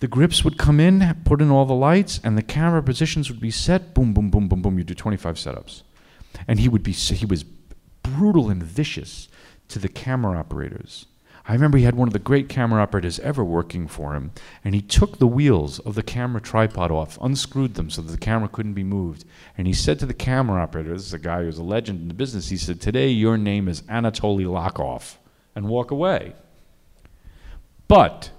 the 0.00 0.08
grips 0.08 0.42
would 0.42 0.56
come 0.56 0.80
in, 0.80 1.16
put 1.24 1.42
in 1.42 1.50
all 1.50 1.66
the 1.66 1.74
lights, 1.74 2.18
and 2.24 2.36
the 2.36 2.42
camera 2.42 2.82
positions 2.82 3.30
would 3.30 3.40
be 3.40 3.50
set. 3.50 3.94
Boom, 3.94 4.14
boom, 4.14 4.30
boom, 4.30 4.48
boom, 4.48 4.62
boom. 4.62 4.78
You 4.78 4.84
do 4.84 4.94
25 4.94 5.36
setups. 5.36 5.82
And 6.48 6.58
he 6.58 6.68
would 6.68 6.82
be, 6.82 6.92
he 6.92 7.26
was 7.26 7.44
brutal 8.02 8.48
and 8.48 8.62
vicious 8.62 9.28
to 9.68 9.78
the 9.78 9.88
camera 9.88 10.38
operators. 10.38 11.06
I 11.46 11.52
remember 11.52 11.76
he 11.76 11.84
had 11.84 11.94
one 11.94 12.08
of 12.08 12.14
the 12.14 12.18
great 12.18 12.48
camera 12.48 12.82
operators 12.82 13.20
ever 13.20 13.44
working 13.44 13.86
for 13.86 14.14
him, 14.14 14.32
and 14.64 14.74
he 14.74 14.80
took 14.80 15.18
the 15.18 15.26
wheels 15.26 15.78
of 15.80 15.94
the 15.94 16.02
camera 16.02 16.40
tripod 16.40 16.90
off, 16.90 17.18
unscrewed 17.20 17.74
them 17.74 17.90
so 17.90 18.00
that 18.00 18.12
the 18.12 18.18
camera 18.18 18.48
couldn't 18.48 18.72
be 18.72 18.82
moved. 18.82 19.26
And 19.58 19.66
he 19.66 19.74
said 19.74 19.98
to 19.98 20.06
the 20.06 20.14
camera 20.14 20.62
operator, 20.62 20.94
this 20.94 21.06
is 21.06 21.12
a 21.12 21.18
guy 21.18 21.42
who's 21.42 21.58
a 21.58 21.62
legend 21.62 22.00
in 22.00 22.08
the 22.08 22.14
business, 22.14 22.48
he 22.48 22.56
said, 22.56 22.80
Today 22.80 23.08
your 23.08 23.36
name 23.36 23.68
is 23.68 23.82
Anatoly 23.82 24.46
Lokov 24.46 25.16
and 25.54 25.68
walk 25.68 25.90
away. 25.90 26.32
But 27.88 28.30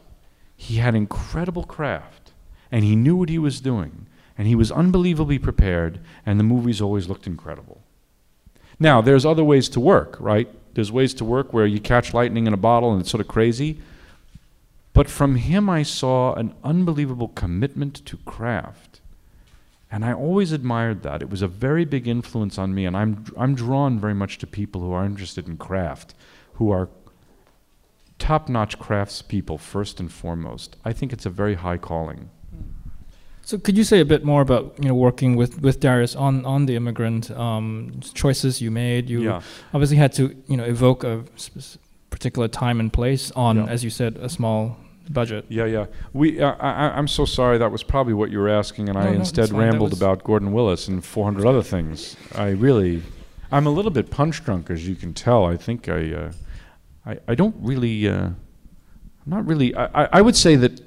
he 0.55 0.77
had 0.77 0.95
incredible 0.95 1.63
craft, 1.63 2.31
and 2.71 2.83
he 2.83 2.95
knew 2.95 3.15
what 3.15 3.29
he 3.29 3.37
was 3.37 3.61
doing, 3.61 4.07
and 4.35 4.47
he 4.47 4.55
was 4.55 4.71
unbelievably 4.71 5.39
prepared, 5.39 5.99
and 6.25 6.39
the 6.39 6.43
movies 6.43 6.81
always 6.81 7.07
looked 7.07 7.27
incredible. 7.27 7.83
Now, 8.79 9.01
there's 9.01 9.25
other 9.25 9.43
ways 9.43 9.69
to 9.69 9.79
work, 9.79 10.17
right? 10.19 10.49
There's 10.73 10.91
ways 10.91 11.13
to 11.15 11.25
work 11.25 11.53
where 11.53 11.65
you 11.65 11.79
catch 11.79 12.13
lightning 12.13 12.47
in 12.47 12.53
a 12.53 12.57
bottle 12.57 12.91
and 12.91 13.01
it's 13.01 13.11
sort 13.11 13.21
of 13.21 13.27
crazy. 13.27 13.79
But 14.93 15.09
from 15.09 15.35
him, 15.35 15.69
I 15.69 15.83
saw 15.83 16.33
an 16.33 16.53
unbelievable 16.63 17.29
commitment 17.29 18.05
to 18.05 18.17
craft. 18.17 19.01
And 19.91 20.03
I 20.03 20.13
always 20.13 20.51
admired 20.51 21.03
that. 21.03 21.21
It 21.21 21.29
was 21.29 21.41
a 21.41 21.47
very 21.47 21.85
big 21.85 22.07
influence 22.07 22.57
on 22.57 22.73
me, 22.73 22.85
and 22.85 22.97
I'm, 22.97 23.25
I'm 23.37 23.55
drawn 23.55 23.99
very 23.99 24.13
much 24.13 24.37
to 24.39 24.47
people 24.47 24.81
who 24.81 24.91
are 24.91 25.05
interested 25.05 25.47
in 25.47 25.57
craft, 25.57 26.15
who 26.53 26.71
are 26.71 26.89
top-notch 28.19 28.79
craftspeople 28.79 29.59
first 29.59 29.99
and 29.99 30.11
foremost. 30.11 30.75
I 30.83 30.91
think 30.91 31.13
it's 31.13 31.25
a 31.25 31.29
very 31.29 31.55
high 31.55 31.77
calling. 31.77 32.29
So 33.45 33.59
could 33.59 33.77
you 33.77 33.83
say 33.83 33.99
a 33.99 34.05
bit 34.05 34.25
more 34.25 34.41
about 34.41 34.73
you 34.81 34.87
know 34.89 34.95
working 34.95 35.35
with, 35.35 35.61
with 35.61 35.79
Darius 35.79 36.15
on, 36.15 36.43
on 36.45 36.65
the 36.65 36.75
immigrant 36.75 37.29
um, 37.31 37.99
choices 38.15 38.59
you 38.59 38.71
made? 38.71 39.07
You 39.07 39.21
Yeah. 39.21 39.41
obviously 39.73 39.97
had 39.97 40.13
to 40.13 40.35
you 40.47 40.57
know 40.57 40.63
evoke 40.65 41.03
a 41.03 41.23
particular 42.09 42.47
time 42.47 42.79
and 42.79 42.91
place 42.91 43.31
on, 43.31 43.57
Yeah. 43.57 43.65
as 43.67 43.83
you 43.83 43.91
said, 43.91 44.17
a 44.17 44.29
small 44.29 44.77
budget. 45.11 45.45
Yeah, 45.47 45.65
yeah. 45.65 45.85
We, 46.13 46.41
uh, 46.41 46.53
I, 46.59 46.97
I'm 46.97 47.07
so 47.07 47.25
sorry. 47.25 47.59
That 47.59 47.71
was 47.71 47.83
probably 47.83 48.13
what 48.15 48.31
you 48.31 48.39
were 48.39 48.49
asking, 48.49 48.89
and 48.89 48.97
No, 48.97 49.01
I 49.05 49.11
no, 49.11 49.19
instead 49.19 49.43
it's 49.43 49.51
fine. 49.51 49.59
That 49.61 49.65
rambled 49.73 49.93
about 49.93 50.23
Gordon 50.23 50.51
Willis 50.51 50.87
and 50.87 51.05
400 51.05 51.45
other 51.45 51.61
things. 51.61 52.15
I 52.33 52.47
really, 52.49 53.03
I'm 53.51 53.67
a 53.67 53.69
little 53.69 53.91
bit 53.91 54.09
punch 54.09 54.43
drunk, 54.43 54.71
as 54.71 54.87
you 54.87 54.95
can 54.95 55.13
tell. 55.13 55.45
I 55.45 55.55
think 55.57 55.87
I, 55.87 56.11
uh, 56.13 56.31
I, 57.05 57.19
I 57.27 57.35
don't 57.35 57.55
really, 57.59 58.07
uh, 58.07 58.13
I'm 58.29 58.35
not 59.27 59.45
really. 59.45 59.75
I, 59.75 59.85
I, 60.05 60.09
I 60.13 60.21
would 60.21 60.35
say 60.35 60.55
that 60.55 60.81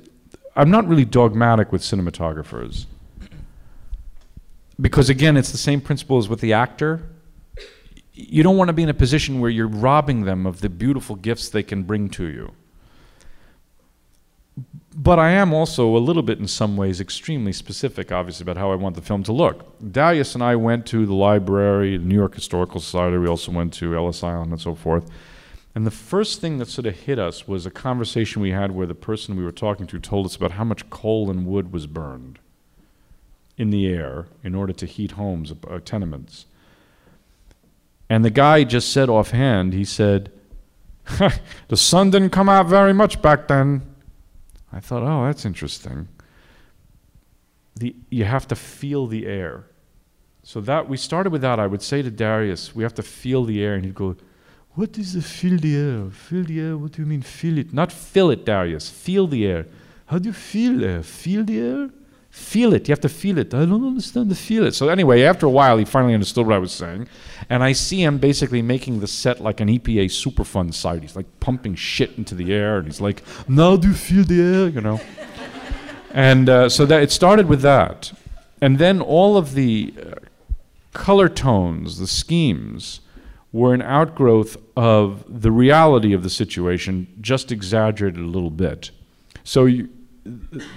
I'm 0.58 0.70
not 0.70 0.86
really 0.86 1.04
dogmatic 1.04 1.72
with 1.72 1.82
cinematographers, 1.82 2.84
because 4.80 5.08
again, 5.08 5.36
it's 5.36 5.52
the 5.52 5.58
same 5.58 5.80
principle 5.80 6.18
as 6.18 6.28
with 6.28 6.40
the 6.40 6.52
actor. 6.52 7.00
You 8.12 8.42
don't 8.42 8.56
want 8.56 8.68
to 8.68 8.72
be 8.72 8.82
in 8.82 8.88
a 8.88 8.94
position 8.94 9.40
where 9.40 9.50
you're 9.50 9.68
robbing 9.68 10.24
them 10.24 10.44
of 10.44 10.60
the 10.60 10.68
beautiful 10.68 11.16
gifts 11.16 11.48
they 11.48 11.62
can 11.62 11.84
bring 11.84 12.10
to 12.10 12.26
you 12.26 12.52
but 15.00 15.20
I 15.20 15.30
am 15.30 15.54
also 15.54 15.96
a 15.96 15.98
little 15.98 16.22
bit, 16.22 16.40
in 16.40 16.48
some 16.48 16.76
ways, 16.76 17.00
extremely 17.00 17.52
specific, 17.52 18.10
obviously, 18.10 18.42
about 18.42 18.56
how 18.56 18.72
I 18.72 18.74
want 18.74 18.96
the 18.96 19.00
film 19.00 19.22
to 19.24 19.32
look. 19.32 19.78
Darius 19.92 20.34
and 20.34 20.42
I 20.42 20.56
went 20.56 20.86
to 20.86 21.06
the 21.06 21.14
library, 21.14 21.96
the 21.96 22.04
New 22.04 22.16
York 22.16 22.34
Historical 22.34 22.80
Society. 22.80 23.16
We 23.16 23.28
also 23.28 23.52
went 23.52 23.72
to 23.74 23.94
Ellis 23.94 24.24
Island 24.24 24.50
and 24.50 24.60
so 24.60 24.74
forth. 24.74 25.08
And 25.78 25.86
the 25.86 25.92
first 25.92 26.40
thing 26.40 26.58
that 26.58 26.66
sort 26.66 26.86
of 26.86 26.98
hit 26.98 27.20
us 27.20 27.46
was 27.46 27.64
a 27.64 27.70
conversation 27.70 28.42
we 28.42 28.50
had 28.50 28.72
where 28.72 28.84
the 28.84 28.96
person 28.96 29.36
we 29.36 29.44
were 29.44 29.52
talking 29.52 29.86
to 29.86 30.00
told 30.00 30.26
us 30.26 30.34
about 30.34 30.50
how 30.50 30.64
much 30.64 30.90
coal 30.90 31.30
and 31.30 31.46
wood 31.46 31.72
was 31.72 31.86
burned 31.86 32.40
in 33.56 33.70
the 33.70 33.86
air 33.86 34.26
in 34.42 34.56
order 34.56 34.72
to 34.72 34.86
heat 34.86 35.12
homes, 35.12 35.52
uh, 35.52 35.78
tenements. 35.84 36.46
And 38.10 38.24
the 38.24 38.30
guy 38.30 38.64
just 38.64 38.92
said 38.92 39.08
offhand, 39.08 39.72
he 39.72 39.84
said, 39.84 40.32
the 41.68 41.76
sun 41.76 42.10
didn't 42.10 42.30
come 42.30 42.48
out 42.48 42.66
very 42.66 42.92
much 42.92 43.22
back 43.22 43.46
then. 43.46 43.82
I 44.72 44.80
thought, 44.80 45.04
oh, 45.04 45.26
that's 45.26 45.44
interesting. 45.44 46.08
The, 47.76 47.94
you 48.10 48.24
have 48.24 48.48
to 48.48 48.56
feel 48.56 49.06
the 49.06 49.28
air. 49.28 49.66
So 50.42 50.60
that 50.60 50.88
we 50.88 50.96
started 50.96 51.30
with 51.30 51.42
that. 51.42 51.60
I 51.60 51.68
would 51.68 51.82
say 51.82 52.02
to 52.02 52.10
Darius, 52.10 52.74
we 52.74 52.82
have 52.82 52.94
to 52.94 53.02
feel 53.04 53.44
the 53.44 53.62
air, 53.62 53.76
and 53.76 53.84
he'd 53.84 53.94
go, 53.94 54.16
"What 54.78 54.96
is 54.96 55.14
the 55.14 55.22
feel 55.22 55.58
the 55.58 55.74
air? 55.76 56.10
Feel 56.10 56.44
the 56.44 56.60
air? 56.60 56.78
What 56.78 56.92
do 56.92 57.02
you 57.02 57.08
mean 57.08 57.22
feel 57.22 57.58
it? 57.58 57.74
Not 57.74 57.90
fill 57.90 58.30
it, 58.30 58.44
Darius. 58.44 58.88
Feel 58.88 59.26
the 59.26 59.44
air. 59.44 59.66
How 60.06 60.18
do 60.18 60.28
you 60.28 60.32
feel 60.32 60.84
air? 60.84 61.02
Feel 61.02 61.42
the 61.42 61.58
air? 61.58 61.90
Feel 62.30 62.72
it. 62.74 62.86
You 62.86 62.92
have 62.92 63.00
to 63.00 63.08
feel 63.08 63.38
it. 63.38 63.52
I 63.52 63.64
don't 63.64 63.84
understand 63.84 64.30
the 64.30 64.36
feel 64.36 64.64
it. 64.64 64.76
So 64.76 64.88
anyway, 64.88 65.22
after 65.24 65.46
a 65.46 65.50
while, 65.50 65.78
he 65.78 65.84
finally 65.84 66.14
understood 66.14 66.46
what 66.46 66.54
I 66.54 66.58
was 66.58 66.70
saying, 66.70 67.08
and 67.50 67.64
I 67.64 67.72
see 67.72 68.04
him 68.04 68.18
basically 68.18 68.62
making 68.62 69.00
the 69.00 69.08
set 69.08 69.40
like 69.40 69.58
an 69.58 69.68
EPA 69.68 70.04
Superfund 70.04 70.74
site. 70.74 71.02
He's 71.02 71.16
like 71.16 71.26
pumping 71.40 71.74
shit 71.74 72.16
into 72.16 72.36
the 72.36 72.54
air, 72.54 72.78
and 72.78 72.86
he's 72.86 73.00
like, 73.00 73.24
"Now 73.48 73.74
do 73.74 73.88
you 73.88 73.94
feel 73.94 74.22
the 74.22 74.40
air?" 74.40 74.68
You 74.68 74.80
know. 74.80 75.00
and 76.12 76.48
uh, 76.48 76.68
so 76.68 76.86
that 76.86 77.02
it 77.02 77.10
started 77.10 77.48
with 77.48 77.62
that, 77.62 78.12
and 78.60 78.78
then 78.78 79.00
all 79.00 79.36
of 79.36 79.54
the 79.54 79.92
uh, 80.00 80.14
color 80.92 81.28
tones, 81.28 81.98
the 81.98 82.06
schemes, 82.06 83.00
were 83.52 83.74
an 83.74 83.82
outgrowth 83.82 84.56
of 84.76 85.24
the 85.28 85.50
reality 85.50 86.12
of 86.12 86.22
the 86.22 86.30
situation, 86.30 87.06
just 87.20 87.50
exaggerated 87.50 88.20
a 88.20 88.26
little 88.26 88.50
bit. 88.50 88.90
So 89.44 89.64
you, 89.64 89.88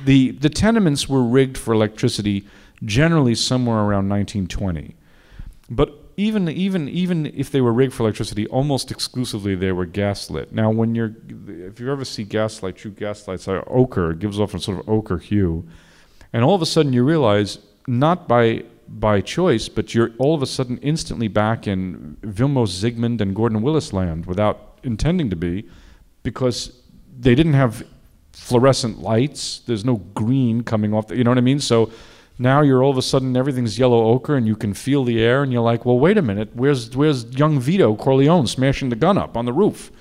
the 0.06 0.32
the 0.32 0.50
tenements 0.50 1.10
were 1.10 1.24
rigged 1.24 1.58
for 1.58 1.74
electricity 1.74 2.46
generally 2.84 3.36
somewhere 3.36 3.78
around 3.78 4.10
1920, 4.10 4.96
but 5.70 6.02
even 6.18 6.48
even 6.50 6.88
even 6.88 7.26
if 7.26 7.52
they 7.52 7.62
were 7.62 7.74
rigged 7.74 7.94
for 7.94 8.04
electricity, 8.04 8.48
almost 8.48 8.92
exclusively 8.92 9.56
they 9.56 9.72
were 9.72 9.86
gaslit. 9.86 10.54
Now, 10.54 10.70
when 10.70 10.96
you're 10.96 11.14
if 11.48 11.80
you 11.80 11.92
ever 11.92 12.06
see 12.06 12.24
gaslight, 12.24 12.78
true 12.78 12.92
gaslights 12.92 13.48
are 13.48 13.64
ochre, 13.68 14.12
it 14.12 14.20
gives 14.20 14.40
off 14.40 14.54
a 14.54 14.60
sort 14.60 14.80
of 14.80 14.90
ochre 14.90 15.18
hue, 15.18 15.68
and 16.32 16.44
all 16.44 16.56
of 16.56 16.62
a 16.62 16.66
sudden 16.66 16.94
you 16.94 17.04
realize 17.04 17.60
not 17.88 18.28
by 18.28 18.64
by 19.00 19.22
choice, 19.22 19.70
but 19.70 19.94
you're 19.94 20.12
all 20.18 20.36
of 20.36 20.42
a 20.42 20.46
sudden 20.46 20.78
instantly 20.80 21.28
back 21.28 21.68
in 21.68 22.18
Vilmos 22.22 22.70
Zsigmond 22.70 23.22
and 23.22 23.36
Gordon 23.36 23.62
Willis 23.62 23.94
land 23.94 24.26
without 24.26 24.80
intending 24.84 25.30
to 25.30 25.36
be, 25.36 25.68
because 26.24 26.82
they 27.20 27.36
didn't 27.36 27.54
have 27.54 27.86
fluorescent 28.34 29.00
lights. 29.00 29.60
There's 29.66 29.86
no 29.86 29.98
green 30.14 30.64
coming 30.64 30.94
off. 30.94 31.08
The, 31.08 31.18
you 31.18 31.24
know 31.24 31.32
what 31.32 31.38
I 31.38 31.42
mean? 31.42 31.60
So 31.60 31.92
now 32.40 32.62
you're 32.62 32.84
all 32.84 32.92
of 32.92 32.98
a 32.98 33.02
sudden 33.02 33.38
everything's 33.38 33.78
yellow 33.78 34.06
ochre 34.06 34.36
and 34.36 34.48
you 34.48 34.56
can 34.56 34.74
feel 34.74 35.04
the 35.04 35.22
air 35.22 35.44
and 35.44 35.52
you're 35.52 35.62
like, 35.62 35.86
well, 35.86 36.00
wait 36.00 36.18
a 36.18 36.22
minute, 36.22 36.50
where's 36.56 36.96
where's 36.96 37.26
young 37.26 37.60
Vito 37.60 37.96
Corleone 37.96 38.48
smashing 38.48 38.90
the 38.90 38.96
gun 38.96 39.18
up 39.18 39.38
on 39.38 39.46
the 39.46 39.54
roof? 39.54 39.92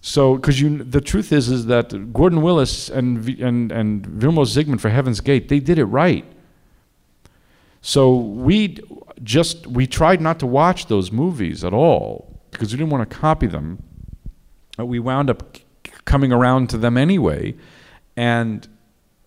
So, 0.00 0.36
because 0.36 0.60
you, 0.60 0.84
the 0.84 1.00
truth 1.00 1.32
is, 1.32 1.48
is 1.48 1.66
that 1.66 2.12
Gordon 2.12 2.40
Willis 2.40 2.88
and 2.88 3.28
and 3.40 3.72
and 3.72 4.06
Vilmos 4.06 4.56
Zsigmond 4.56 4.80
for 4.80 4.90
Heaven's 4.90 5.20
Gate, 5.20 5.48
they 5.48 5.58
did 5.58 5.78
it 5.78 5.86
right. 5.86 6.24
So 7.86 8.16
we 8.16 8.80
just 9.22 9.64
we 9.68 9.86
tried 9.86 10.20
not 10.20 10.40
to 10.40 10.46
watch 10.46 10.86
those 10.86 11.12
movies 11.12 11.62
at 11.62 11.72
all 11.72 12.40
because 12.50 12.72
we 12.72 12.78
didn't 12.78 12.90
want 12.90 13.08
to 13.08 13.16
copy 13.16 13.46
them. 13.46 13.80
But 14.76 14.86
we 14.86 14.98
wound 14.98 15.30
up 15.30 15.58
coming 16.04 16.32
around 16.32 16.68
to 16.70 16.78
them 16.78 16.96
anyway, 16.98 17.54
and 18.16 18.66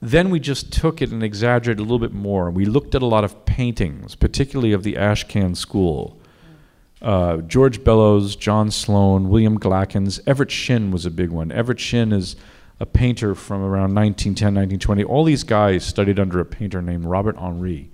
then 0.01 0.29
we 0.29 0.41
just 0.41 0.73
took 0.73 1.01
it 1.01 1.09
and 1.09 1.23
exaggerated 1.23 1.79
a 1.79 1.83
little 1.83 1.99
bit 1.99 2.11
more. 2.11 2.51
We 2.51 2.65
looked 2.65 2.95
at 2.95 3.01
a 3.01 3.05
lot 3.05 3.23
of 3.23 3.45
paintings, 3.45 4.13
particularly 4.15 4.73
of 4.73 4.83
the 4.83 4.95
Ashcan 4.95 5.55
school. 5.55 6.19
Uh, 7.01 7.37
George 7.37 7.81
Bellows, 7.85 8.35
John 8.35 8.71
Sloan, 8.71 9.29
William 9.29 9.57
Glackens, 9.57 10.19
Everett 10.27 10.51
Shinn 10.51 10.91
was 10.91 11.05
a 11.05 11.11
big 11.11 11.29
one. 11.29 11.49
Everett 11.53 11.79
Shinn 11.79 12.11
is 12.11 12.35
a 12.77 12.85
painter 12.85 13.35
from 13.35 13.61
around 13.61 13.95
1910, 13.95 14.47
1920. 14.47 15.03
All 15.05 15.23
these 15.23 15.45
guys 15.45 15.85
studied 15.85 16.19
under 16.19 16.41
a 16.41 16.45
painter 16.45 16.81
named 16.81 17.05
Robert 17.05 17.37
Henri, 17.37 17.89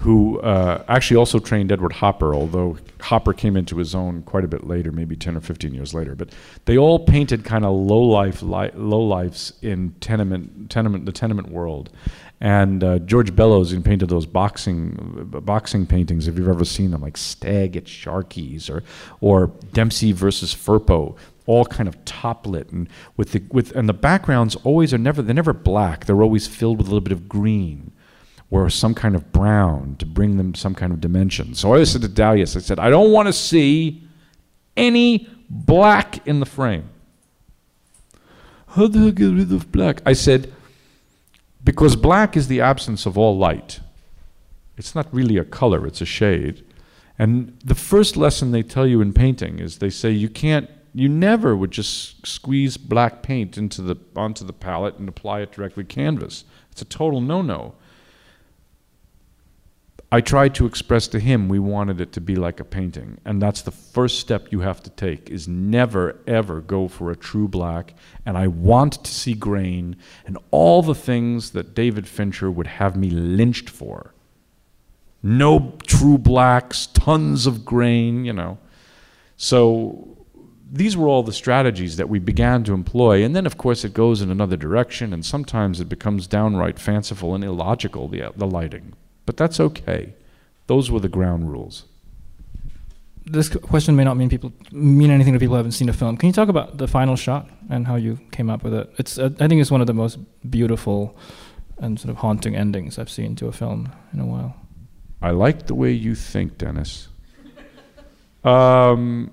who 0.00 0.38
uh, 0.40 0.84
actually 0.88 1.16
also 1.16 1.38
trained 1.38 1.72
Edward 1.72 1.92
Hopper, 1.92 2.34
although 2.34 2.76
Hopper 3.00 3.32
came 3.32 3.56
into 3.56 3.76
his 3.78 3.94
own 3.94 4.22
quite 4.22 4.44
a 4.44 4.48
bit 4.48 4.66
later, 4.66 4.92
maybe 4.92 5.16
10 5.16 5.36
or 5.36 5.40
15 5.40 5.72
years 5.72 5.94
later. 5.94 6.14
But 6.14 6.30
they 6.64 6.76
all 6.76 6.98
painted 6.98 7.44
kind 7.44 7.64
of 7.64 7.74
low 7.74 8.00
life, 8.00 8.42
li- 8.42 8.70
low 8.74 9.00
lives 9.00 9.54
in 9.62 9.94
tenement, 10.00 10.70
tenement, 10.70 11.06
the 11.06 11.12
tenement 11.12 11.50
world. 11.50 11.90
And 12.40 12.84
uh, 12.84 12.98
George 12.98 13.34
Bellows 13.34 13.72
even 13.72 13.82
painted 13.82 14.10
those 14.10 14.26
boxing 14.26 15.30
uh, 15.34 15.40
boxing 15.40 15.86
paintings, 15.86 16.26
if 16.28 16.36
you've 16.36 16.48
ever 16.48 16.64
seen 16.64 16.90
them, 16.90 17.00
like 17.00 17.16
Stag 17.16 17.76
at 17.76 17.84
Sharky's 17.84 18.68
or 18.68 18.82
or 19.20 19.52
Dempsey 19.72 20.12
versus 20.12 20.54
Firpo, 20.54 21.16
all 21.46 21.64
kind 21.64 21.88
of 21.88 22.04
toplit 22.04 22.72
and 22.72 22.88
with 23.16 23.32
the 23.32 23.42
with 23.50 23.70
and 23.76 23.88
the 23.88 23.94
backgrounds 23.94 24.56
always 24.56 24.92
are 24.92 24.98
never 24.98 25.22
they're 25.22 25.34
never 25.34 25.54
black. 25.54 26.04
They're 26.04 26.22
always 26.22 26.46
filled 26.46 26.78
with 26.78 26.88
a 26.88 26.90
little 26.90 27.00
bit 27.00 27.12
of 27.12 27.28
green 27.28 27.92
or 28.54 28.70
some 28.70 28.94
kind 28.94 29.16
of 29.16 29.32
brown 29.32 29.96
to 29.98 30.06
bring 30.06 30.36
them 30.36 30.54
some 30.54 30.76
kind 30.76 30.92
of 30.92 31.00
dimension. 31.00 31.54
So 31.54 31.74
I 31.74 31.82
said 31.82 32.02
to 32.02 32.08
Darius, 32.08 32.56
I 32.56 32.60
said, 32.60 32.78
I 32.78 32.88
don't 32.88 33.10
want 33.10 33.26
to 33.26 33.32
see 33.32 34.06
any 34.76 35.28
black 35.50 36.24
in 36.24 36.38
the 36.38 36.46
frame. 36.46 36.88
How 38.68 38.86
do 38.86 39.08
I 39.08 39.10
get 39.10 39.32
rid 39.32 39.52
of 39.52 39.72
black? 39.72 40.02
I 40.06 40.12
said, 40.12 40.52
because 41.64 41.96
black 41.96 42.36
is 42.36 42.46
the 42.46 42.60
absence 42.60 43.06
of 43.06 43.18
all 43.18 43.36
light. 43.36 43.80
It's 44.76 44.94
not 44.94 45.12
really 45.12 45.36
a 45.36 45.44
color, 45.44 45.84
it's 45.84 46.00
a 46.00 46.06
shade. 46.06 46.64
And 47.18 47.58
the 47.64 47.74
first 47.74 48.16
lesson 48.16 48.52
they 48.52 48.62
tell 48.62 48.86
you 48.86 49.00
in 49.00 49.12
painting 49.12 49.58
is 49.58 49.78
they 49.78 49.90
say 49.90 50.10
you 50.10 50.28
can't 50.28 50.70
you 50.96 51.08
never 51.08 51.56
would 51.56 51.72
just 51.72 52.24
squeeze 52.24 52.76
black 52.76 53.20
paint 53.20 53.58
into 53.58 53.82
the 53.82 53.96
onto 54.14 54.44
the 54.44 54.52
palette 54.52 54.96
and 54.96 55.08
apply 55.08 55.40
it 55.40 55.50
directly 55.50 55.82
to 55.82 55.92
canvas. 55.92 56.44
It's 56.70 56.82
a 56.82 56.84
total 56.84 57.20
no-no. 57.20 57.74
I 60.14 60.20
tried 60.20 60.54
to 60.54 60.66
express 60.66 61.08
to 61.08 61.18
him 61.18 61.48
we 61.48 61.58
wanted 61.58 62.00
it 62.00 62.12
to 62.12 62.20
be 62.20 62.36
like 62.36 62.60
a 62.60 62.64
painting, 62.64 63.18
and 63.24 63.42
that's 63.42 63.62
the 63.62 63.72
first 63.72 64.20
step 64.20 64.52
you 64.52 64.60
have 64.60 64.80
to 64.84 64.90
take 64.90 65.28
is 65.28 65.48
never 65.48 66.20
ever 66.28 66.60
go 66.60 66.86
for 66.86 67.10
a 67.10 67.16
true 67.16 67.48
black, 67.48 67.94
and 68.24 68.38
I 68.38 68.46
want 68.46 69.02
to 69.02 69.12
see 69.12 69.34
grain 69.34 69.96
and 70.24 70.38
all 70.52 70.82
the 70.82 70.94
things 70.94 71.50
that 71.50 71.74
David 71.74 72.06
Fincher 72.06 72.48
would 72.48 72.68
have 72.68 72.94
me 72.94 73.10
lynched 73.10 73.68
for. 73.68 74.14
No 75.20 75.74
true 75.84 76.18
blacks, 76.18 76.86
tons 76.86 77.44
of 77.44 77.64
grain, 77.64 78.24
you 78.24 78.32
know. 78.32 78.58
So 79.36 80.16
these 80.70 80.96
were 80.96 81.08
all 81.08 81.24
the 81.24 81.32
strategies 81.32 81.96
that 81.96 82.08
we 82.08 82.20
began 82.20 82.62
to 82.62 82.72
employ, 82.72 83.24
and 83.24 83.34
then 83.34 83.46
of 83.46 83.58
course 83.58 83.84
it 83.84 83.94
goes 83.94 84.22
in 84.22 84.30
another 84.30 84.56
direction, 84.56 85.12
and 85.12 85.26
sometimes 85.26 85.80
it 85.80 85.88
becomes 85.88 86.28
downright 86.28 86.78
fanciful 86.78 87.34
and 87.34 87.42
illogical, 87.42 88.06
the, 88.06 88.22
uh, 88.22 88.30
the 88.36 88.46
lighting. 88.46 88.94
But 89.26 89.36
that's 89.36 89.60
okay. 89.60 90.14
Those 90.66 90.90
were 90.90 91.00
the 91.00 91.08
ground 91.08 91.50
rules. 91.50 91.84
This 93.26 93.48
question 93.48 93.96
may 93.96 94.04
not 94.04 94.16
mean 94.18 94.28
people 94.28 94.52
mean 94.70 95.10
anything 95.10 95.32
to 95.32 95.38
people 95.38 95.54
who 95.54 95.56
haven't 95.56 95.72
seen 95.72 95.86
the 95.86 95.94
film. 95.94 96.16
Can 96.18 96.26
you 96.26 96.32
talk 96.32 96.48
about 96.48 96.76
the 96.76 96.86
final 96.86 97.16
shot 97.16 97.48
and 97.70 97.86
how 97.86 97.96
you 97.96 98.18
came 98.32 98.50
up 98.50 98.62
with 98.62 98.74
it? 98.74 98.92
It's 98.98 99.18
uh, 99.18 99.30
I 99.40 99.48
think 99.48 99.62
it's 99.62 99.70
one 99.70 99.80
of 99.80 99.86
the 99.86 99.94
most 99.94 100.18
beautiful 100.50 101.16
and 101.78 101.98
sort 101.98 102.10
of 102.10 102.16
haunting 102.18 102.54
endings 102.54 102.98
I've 102.98 103.10
seen 103.10 103.34
to 103.36 103.46
a 103.46 103.52
film 103.52 103.90
in 104.12 104.20
a 104.20 104.26
while. 104.26 104.54
I 105.22 105.30
like 105.30 105.66
the 105.66 105.74
way 105.74 105.90
you 105.90 106.14
think, 106.14 106.58
Dennis. 106.58 107.08
um, 108.44 109.30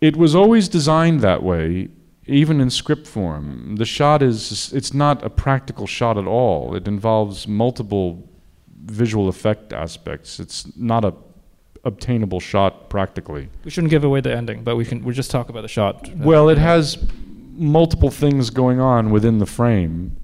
it 0.00 0.16
was 0.16 0.34
always 0.34 0.68
designed 0.68 1.20
that 1.20 1.42
way 1.42 1.90
even 2.26 2.60
in 2.60 2.70
script 2.70 3.06
form. 3.06 3.76
The 3.76 3.84
shot 3.84 4.22
is, 4.22 4.72
it's 4.72 4.94
not 4.94 5.22
a 5.22 5.30
practical 5.30 5.86
shot 5.86 6.16
at 6.16 6.26
all. 6.26 6.74
It 6.74 6.88
involves 6.88 7.46
multiple 7.46 8.28
visual 8.84 9.28
effect 9.28 9.72
aspects. 9.72 10.40
It's 10.40 10.76
not 10.76 11.04
a 11.04 11.14
obtainable 11.84 12.40
shot 12.40 12.88
practically. 12.88 13.50
We 13.64 13.70
shouldn't 13.70 13.90
give 13.90 14.04
away 14.04 14.20
the 14.20 14.34
ending, 14.34 14.64
but 14.64 14.76
we 14.76 14.84
can. 14.84 15.04
We'll 15.04 15.14
just 15.14 15.30
talk 15.30 15.48
about 15.48 15.62
the 15.62 15.68
shot. 15.68 16.08
Well, 16.16 16.48
it 16.48 16.58
has 16.58 16.98
multiple 17.52 18.10
things 18.10 18.50
going 18.50 18.80
on 18.80 19.10
within 19.10 19.38
the 19.38 19.46
frame. 19.46 20.16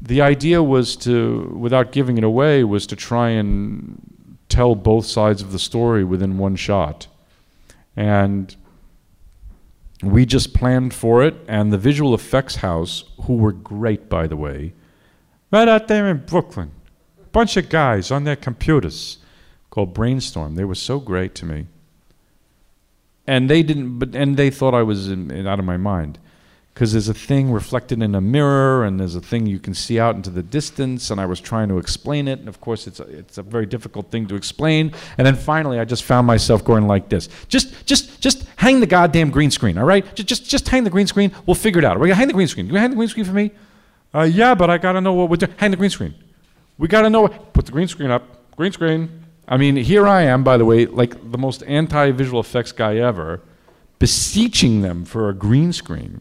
The 0.00 0.22
idea 0.22 0.62
was 0.62 0.96
to, 0.98 1.54
without 1.58 1.92
giving 1.92 2.16
it 2.16 2.24
away, 2.24 2.64
was 2.64 2.86
to 2.86 2.96
try 2.96 3.30
and 3.30 4.00
tell 4.48 4.74
both 4.74 5.06
sides 5.06 5.42
of 5.42 5.52
the 5.52 5.58
story 5.58 6.04
within 6.04 6.38
one 6.38 6.56
shot. 6.56 7.06
And 7.96 8.54
we 10.02 10.24
just 10.24 10.54
planned 10.54 10.94
for 10.94 11.22
it, 11.22 11.34
and 11.46 11.70
the 11.72 11.78
visual 11.78 12.14
effects 12.14 12.56
house, 12.56 13.04
who 13.24 13.36
were 13.36 13.52
great, 13.52 14.08
by 14.08 14.26
the 14.26 14.36
way, 14.36 14.72
right 15.52 15.68
out 15.68 15.88
there 15.88 16.08
in 16.08 16.24
Brooklyn, 16.24 16.70
bunch 17.32 17.56
of 17.56 17.68
guys 17.68 18.10
on 18.10 18.24
their 18.24 18.36
computers 18.36 19.18
called 19.70 19.94
Brainstorm. 19.94 20.56
They 20.56 20.64
were 20.64 20.74
so 20.74 20.98
great 20.98 21.34
to 21.36 21.46
me. 21.46 21.66
And 23.26 23.48
they 23.48 23.62
didn't, 23.62 23.98
but 23.98 24.14
and 24.14 24.36
they 24.36 24.50
thought 24.50 24.74
I 24.74 24.82
was 24.82 25.08
in, 25.08 25.30
in 25.30 25.46
out 25.46 25.58
of 25.58 25.64
my 25.64 25.76
mind. 25.76 26.18
Because 26.74 26.92
there's 26.92 27.08
a 27.08 27.14
thing 27.14 27.52
reflected 27.52 28.00
in 28.00 28.14
a 28.14 28.20
mirror 28.20 28.84
and 28.84 28.98
there's 28.98 29.14
a 29.14 29.20
thing 29.20 29.46
you 29.46 29.58
can 29.58 29.74
see 29.74 30.00
out 30.00 30.14
into 30.14 30.30
the 30.30 30.42
distance 30.42 31.10
and 31.10 31.20
i 31.20 31.26
was 31.26 31.40
trying 31.40 31.68
to 31.68 31.78
explain 31.78 32.26
it. 32.26 32.38
And 32.38 32.48
of 32.48 32.60
course 32.60 32.86
it's 32.86 33.00
a, 33.00 33.04
it's 33.04 33.38
a 33.38 33.42
very 33.42 33.66
difficult 33.66 34.10
thing 34.10 34.26
to 34.28 34.34
explain. 34.34 34.92
And 35.18 35.26
then 35.26 35.36
finally 35.36 35.78
i 35.78 35.84
just 35.84 36.04
found 36.04 36.26
myself 36.26 36.64
going 36.64 36.86
like 36.86 37.08
this. 37.08 37.28
Just 37.48 37.86
just 37.86 38.20
just 38.20 38.46
hang 38.56 38.80
the 38.80 38.86
goddamn 38.86 39.30
green 39.30 39.50
screen 39.50 39.78
all 39.78 39.84
right? 39.84 40.04
Just 40.14 40.28
just, 40.28 40.48
just 40.48 40.68
hang 40.68 40.84
the 40.84 40.90
green 40.90 41.06
screen. 41.06 41.32
We'll 41.44 41.54
figure 41.54 41.80
it 41.80 41.84
out. 41.84 41.98
We're 41.98 42.06
gonna 42.06 42.14
hang 42.16 42.28
the 42.28 42.34
green 42.34 42.48
screen. 42.48 42.66
You 42.66 42.74
hang 42.76 42.90
the 42.90 42.96
green 42.96 43.08
screen 43.08 43.26
for 43.26 43.34
me? 43.34 43.50
Uh, 44.12 44.22
yeah 44.22 44.54
but 44.54 44.70
i 44.70 44.76
gotta 44.76 45.00
know 45.00 45.12
what 45.12 45.30
we're 45.30 45.36
doing 45.36 45.52
hang 45.56 45.70
the 45.70 45.76
green 45.76 45.90
screen 45.90 46.14
we 46.80 46.88
gotta 46.88 47.08
know 47.08 47.28
put 47.28 47.66
the 47.66 47.72
green 47.72 47.86
screen 47.86 48.10
up 48.10 48.24
green 48.56 48.72
screen 48.72 49.24
i 49.46 49.56
mean 49.56 49.76
here 49.76 50.06
i 50.08 50.22
am 50.22 50.42
by 50.42 50.56
the 50.56 50.64
way 50.64 50.86
like 50.86 51.30
the 51.30 51.38
most 51.38 51.62
anti-visual 51.64 52.40
effects 52.40 52.72
guy 52.72 52.96
ever 52.96 53.40
beseeching 53.98 54.80
them 54.80 55.04
for 55.04 55.28
a 55.28 55.34
green 55.34 55.72
screen 55.72 56.20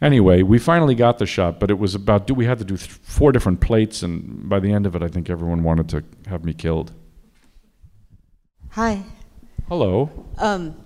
Anyway, 0.00 0.42
we 0.42 0.60
finally 0.60 0.94
got 0.94 1.18
the 1.18 1.26
shot, 1.26 1.58
but 1.58 1.70
it 1.70 1.78
was 1.78 1.94
about 1.94 2.26
do 2.26 2.34
we 2.34 2.44
had 2.44 2.58
to 2.58 2.64
do 2.64 2.76
th- 2.76 2.88
four 2.88 3.32
different 3.32 3.60
plates, 3.60 4.02
and 4.02 4.48
by 4.48 4.60
the 4.60 4.72
end 4.72 4.86
of 4.86 4.94
it, 4.94 5.02
I 5.02 5.08
think 5.08 5.28
everyone 5.28 5.64
wanted 5.64 5.88
to 5.88 6.04
have 6.28 6.44
me 6.44 6.54
killed. 6.54 6.92
Hi. 8.70 9.02
Hello. 9.66 10.08
Um, 10.38 10.76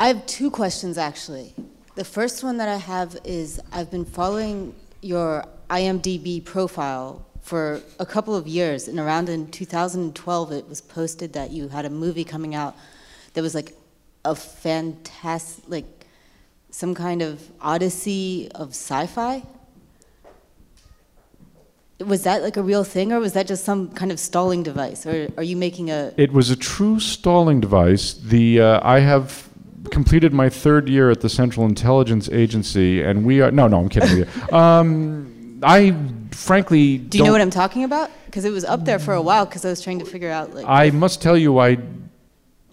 I 0.00 0.08
have 0.08 0.26
two 0.26 0.50
questions 0.50 0.98
actually. 0.98 1.54
The 1.94 2.04
first 2.04 2.42
one 2.42 2.56
that 2.56 2.68
I 2.68 2.76
have 2.76 3.16
is 3.24 3.60
I've 3.72 3.90
been 3.90 4.04
following 4.04 4.74
your 5.02 5.44
IMDb 5.70 6.44
profile 6.44 7.24
for 7.46 7.80
a 8.00 8.04
couple 8.04 8.34
of 8.34 8.48
years, 8.48 8.88
and 8.88 8.98
around 8.98 9.28
in 9.28 9.46
2012, 9.52 10.50
it 10.50 10.68
was 10.68 10.80
posted 10.80 11.32
that 11.34 11.52
you 11.52 11.68
had 11.68 11.84
a 11.84 11.90
movie 11.90 12.24
coming 12.24 12.56
out 12.56 12.74
that 13.34 13.40
was 13.40 13.54
like 13.54 13.72
a 14.24 14.34
fantastic, 14.34 15.64
like 15.68 16.06
some 16.70 16.92
kind 16.92 17.22
of 17.22 17.48
odyssey 17.60 18.50
of 18.56 18.70
sci-fi? 18.70 19.44
Was 22.00 22.24
that 22.24 22.42
like 22.42 22.56
a 22.56 22.64
real 22.64 22.82
thing, 22.82 23.12
or 23.12 23.20
was 23.20 23.34
that 23.34 23.46
just 23.46 23.64
some 23.64 23.92
kind 23.92 24.10
of 24.10 24.18
stalling 24.18 24.64
device? 24.64 25.06
Or 25.06 25.28
are 25.36 25.44
you 25.44 25.56
making 25.56 25.88
a? 25.88 26.12
It 26.16 26.32
was 26.32 26.50
a 26.50 26.56
true 26.56 26.98
stalling 26.98 27.60
device. 27.60 28.14
The 28.14 28.60
uh, 28.60 28.80
I 28.82 28.98
have 28.98 29.48
completed 29.92 30.34
my 30.34 30.48
third 30.48 30.88
year 30.88 31.12
at 31.12 31.20
the 31.20 31.28
Central 31.28 31.64
Intelligence 31.64 32.28
Agency, 32.28 33.02
and 33.02 33.24
we 33.24 33.40
are 33.40 33.52
no, 33.52 33.68
no, 33.68 33.78
I'm 33.78 33.88
kidding 33.88 34.18
you. 34.18 34.26
Um, 34.52 35.35
I 35.62 35.96
frankly 36.30 36.98
do 36.98 37.18
you 37.18 37.24
know 37.24 37.32
what 37.32 37.40
I'm 37.40 37.50
talking 37.50 37.84
about? 37.84 38.10
Because 38.26 38.44
it 38.44 38.50
was 38.50 38.64
up 38.64 38.84
there 38.84 38.98
for 38.98 39.14
a 39.14 39.22
while. 39.22 39.46
Because 39.46 39.64
I 39.64 39.70
was 39.70 39.80
trying 39.80 39.98
to 40.00 40.04
figure 40.04 40.30
out 40.30 40.54
like. 40.54 40.66
I 40.66 40.90
must 40.90 41.22
tell 41.22 41.36
you, 41.36 41.58
I 41.58 41.78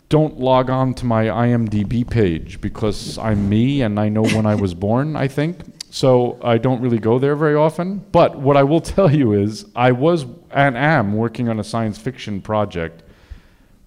don't 0.09 0.39
log 0.39 0.69
on 0.69 0.93
to 0.95 1.05
my 1.05 1.25
IMDb 1.25 2.07
page 2.07 2.61
because 2.61 3.17
I'm 3.17 3.49
me 3.49 3.81
and 3.81 3.99
I 3.99 4.09
know 4.09 4.23
when 4.23 4.45
I 4.45 4.55
was 4.55 4.73
born, 4.87 5.15
I 5.15 5.27
think. 5.27 5.59
So 5.89 6.39
I 6.43 6.57
don't 6.57 6.81
really 6.81 6.99
go 6.99 7.19
there 7.19 7.35
very 7.35 7.55
often. 7.55 8.03
But 8.11 8.37
what 8.37 8.57
I 8.57 8.63
will 8.63 8.81
tell 8.81 9.13
you 9.13 9.33
is 9.33 9.65
I 9.75 9.91
was 9.91 10.25
and 10.51 10.77
am 10.77 11.13
working 11.13 11.49
on 11.49 11.59
a 11.59 11.63
science 11.63 11.97
fiction 11.97 12.41
project 12.41 13.03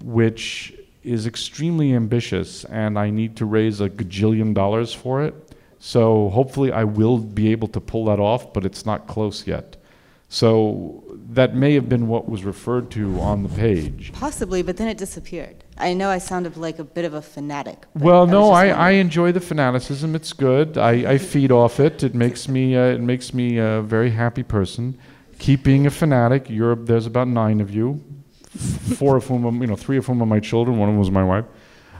which 0.03 0.74
is 1.03 1.26
extremely 1.26 1.94
ambitious 1.94 2.64
and 2.64 2.99
I 2.99 3.11
need 3.11 3.36
to 3.36 3.44
raise 3.44 3.80
a 3.80 3.88
gajillion 3.88 4.55
dollars 4.55 4.92
for 4.92 5.22
it. 5.22 5.34
So 5.79 6.31
hopefully 6.31 6.72
I 6.72 6.85
will 6.85 7.18
be 7.18 7.53
able 7.53 7.68
to 7.68 7.81
pull 7.81 8.07
that 8.07 8.18
off, 8.18 8.53
but 8.53 8.64
it's 8.64 8.87
not 8.87 9.07
close 9.07 9.47
yet. 9.47 9.77
So 10.29 11.05
that 11.31 11.55
may 11.55 11.74
have 11.74 11.89
been 11.89 12.09
what 12.09 12.29
was 12.29 12.45
referred 12.45 12.91
to 12.93 13.20
on 13.20 13.45
the 13.45 13.49
page. 13.49 14.12
Possibly, 14.12 14.62
but 14.62 14.77
then 14.77 14.89
it 14.89 14.99
disappeared. 14.99 15.62
I 15.79 15.93
know 15.93 16.11
I 16.11 16.18
sounded 16.18 16.57
like 16.57 16.81
a 16.81 16.85
bit 16.85 17.05
of 17.05 17.14
a 17.14 17.22
fanatic. 17.22 17.85
Well, 17.95 18.27
I 18.27 18.31
no, 18.31 18.51
I, 18.51 18.66
I 18.68 18.91
enjoy 18.93 19.31
the 19.31 19.41
fanaticism. 19.41 20.16
It's 20.16 20.33
good. 20.33 20.79
I, 20.79 21.12
I 21.12 21.18
feed 21.18 21.53
off 21.53 21.79
it. 21.79 22.03
It 22.03 22.14
makes 22.14 22.49
me 22.49 22.74
uh, 22.74 22.87
it 22.87 23.01
makes 23.01 23.33
me 23.33 23.59
a 23.59 23.83
very 23.83 24.11
happy 24.11 24.43
person. 24.43 24.99
Keep 25.39 25.62
being 25.62 25.87
a 25.87 25.91
fanatic. 25.91 26.51
You're 26.51 26.74
there's 26.74 27.07
about 27.07 27.29
nine 27.29 27.61
of 27.61 27.72
you, 27.72 28.03
four 28.97 29.16
of 29.16 29.27
whom 29.27 29.61
you 29.61 29.68
know 29.68 29.77
three 29.77 29.99
of 29.99 30.07
whom 30.07 30.22
are 30.22 30.27
my 30.27 30.41
children. 30.41 30.79
One 30.79 30.89
of 30.89 30.95
them 30.95 30.99
was 30.99 31.11
my 31.11 31.24
wife. 31.24 31.45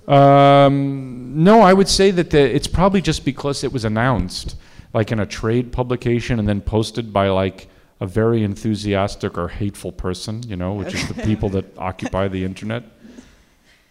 Um, 0.09 1.33
no, 1.45 1.61
I 1.61 1.73
would 1.73 1.89
say 1.89 2.11
that 2.13 2.31
the, 2.31 2.39
it's 2.55 2.67
probably 2.69 3.01
just 3.01 3.25
because 3.25 3.65
it 3.65 3.73
was 3.73 3.85
announced, 3.85 4.57
like 4.95 5.13
in 5.13 5.21
a 5.21 5.27
trade 5.27 5.73
publication, 5.73 6.39
and 6.39 6.49
then 6.49 6.61
posted 6.61 7.13
by 7.13 7.29
like 7.29 7.69
a 8.01 8.07
very 8.07 8.43
enthusiastic 8.45 9.37
or 9.39 9.49
hateful 9.49 9.91
person, 9.93 10.43
you 10.47 10.57
know, 10.57 10.75
which 10.75 10.95
is 10.95 11.09
the 11.09 11.15
people 11.25 11.49
that 11.51 11.65
occupy 11.79 12.29
the 12.29 12.45
internet. 12.45 12.85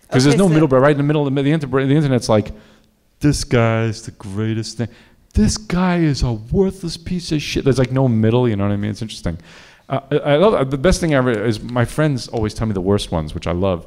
Because 0.01 0.23
Okay, 0.25 0.29
there's 0.31 0.37
no 0.37 0.47
so- 0.47 0.53
middle, 0.53 0.67
but 0.67 0.79
right 0.79 0.91
in 0.91 0.97
the 0.97 1.03
middle 1.03 1.25
of 1.27 1.33
the, 1.33 1.41
the, 1.41 1.67
the 1.67 1.95
internet's 1.95 2.29
like, 2.29 2.51
this 3.19 3.43
guy's 3.43 4.03
the 4.03 4.11
greatest 4.11 4.77
thing. 4.77 4.87
This 5.33 5.57
guy 5.57 5.97
is 5.97 6.23
a 6.23 6.31
worthless 6.31 6.95
piece 6.95 7.31
of 7.31 7.41
shit. 7.41 7.63
There's 7.65 7.79
like 7.79 7.91
no 7.91 8.07
middle, 8.07 8.47
you 8.47 8.55
know 8.55 8.65
what 8.65 8.73
I 8.73 8.77
mean? 8.77 8.91
It's 8.91 9.01
interesting. 9.01 9.37
Uh, 9.89 9.99
I, 10.11 10.15
I 10.15 10.35
love 10.37 10.71
the 10.71 10.77
best 10.77 11.01
thing 11.01 11.13
ever 11.13 11.31
is 11.31 11.61
my 11.61 11.83
friends 11.85 12.27
always 12.29 12.53
tell 12.53 12.67
me 12.67 12.73
the 12.73 12.81
worst 12.81 13.11
ones, 13.11 13.33
which 13.33 13.47
I 13.47 13.51
love. 13.51 13.85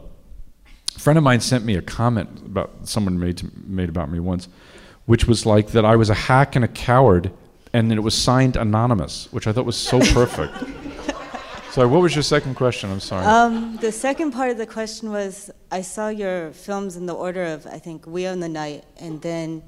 A 1.09 1.11
friend 1.11 1.17
of 1.17 1.25
mine 1.25 1.41
sent 1.41 1.65
me 1.65 1.75
a 1.75 1.81
comment 1.81 2.29
about 2.45 2.87
someone 2.87 3.19
made 3.19 3.39
to, 3.39 3.51
made 3.67 3.89
about 3.89 4.11
me 4.11 4.21
once, 4.21 4.47
which 5.07 5.27
was 5.27 5.47
like 5.47 5.69
that 5.69 5.83
I 5.83 5.97
was 5.97 6.11
a 6.11 6.15
hack 6.15 6.55
and 6.55 6.63
a 6.63 6.69
coward, 6.69 7.33
and 7.73 7.91
it 7.91 8.01
was 8.01 8.15
signed 8.15 8.57
anonymous, 8.57 9.27
which 9.33 9.47
I 9.47 9.53
thought 9.55 9.65
was 9.65 9.79
so 9.79 10.01
perfect. 10.01 10.53
Sorry, 11.73 11.87
what 11.89 12.03
was 12.03 12.15
your 12.15 12.23
second 12.23 12.57
question? 12.57 12.91
I'm 12.93 13.01
sorry. 13.01 13.25
Um, 13.25 13.79
the 13.79 13.91
second 13.91 14.33
part 14.33 14.51
of 14.51 14.59
the 14.59 14.67
question 14.67 15.11
was 15.11 15.51
I 15.73 15.81
saw 15.81 16.11
your 16.11 16.51
films 16.51 16.95
in 16.95 17.07
the 17.07 17.15
order 17.15 17.45
of, 17.45 17.67
I 17.67 17.79
think, 17.79 18.07
We 18.07 18.27
Own 18.27 18.41
the 18.41 18.49
Night, 18.51 18.85
and 18.99 19.23
then 19.23 19.63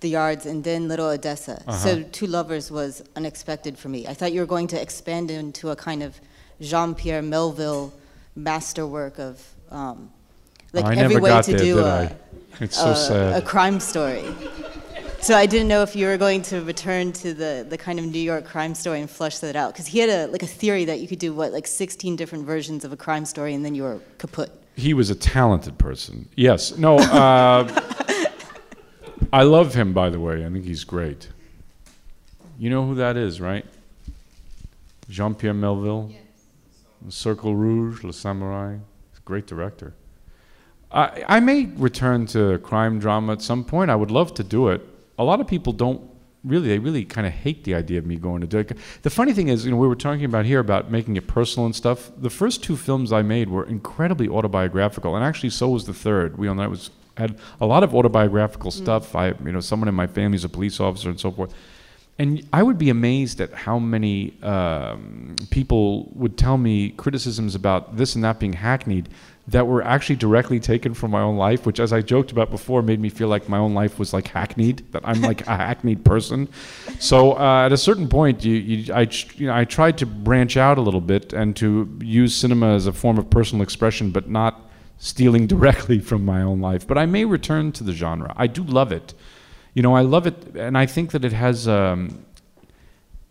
The 0.00 0.08
Yards, 0.08 0.46
and 0.46 0.64
then 0.64 0.88
Little 0.88 1.08
Odessa. 1.08 1.62
So 1.70 1.90
Uh-huh. 1.98 2.04
Two 2.12 2.28
Lovers 2.28 2.70
was 2.70 3.02
unexpected 3.14 3.76
for 3.76 3.90
me. 3.90 4.06
I 4.06 4.14
thought 4.14 4.32
you 4.32 4.40
were 4.40 4.46
going 4.46 4.68
to 4.68 4.80
expand 4.80 5.30
into 5.30 5.68
a 5.68 5.76
kind 5.76 6.02
of 6.02 6.18
Jean 6.62 6.94
Pierre 6.94 7.20
Melville 7.20 7.92
masterwork 8.34 9.18
of 9.18 9.54
um, 9.70 10.08
like 10.72 10.84
I 10.84 10.92
every 10.96 11.14
never 11.14 11.20
way 11.20 11.30
got 11.30 11.44
to 11.44 11.52
there, 11.52 11.60
do 11.60 11.74
did 11.76 11.84
a, 11.84 11.88
I? 11.88 12.16
It's 12.60 12.76
so 12.76 12.90
a, 12.90 12.96
sad. 12.96 13.42
a 13.42 13.44
crime 13.44 13.80
story. 13.80 14.24
So 15.20 15.36
I 15.36 15.46
didn't 15.46 15.66
know 15.66 15.82
if 15.82 15.96
you 15.96 16.06
were 16.06 16.16
going 16.16 16.42
to 16.42 16.62
return 16.62 17.12
to 17.14 17.34
the, 17.34 17.66
the 17.68 17.76
kind 17.76 17.98
of 17.98 18.06
New 18.06 18.20
York 18.20 18.44
crime 18.44 18.74
story 18.74 19.00
and 19.00 19.10
flush 19.10 19.38
that 19.38 19.56
out. 19.56 19.72
Because 19.72 19.86
he 19.86 19.98
had 19.98 20.08
a 20.08 20.26
like 20.28 20.42
a 20.42 20.46
theory 20.46 20.84
that 20.84 21.00
you 21.00 21.08
could 21.08 21.18
do 21.18 21.34
what 21.34 21.52
like 21.52 21.66
16 21.66 22.14
different 22.16 22.46
versions 22.46 22.84
of 22.84 22.92
a 22.92 22.96
crime 22.96 23.24
story 23.24 23.54
and 23.54 23.64
then 23.64 23.74
you 23.74 23.82
were 23.82 24.00
kaput. 24.18 24.50
He 24.76 24.94
was 24.94 25.10
a 25.10 25.16
talented 25.16 25.76
person. 25.76 26.28
Yes. 26.36 26.78
No. 26.78 26.98
Uh, 26.98 27.68
I 29.32 29.42
love 29.42 29.74
him, 29.74 29.92
by 29.92 30.08
the 30.08 30.20
way. 30.20 30.46
I 30.46 30.50
think 30.50 30.64
he's 30.64 30.84
great. 30.84 31.28
You 32.58 32.70
know 32.70 32.86
who 32.86 32.94
that 32.94 33.16
is, 33.16 33.40
right? 33.40 33.66
Jean 35.10 35.34
Pierre 35.34 35.54
Melville. 35.54 36.10
Yes. 36.12 37.14
Cercle 37.14 37.54
Rouge, 37.54 38.04
Le 38.04 38.12
Samouraï. 38.12 38.80
He's 39.10 39.18
a 39.18 39.22
great 39.22 39.46
director. 39.46 39.94
I, 40.90 41.24
I 41.28 41.40
may 41.40 41.66
return 41.76 42.26
to 42.28 42.58
crime 42.58 42.98
drama 42.98 43.32
at 43.32 43.42
some 43.42 43.64
point. 43.64 43.90
I 43.90 43.96
would 43.96 44.10
love 44.10 44.34
to 44.34 44.44
do 44.44 44.68
it. 44.68 44.82
A 45.18 45.24
lot 45.24 45.40
of 45.40 45.46
people 45.46 45.72
don't 45.72 46.00
really, 46.44 46.68
they 46.68 46.78
really 46.78 47.04
kind 47.04 47.26
of 47.26 47.32
hate 47.32 47.64
the 47.64 47.74
idea 47.74 47.98
of 47.98 48.06
me 48.06 48.16
going 48.16 48.40
to 48.40 48.46
do 48.46 48.58
it. 48.58 48.72
The 49.02 49.10
funny 49.10 49.32
thing 49.32 49.48
is, 49.48 49.64
you 49.64 49.70
know, 49.70 49.76
we 49.76 49.88
were 49.88 49.96
talking 49.96 50.24
about 50.24 50.44
here 50.44 50.60
about 50.60 50.90
making 50.90 51.16
it 51.16 51.26
personal 51.26 51.66
and 51.66 51.74
stuff. 51.74 52.10
The 52.16 52.30
first 52.30 52.62
two 52.62 52.76
films 52.76 53.12
I 53.12 53.22
made 53.22 53.48
were 53.48 53.66
incredibly 53.66 54.28
autobiographical, 54.28 55.14
and 55.16 55.24
actually, 55.24 55.50
so 55.50 55.68
was 55.68 55.84
the 55.84 55.94
third. 55.94 56.38
We 56.38 56.48
on 56.48 56.56
that 56.58 56.70
was 56.70 56.90
had 57.16 57.38
a 57.60 57.66
lot 57.66 57.82
of 57.82 57.94
autobiographical 57.94 58.70
stuff. 58.70 59.16
I, 59.16 59.28
you 59.44 59.52
know, 59.52 59.60
someone 59.60 59.88
in 59.88 59.94
my 59.94 60.06
family 60.06 60.36
is 60.36 60.44
a 60.44 60.48
police 60.48 60.78
officer 60.78 61.10
and 61.10 61.18
so 61.18 61.32
forth. 61.32 61.52
And 62.16 62.46
I 62.52 62.62
would 62.62 62.78
be 62.78 62.90
amazed 62.90 63.40
at 63.40 63.52
how 63.52 63.78
many 63.78 64.40
um, 64.42 65.36
people 65.50 66.10
would 66.14 66.36
tell 66.36 66.58
me 66.58 66.90
criticisms 66.90 67.54
about 67.54 67.96
this 67.96 68.14
and 68.14 68.24
that 68.24 68.40
being 68.40 68.54
hackneyed 68.54 69.08
that 69.48 69.66
were 69.66 69.82
actually 69.82 70.16
directly 70.16 70.60
taken 70.60 70.92
from 70.92 71.10
my 71.10 71.22
own 71.22 71.38
life, 71.38 71.64
which, 71.64 71.80
as 71.80 71.90
I 71.90 72.02
joked 72.02 72.30
about 72.30 72.50
before, 72.50 72.82
made 72.82 73.00
me 73.00 73.08
feel 73.08 73.28
like 73.28 73.48
my 73.48 73.56
own 73.56 73.72
life 73.72 73.98
was 73.98 74.12
like 74.12 74.28
hackneyed, 74.28 74.84
that 74.92 75.00
I'm 75.06 75.22
like 75.22 75.40
a 75.46 75.56
hackneyed 75.56 76.04
person. 76.04 76.48
So 76.98 77.32
uh, 77.32 77.64
at 77.64 77.72
a 77.72 77.78
certain 77.78 78.08
point, 78.08 78.44
you, 78.44 78.56
you, 78.56 78.92
I, 78.92 79.08
you 79.36 79.46
know, 79.46 79.54
I 79.54 79.64
tried 79.64 79.96
to 79.98 80.06
branch 80.06 80.58
out 80.58 80.76
a 80.76 80.82
little 80.82 81.00
bit 81.00 81.32
and 81.32 81.56
to 81.56 81.98
use 82.02 82.34
cinema 82.34 82.74
as 82.74 82.86
a 82.86 82.92
form 82.92 83.16
of 83.16 83.30
personal 83.30 83.62
expression, 83.62 84.10
but 84.10 84.28
not 84.28 84.68
stealing 84.98 85.46
directly 85.54 85.98
from 85.98 86.26
my 86.26 86.42
own 86.42 86.60
life. 86.60 86.86
But 86.86 86.98
I 86.98 87.06
may 87.06 87.24
return 87.24 87.72
to 87.72 87.84
the 87.84 87.92
genre. 87.92 88.34
I 88.36 88.48
do 88.48 88.62
love 88.62 88.92
it. 88.92 89.14
You 89.72 89.82
know, 89.82 89.96
I 89.96 90.02
love 90.02 90.26
it, 90.26 90.56
and 90.56 90.76
I 90.76 90.84
think 90.84 91.12
that 91.12 91.24
it 91.24 91.32
has. 91.32 91.66
Um, 91.66 92.24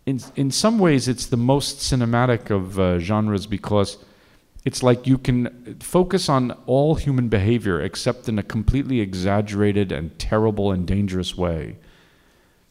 in, 0.04 0.20
in 0.36 0.50
some 0.50 0.78
ways, 0.78 1.06
it's 1.06 1.26
the 1.26 1.36
most 1.36 1.78
cinematic 1.78 2.50
of 2.50 2.80
uh, 2.80 2.98
genres 2.98 3.46
because 3.46 3.98
it's 4.64 4.82
like 4.82 5.06
you 5.06 5.18
can 5.18 5.76
focus 5.80 6.28
on 6.28 6.52
all 6.66 6.96
human 6.96 7.28
behavior 7.28 7.80
except 7.80 8.28
in 8.28 8.38
a 8.38 8.42
completely 8.42 9.00
exaggerated 9.00 9.92
and 9.92 10.18
terrible 10.18 10.72
and 10.72 10.86
dangerous 10.86 11.36
way. 11.36 11.78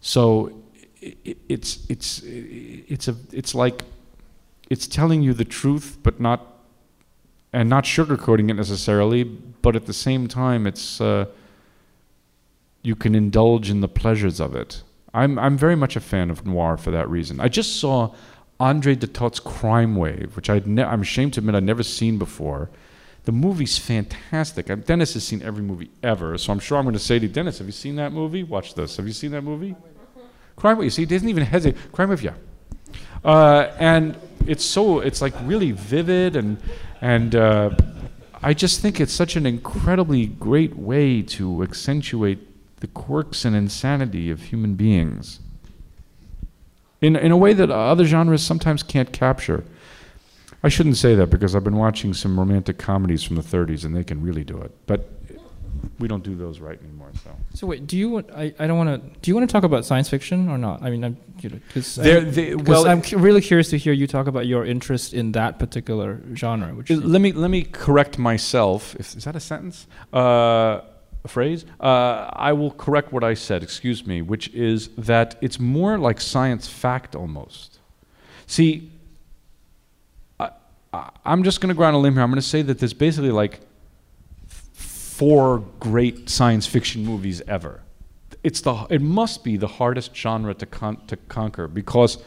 So 0.01 0.63
it's 1.01 1.85
it's 1.89 2.21
it's 2.23 3.07
a 3.07 3.15
it's 3.31 3.55
like 3.55 3.83
it's 4.69 4.88
telling 4.88 5.21
you 5.23 5.33
the 5.33 5.45
truth, 5.45 5.97
but 6.03 6.19
not 6.19 6.45
and 7.53 7.69
not 7.69 7.85
sugarcoating 7.85 8.49
it 8.49 8.55
necessarily. 8.55 9.23
But 9.23 9.75
at 9.75 9.85
the 9.85 9.93
same 9.93 10.27
time, 10.27 10.67
it's 10.67 10.99
uh, 11.01 11.25
you 12.81 12.95
can 12.95 13.15
indulge 13.15 13.69
in 13.69 13.81
the 13.81 13.88
pleasures 13.88 14.39
of 14.39 14.55
it. 14.55 14.83
I'm 15.13 15.39
I'm 15.39 15.57
very 15.57 15.75
much 15.75 15.95
a 15.95 15.99
fan 15.99 16.29
of 16.29 16.45
noir 16.45 16.77
for 16.77 16.91
that 16.91 17.09
reason. 17.09 17.39
I 17.39 17.47
just 17.47 17.79
saw 17.79 18.13
André 18.60 18.97
de 18.97 19.08
Toth's 19.08 19.39
Crime 19.39 19.95
Wave, 19.95 20.36
which 20.36 20.49
i 20.49 20.62
ne- 20.66 20.84
I'm 20.84 21.01
ashamed 21.01 21.34
to 21.34 21.39
admit 21.39 21.55
I'd 21.55 21.64
never 21.64 21.84
seen 21.84 22.18
before. 22.18 22.70
The 23.26 23.32
movie's 23.32 23.78
fantastic. 23.78 24.70
Um, 24.70 24.82
Dennis 24.82 25.14
has 25.14 25.24
seen 25.24 25.41
every 25.43 25.62
movie 25.62 25.91
ever, 26.01 26.38
so 26.38 26.51
I'm 26.51 26.60
sure 26.60 26.78
I'm 26.78 26.86
going 26.86 26.93
to 26.93 26.99
say 26.99 27.20
to 27.20 27.28
Dennis, 27.28 27.60
have 27.60 27.68
you 27.68 27.74
seen 27.74 27.97
that 27.97 28.14
movie? 28.14 28.43
Watch 28.43 28.74
this. 28.74 28.97
Have 28.97 29.05
you 29.05 29.14
seen 29.14 29.32
that 29.32 29.43
movie? 29.43 29.76
Crime 30.55 30.78
Wave. 30.78 30.86
You 30.86 30.89
see, 30.89 31.01
he 31.03 31.05
doesn't 31.05 31.30
even 31.30 31.43
hesitate. 31.43 31.91
Crime 31.91 32.10
Wave, 32.10 32.24
yeah. 32.24 32.34
Uh, 33.24 33.72
and 33.80 34.18
it's 34.47 34.66
so, 34.66 34.99
it's 34.99 35.22
like 35.22 35.34
really 35.43 35.72
vivid, 35.72 36.36
and 36.36 36.58
and 37.01 37.36
uh, 37.36 37.72
I 38.41 38.53
just 38.53 38.82
think 38.82 38.99
it's 38.99 39.14
such 39.14 39.36
an 39.36 39.45
incredibly 39.45 40.26
great 40.26 40.76
way 40.76 41.22
to 41.24 41.64
accentuate 41.64 42.39
the 42.80 42.88
quirks 42.88 43.45
and 43.45 43.55
insanity 43.55 44.32
of 44.32 44.43
human 44.43 44.76
beings 44.76 45.41
in, 47.01 47.15
in 47.15 47.31
a 47.31 47.37
way 47.37 47.53
that 47.53 47.69
other 47.69 48.05
genres 48.05 48.43
sometimes 48.43 48.83
can't 48.83 49.11
capture. 49.11 49.63
I 50.63 50.69
shouldn't 50.69 50.97
say 50.97 51.15
that 51.15 51.27
because 51.27 51.55
I've 51.55 51.63
been 51.63 51.77
watching 51.77 52.13
some 52.13 52.39
romantic 52.39 52.77
comedies 52.77 53.23
from 53.23 53.35
the 53.35 53.43
30s 53.43 53.85
and 53.85 53.95
they 53.95 54.03
can 54.03 54.21
really 54.21 54.43
do 54.43 54.59
it. 54.59 54.71
But 54.87 55.09
we 55.99 56.07
don't 56.07 56.23
do 56.23 56.35
those 56.35 56.59
right 56.59 56.79
anymore. 56.79 57.11
So, 57.23 57.31
so 57.53 57.67
wait, 57.67 57.87
do 57.87 57.97
you 57.97 58.09
want? 58.09 58.29
I, 58.31 58.53
I 58.59 58.67
don't 58.67 58.77
want 58.77 58.89
to. 58.89 59.19
Do 59.19 59.31
you 59.31 59.35
want 59.35 59.47
to 59.49 59.51
talk 59.51 59.63
about 59.63 59.85
science 59.85 60.09
fiction 60.09 60.49
or 60.49 60.57
not? 60.57 60.81
I 60.81 60.89
mean, 60.89 61.03
I'm 61.03 61.17
you 61.39 61.49
know 61.49 61.59
because 61.67 61.97
well, 61.97 62.87
I'm 62.87 63.01
really 63.15 63.41
curious 63.41 63.69
to 63.69 63.77
hear 63.77 63.93
you 63.93 64.07
talk 64.07 64.27
about 64.27 64.47
your 64.47 64.65
interest 64.65 65.13
in 65.13 65.31
that 65.33 65.59
particular 65.59 66.21
genre. 66.33 66.73
Which 66.73 66.89
let 66.89 67.21
me 67.21 67.31
let 67.31 67.49
me 67.49 67.63
correct 67.63 68.17
myself. 68.17 68.95
If, 68.95 69.15
is 69.15 69.23
that 69.23 69.35
a 69.35 69.39
sentence? 69.39 69.87
Uh, 70.13 70.81
a 71.28 71.30
phrase. 71.30 71.65
Uh, 71.80 72.30
I 72.49 72.53
will 72.53 72.71
correct 72.71 73.11
what 73.11 73.23
I 73.23 73.34
said, 73.36 73.61
excuse 73.63 74.05
me, 74.05 74.21
which 74.21 74.47
is 74.49 74.89
that 74.97 75.36
it's 75.41 75.59
more 75.59 75.97
like 75.97 76.19
science 76.19 76.67
fact 76.67 77.15
almost. 77.15 77.80
See, 78.47 78.89
I, 80.39 80.49
am 81.25 81.43
just 81.43 81.61
going 81.61 81.69
to 81.69 81.75
go 81.75 81.84
on 81.84 81.93
a 81.93 81.99
limb 81.99 82.13
here. 82.13 82.23
I'm 82.23 82.30
going 82.30 82.41
to 82.41 82.53
say 82.55 82.61
that 82.63 82.80
there's 82.80 82.93
basically 82.93 83.32
like 83.32 83.59
four 84.47 85.63
great 85.80 86.30
science 86.30 86.65
fiction 86.65 87.03
movies 87.05 87.41
ever. 87.47 87.82
It's 88.43 88.61
the, 88.61 88.88
it 88.89 89.01
must 89.01 89.43
be 89.43 89.57
the 89.57 89.67
hardest 89.67 90.15
genre 90.15 90.53
to, 90.53 90.65
con- 90.65 91.05
to 91.07 91.17
conquer 91.17 91.67
because 91.67 92.23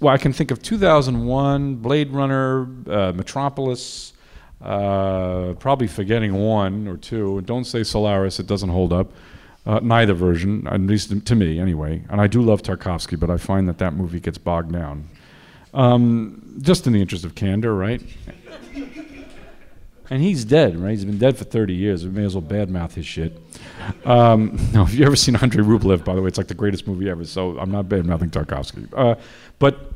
well, 0.00 0.14
I 0.14 0.18
can 0.18 0.32
think 0.32 0.50
of 0.50 0.62
2001, 0.62 1.76
Blade 1.76 2.10
Runner, 2.10 2.66
uh, 2.88 3.12
Metropolis, 3.14 4.14
uh, 4.60 5.54
probably 5.58 5.86
forgetting 5.86 6.34
one 6.34 6.88
or 6.88 6.96
two. 6.96 7.40
Don't 7.42 7.64
say 7.64 7.82
Solaris; 7.82 8.38
it 8.38 8.46
doesn't 8.46 8.70
hold 8.70 8.92
up. 8.92 9.12
Uh, 9.66 9.80
neither 9.82 10.14
version, 10.14 10.66
at 10.68 10.80
least 10.80 11.26
to 11.26 11.34
me, 11.34 11.58
anyway. 11.58 12.04
And 12.08 12.20
I 12.20 12.28
do 12.28 12.40
love 12.40 12.62
Tarkovsky, 12.62 13.18
but 13.18 13.30
I 13.30 13.36
find 13.36 13.68
that 13.68 13.78
that 13.78 13.94
movie 13.94 14.20
gets 14.20 14.38
bogged 14.38 14.72
down. 14.72 15.08
Um, 15.74 16.56
just 16.60 16.86
in 16.86 16.92
the 16.92 17.00
interest 17.00 17.24
of 17.24 17.34
candor, 17.34 17.74
right? 17.74 18.00
and 20.10 20.22
he's 20.22 20.44
dead, 20.44 20.78
right? 20.78 20.92
He's 20.92 21.04
been 21.04 21.18
dead 21.18 21.36
for 21.36 21.44
30 21.44 21.74
years. 21.74 22.04
We 22.04 22.10
may 22.12 22.24
as 22.24 22.36
well 22.36 22.42
badmouth 22.42 22.92
his 22.92 23.06
shit. 23.06 23.36
Um, 24.04 24.56
no, 24.72 24.84
if 24.84 24.94
you 24.94 25.04
ever 25.04 25.16
seen 25.16 25.36
Andrei 25.36 25.64
Rublev, 25.64 26.04
by 26.04 26.14
the 26.14 26.22
way, 26.22 26.28
it's 26.28 26.38
like 26.38 26.48
the 26.48 26.54
greatest 26.54 26.86
movie 26.86 27.10
ever. 27.10 27.24
So 27.24 27.58
I'm 27.58 27.70
not 27.70 27.86
badmouthing 27.86 28.30
Tarkovsky. 28.30 28.88
Uh, 28.96 29.16
but 29.58 29.92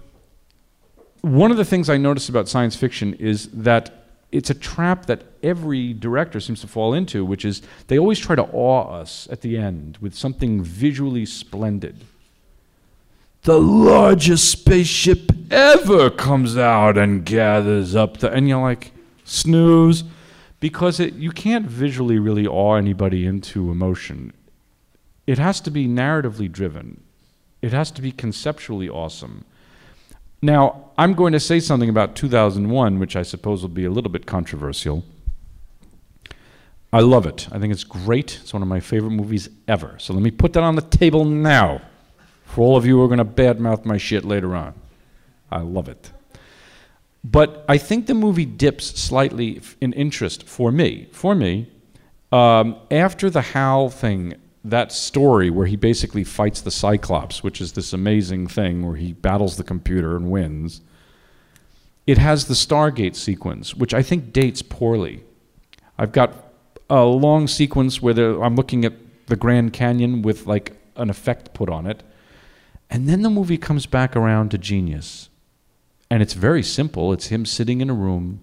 one 1.20 1.50
of 1.50 1.56
the 1.56 1.64
things 1.64 1.88
I 1.88 1.96
noticed 1.96 2.28
about 2.28 2.48
science 2.48 2.74
fiction 2.74 3.14
is 3.14 3.48
that 3.48 3.99
it's 4.32 4.50
a 4.50 4.54
trap 4.54 5.06
that 5.06 5.22
every 5.42 5.92
director 5.92 6.40
seems 6.40 6.60
to 6.60 6.66
fall 6.66 6.94
into, 6.94 7.24
which 7.24 7.44
is 7.44 7.62
they 7.88 7.98
always 7.98 8.18
try 8.18 8.36
to 8.36 8.44
awe 8.52 8.88
us 8.92 9.28
at 9.30 9.40
the 9.40 9.56
end 9.58 9.98
with 10.00 10.14
something 10.14 10.62
visually 10.62 11.26
splendid. 11.26 12.04
The 13.42 13.58
largest 13.58 14.50
spaceship 14.50 15.32
ever 15.50 16.10
comes 16.10 16.56
out 16.56 16.98
and 16.98 17.24
gathers 17.24 17.96
up 17.96 18.18
the, 18.18 18.30
and 18.30 18.48
you're 18.48 18.60
like, 18.60 18.92
snooze, 19.24 20.04
because 20.60 21.00
it, 21.00 21.14
you 21.14 21.30
can't 21.30 21.66
visually 21.66 22.18
really 22.18 22.46
awe 22.46 22.74
anybody 22.74 23.26
into 23.26 23.70
emotion. 23.70 24.32
It 25.26 25.38
has 25.38 25.60
to 25.62 25.70
be 25.70 25.86
narratively 25.86 26.52
driven. 26.52 27.02
It 27.62 27.72
has 27.72 27.90
to 27.92 28.02
be 28.02 28.12
conceptually 28.12 28.88
awesome. 28.88 29.44
Now, 30.42 30.90
I'm 30.96 31.14
going 31.14 31.32
to 31.32 31.40
say 31.40 31.60
something 31.60 31.88
about 31.88 32.16
2001, 32.16 32.98
which 32.98 33.16
I 33.16 33.22
suppose 33.22 33.62
will 33.62 33.68
be 33.68 33.84
a 33.84 33.90
little 33.90 34.10
bit 34.10 34.26
controversial. 34.26 35.04
I 36.92 37.00
love 37.00 37.26
it. 37.26 37.46
I 37.52 37.58
think 37.58 37.72
it's 37.72 37.84
great. 37.84 38.38
It's 38.42 38.52
one 38.52 38.62
of 38.62 38.68
my 38.68 38.80
favorite 38.80 39.10
movies 39.10 39.48
ever. 39.68 39.96
So 39.98 40.12
let 40.12 40.22
me 40.22 40.30
put 40.30 40.54
that 40.54 40.62
on 40.62 40.74
the 40.74 40.82
table 40.82 41.24
now 41.24 41.82
for 42.44 42.62
all 42.62 42.76
of 42.76 42.84
you 42.84 42.96
who 42.96 43.04
are 43.04 43.08
going 43.08 43.18
to 43.18 43.24
badmouth 43.24 43.84
my 43.84 43.96
shit 43.96 44.24
later 44.24 44.56
on. 44.56 44.74
I 45.50 45.60
love 45.60 45.88
it. 45.88 46.10
But 47.22 47.64
I 47.68 47.78
think 47.78 48.06
the 48.06 48.14
movie 48.14 48.46
dips 48.46 48.86
slightly 48.98 49.60
in 49.80 49.92
interest 49.92 50.48
for 50.48 50.72
me. 50.72 51.08
For 51.12 51.34
me, 51.34 51.70
um, 52.32 52.76
after 52.90 53.28
the 53.30 53.42
Hal 53.42 53.90
thing 53.90 54.34
that 54.64 54.92
story 54.92 55.50
where 55.50 55.66
he 55.66 55.76
basically 55.76 56.24
fights 56.24 56.60
the 56.60 56.70
Cyclops, 56.70 57.42
which 57.42 57.60
is 57.60 57.72
this 57.72 57.92
amazing 57.92 58.46
thing 58.46 58.86
where 58.86 58.96
he 58.96 59.12
battles 59.12 59.56
the 59.56 59.64
computer 59.64 60.16
and 60.16 60.30
wins, 60.30 60.82
it 62.06 62.18
has 62.18 62.46
the 62.46 62.54
Stargate 62.54 63.16
sequence, 63.16 63.74
which 63.74 63.94
I 63.94 64.02
think 64.02 64.32
dates 64.32 64.62
poorly. 64.62 65.22
I've 65.96 66.12
got 66.12 66.52
a 66.90 67.04
long 67.04 67.46
sequence 67.46 68.02
where 68.02 68.42
I'm 68.42 68.56
looking 68.56 68.84
at 68.84 68.94
the 69.26 69.36
Grand 69.36 69.72
Canyon 69.72 70.22
with 70.22 70.46
like 70.46 70.76
an 70.96 71.08
effect 71.08 71.54
put 71.54 71.70
on 71.70 71.86
it. 71.86 72.02
And 72.90 73.08
then 73.08 73.22
the 73.22 73.30
movie 73.30 73.58
comes 73.58 73.86
back 73.86 74.16
around 74.16 74.50
to 74.50 74.58
genius. 74.58 75.28
And 76.10 76.22
it's 76.22 76.34
very 76.34 76.62
simple. 76.62 77.12
It's 77.12 77.28
him 77.28 77.46
sitting 77.46 77.80
in 77.80 77.88
a 77.88 77.94
room 77.94 78.40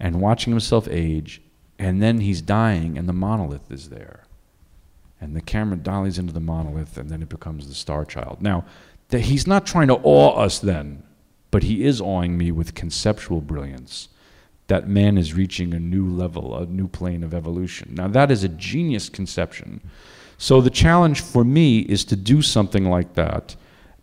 and 0.00 0.20
watching 0.20 0.52
himself 0.52 0.88
age, 0.90 1.40
and 1.78 2.02
then 2.02 2.18
he's 2.18 2.42
dying, 2.42 2.98
and 2.98 3.08
the 3.08 3.12
monolith 3.12 3.70
is 3.70 3.90
there 3.90 4.23
and 5.24 5.34
the 5.34 5.40
camera 5.40 5.78
dollies 5.78 6.18
into 6.18 6.34
the 6.34 6.40
monolith, 6.40 6.98
and 6.98 7.08
then 7.08 7.22
it 7.22 7.30
becomes 7.30 7.66
the 7.66 7.74
star 7.74 8.04
child. 8.04 8.42
Now, 8.42 8.66
he's 9.10 9.46
not 9.46 9.66
trying 9.66 9.88
to 9.88 9.98
awe 10.02 10.36
us 10.36 10.58
then, 10.58 11.02
but 11.50 11.62
he 11.62 11.84
is 11.84 12.00
awing 12.00 12.36
me 12.36 12.52
with 12.52 12.74
conceptual 12.74 13.40
brilliance 13.40 14.08
that 14.66 14.86
man 14.86 15.16
is 15.16 15.34
reaching 15.34 15.72
a 15.72 15.80
new 15.80 16.06
level, 16.06 16.56
a 16.56 16.66
new 16.66 16.88
plane 16.88 17.22
of 17.22 17.32
evolution. 17.32 17.94
Now, 17.94 18.08
that 18.08 18.30
is 18.30 18.44
a 18.44 18.48
genius 18.48 19.08
conception. 19.08 19.80
So, 20.36 20.60
the 20.60 20.70
challenge 20.70 21.22
for 21.22 21.42
me 21.42 21.80
is 21.80 22.04
to 22.06 22.16
do 22.16 22.42
something 22.42 22.90
like 22.90 23.14
that 23.14 23.56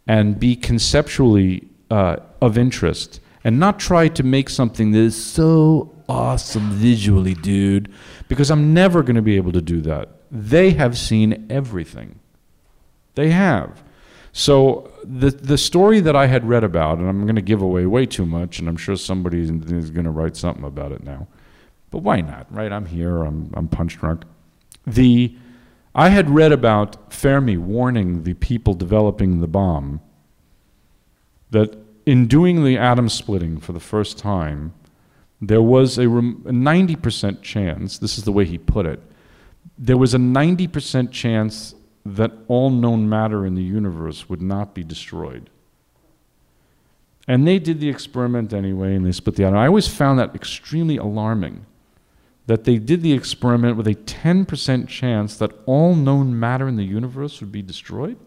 and 0.07 0.39
be 0.39 0.55
conceptually 0.55 1.67
uh, 1.91 2.17
of 2.41 2.57
interest 2.57 3.19
and 3.43 3.59
not 3.59 3.79
try 3.79 4.07
to 4.07 4.23
make 4.23 4.49
something 4.49 4.91
that 4.91 4.99
is 4.99 5.23
so 5.23 5.93
awesome 6.09 6.71
visually, 6.71 7.35
dude, 7.35 7.91
because 8.27 8.49
I'm 8.49 8.73
never 8.73 9.03
going 9.03 9.15
to 9.17 9.21
be 9.21 9.35
able 9.35 9.51
to 9.51 9.61
do 9.61 9.81
that. 9.81 10.09
They 10.31 10.71
have 10.71 10.97
seen 10.97 11.45
everything. 11.49 12.19
They 13.15 13.31
have. 13.31 13.83
So 14.33 14.91
the 15.03 15.29
the 15.29 15.57
story 15.57 15.99
that 15.99 16.15
I 16.15 16.27
had 16.27 16.47
read 16.47 16.63
about, 16.63 16.99
and 16.99 17.09
I'm 17.09 17.23
going 17.23 17.35
to 17.35 17.41
give 17.41 17.61
away 17.61 17.85
way 17.85 18.05
too 18.05 18.25
much, 18.25 18.59
and 18.59 18.69
I'm 18.69 18.77
sure 18.77 18.95
somebody 18.95 19.41
is 19.41 19.89
going 19.89 20.05
to 20.05 20.11
write 20.11 20.37
something 20.37 20.63
about 20.63 20.93
it 20.93 21.03
now. 21.03 21.27
But 21.89 21.99
why 21.99 22.21
not, 22.21 22.47
right? 22.49 22.71
I'm 22.71 22.85
here. 22.85 23.23
I'm 23.23 23.51
I'm 23.53 23.67
punch 23.67 23.97
drunk. 23.97 24.23
The 24.87 25.35
I 25.93 26.09
had 26.09 26.29
read 26.29 26.53
about 26.53 27.13
Fermi 27.13 27.57
warning 27.57 28.23
the 28.23 28.33
people 28.35 28.73
developing 28.73 29.41
the 29.41 29.47
bomb 29.47 29.99
that 31.49 31.77
in 32.05 32.27
doing 32.27 32.63
the 32.63 32.77
atom 32.77 33.09
splitting 33.09 33.59
for 33.59 33.73
the 33.73 33.79
first 33.79 34.17
time, 34.17 34.73
there 35.41 35.61
was 35.61 35.97
a 35.97 36.07
rem- 36.07 36.43
a 36.45 36.51
90% 36.51 37.41
chance, 37.41 37.97
this 37.97 38.17
is 38.17 38.23
the 38.23 38.31
way 38.31 38.45
he 38.45 38.57
put 38.57 38.85
it, 38.85 39.01
there 39.77 39.97
was 39.97 40.13
a 40.13 40.17
90% 40.17 41.11
chance 41.11 41.75
that 42.05 42.31
all 42.47 42.69
known 42.69 43.07
matter 43.07 43.45
in 43.45 43.55
the 43.55 43.63
universe 43.63 44.29
would 44.29 44.41
not 44.41 44.73
be 44.73 44.83
destroyed. 44.83 45.49
And 47.27 47.47
they 47.47 47.59
did 47.59 47.79
the 47.79 47.89
experiment 47.89 48.53
anyway, 48.53 48.95
and 48.95 49.05
they 49.05 49.11
split 49.11 49.35
the 49.35 49.43
atom. 49.43 49.57
I 49.57 49.67
always 49.67 49.87
found 49.87 50.19
that 50.19 50.35
extremely 50.35 50.97
alarming 50.97 51.65
that 52.47 52.63
they 52.63 52.77
did 52.77 53.01
the 53.01 53.13
experiment 53.13 53.77
with 53.77 53.87
a 53.87 53.95
10% 53.95 54.87
chance 54.87 55.37
that 55.37 55.51
all 55.65 55.95
known 55.95 56.37
matter 56.37 56.67
in 56.67 56.75
the 56.75 56.83
universe 56.83 57.39
would 57.39 57.51
be 57.51 57.61
destroyed. 57.61 58.17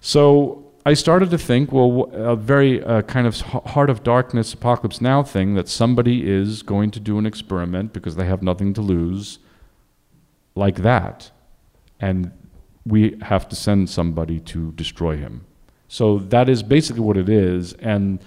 So 0.00 0.64
I 0.84 0.94
started 0.94 1.30
to 1.30 1.38
think, 1.38 1.70
well, 1.70 2.10
a 2.12 2.34
very 2.34 2.82
uh, 2.82 3.02
kind 3.02 3.26
of 3.26 3.40
heart 3.40 3.88
of 3.88 4.02
darkness, 4.02 4.52
apocalypse 4.52 5.00
now 5.00 5.22
thing 5.22 5.54
that 5.54 5.68
somebody 5.68 6.28
is 6.28 6.62
going 6.62 6.90
to 6.92 6.98
do 6.98 7.18
an 7.18 7.26
experiment 7.26 7.92
because 7.92 8.16
they 8.16 8.26
have 8.26 8.42
nothing 8.42 8.74
to 8.74 8.80
lose, 8.80 9.38
like 10.54 10.76
that, 10.76 11.30
and 12.00 12.32
we 12.84 13.18
have 13.22 13.48
to 13.48 13.56
send 13.56 13.88
somebody 13.88 14.40
to 14.40 14.72
destroy 14.72 15.16
him. 15.16 15.46
So 15.88 16.18
that 16.18 16.48
is 16.48 16.62
basically 16.62 17.02
what 17.02 17.16
it 17.16 17.28
is, 17.28 17.74
and 17.74 18.22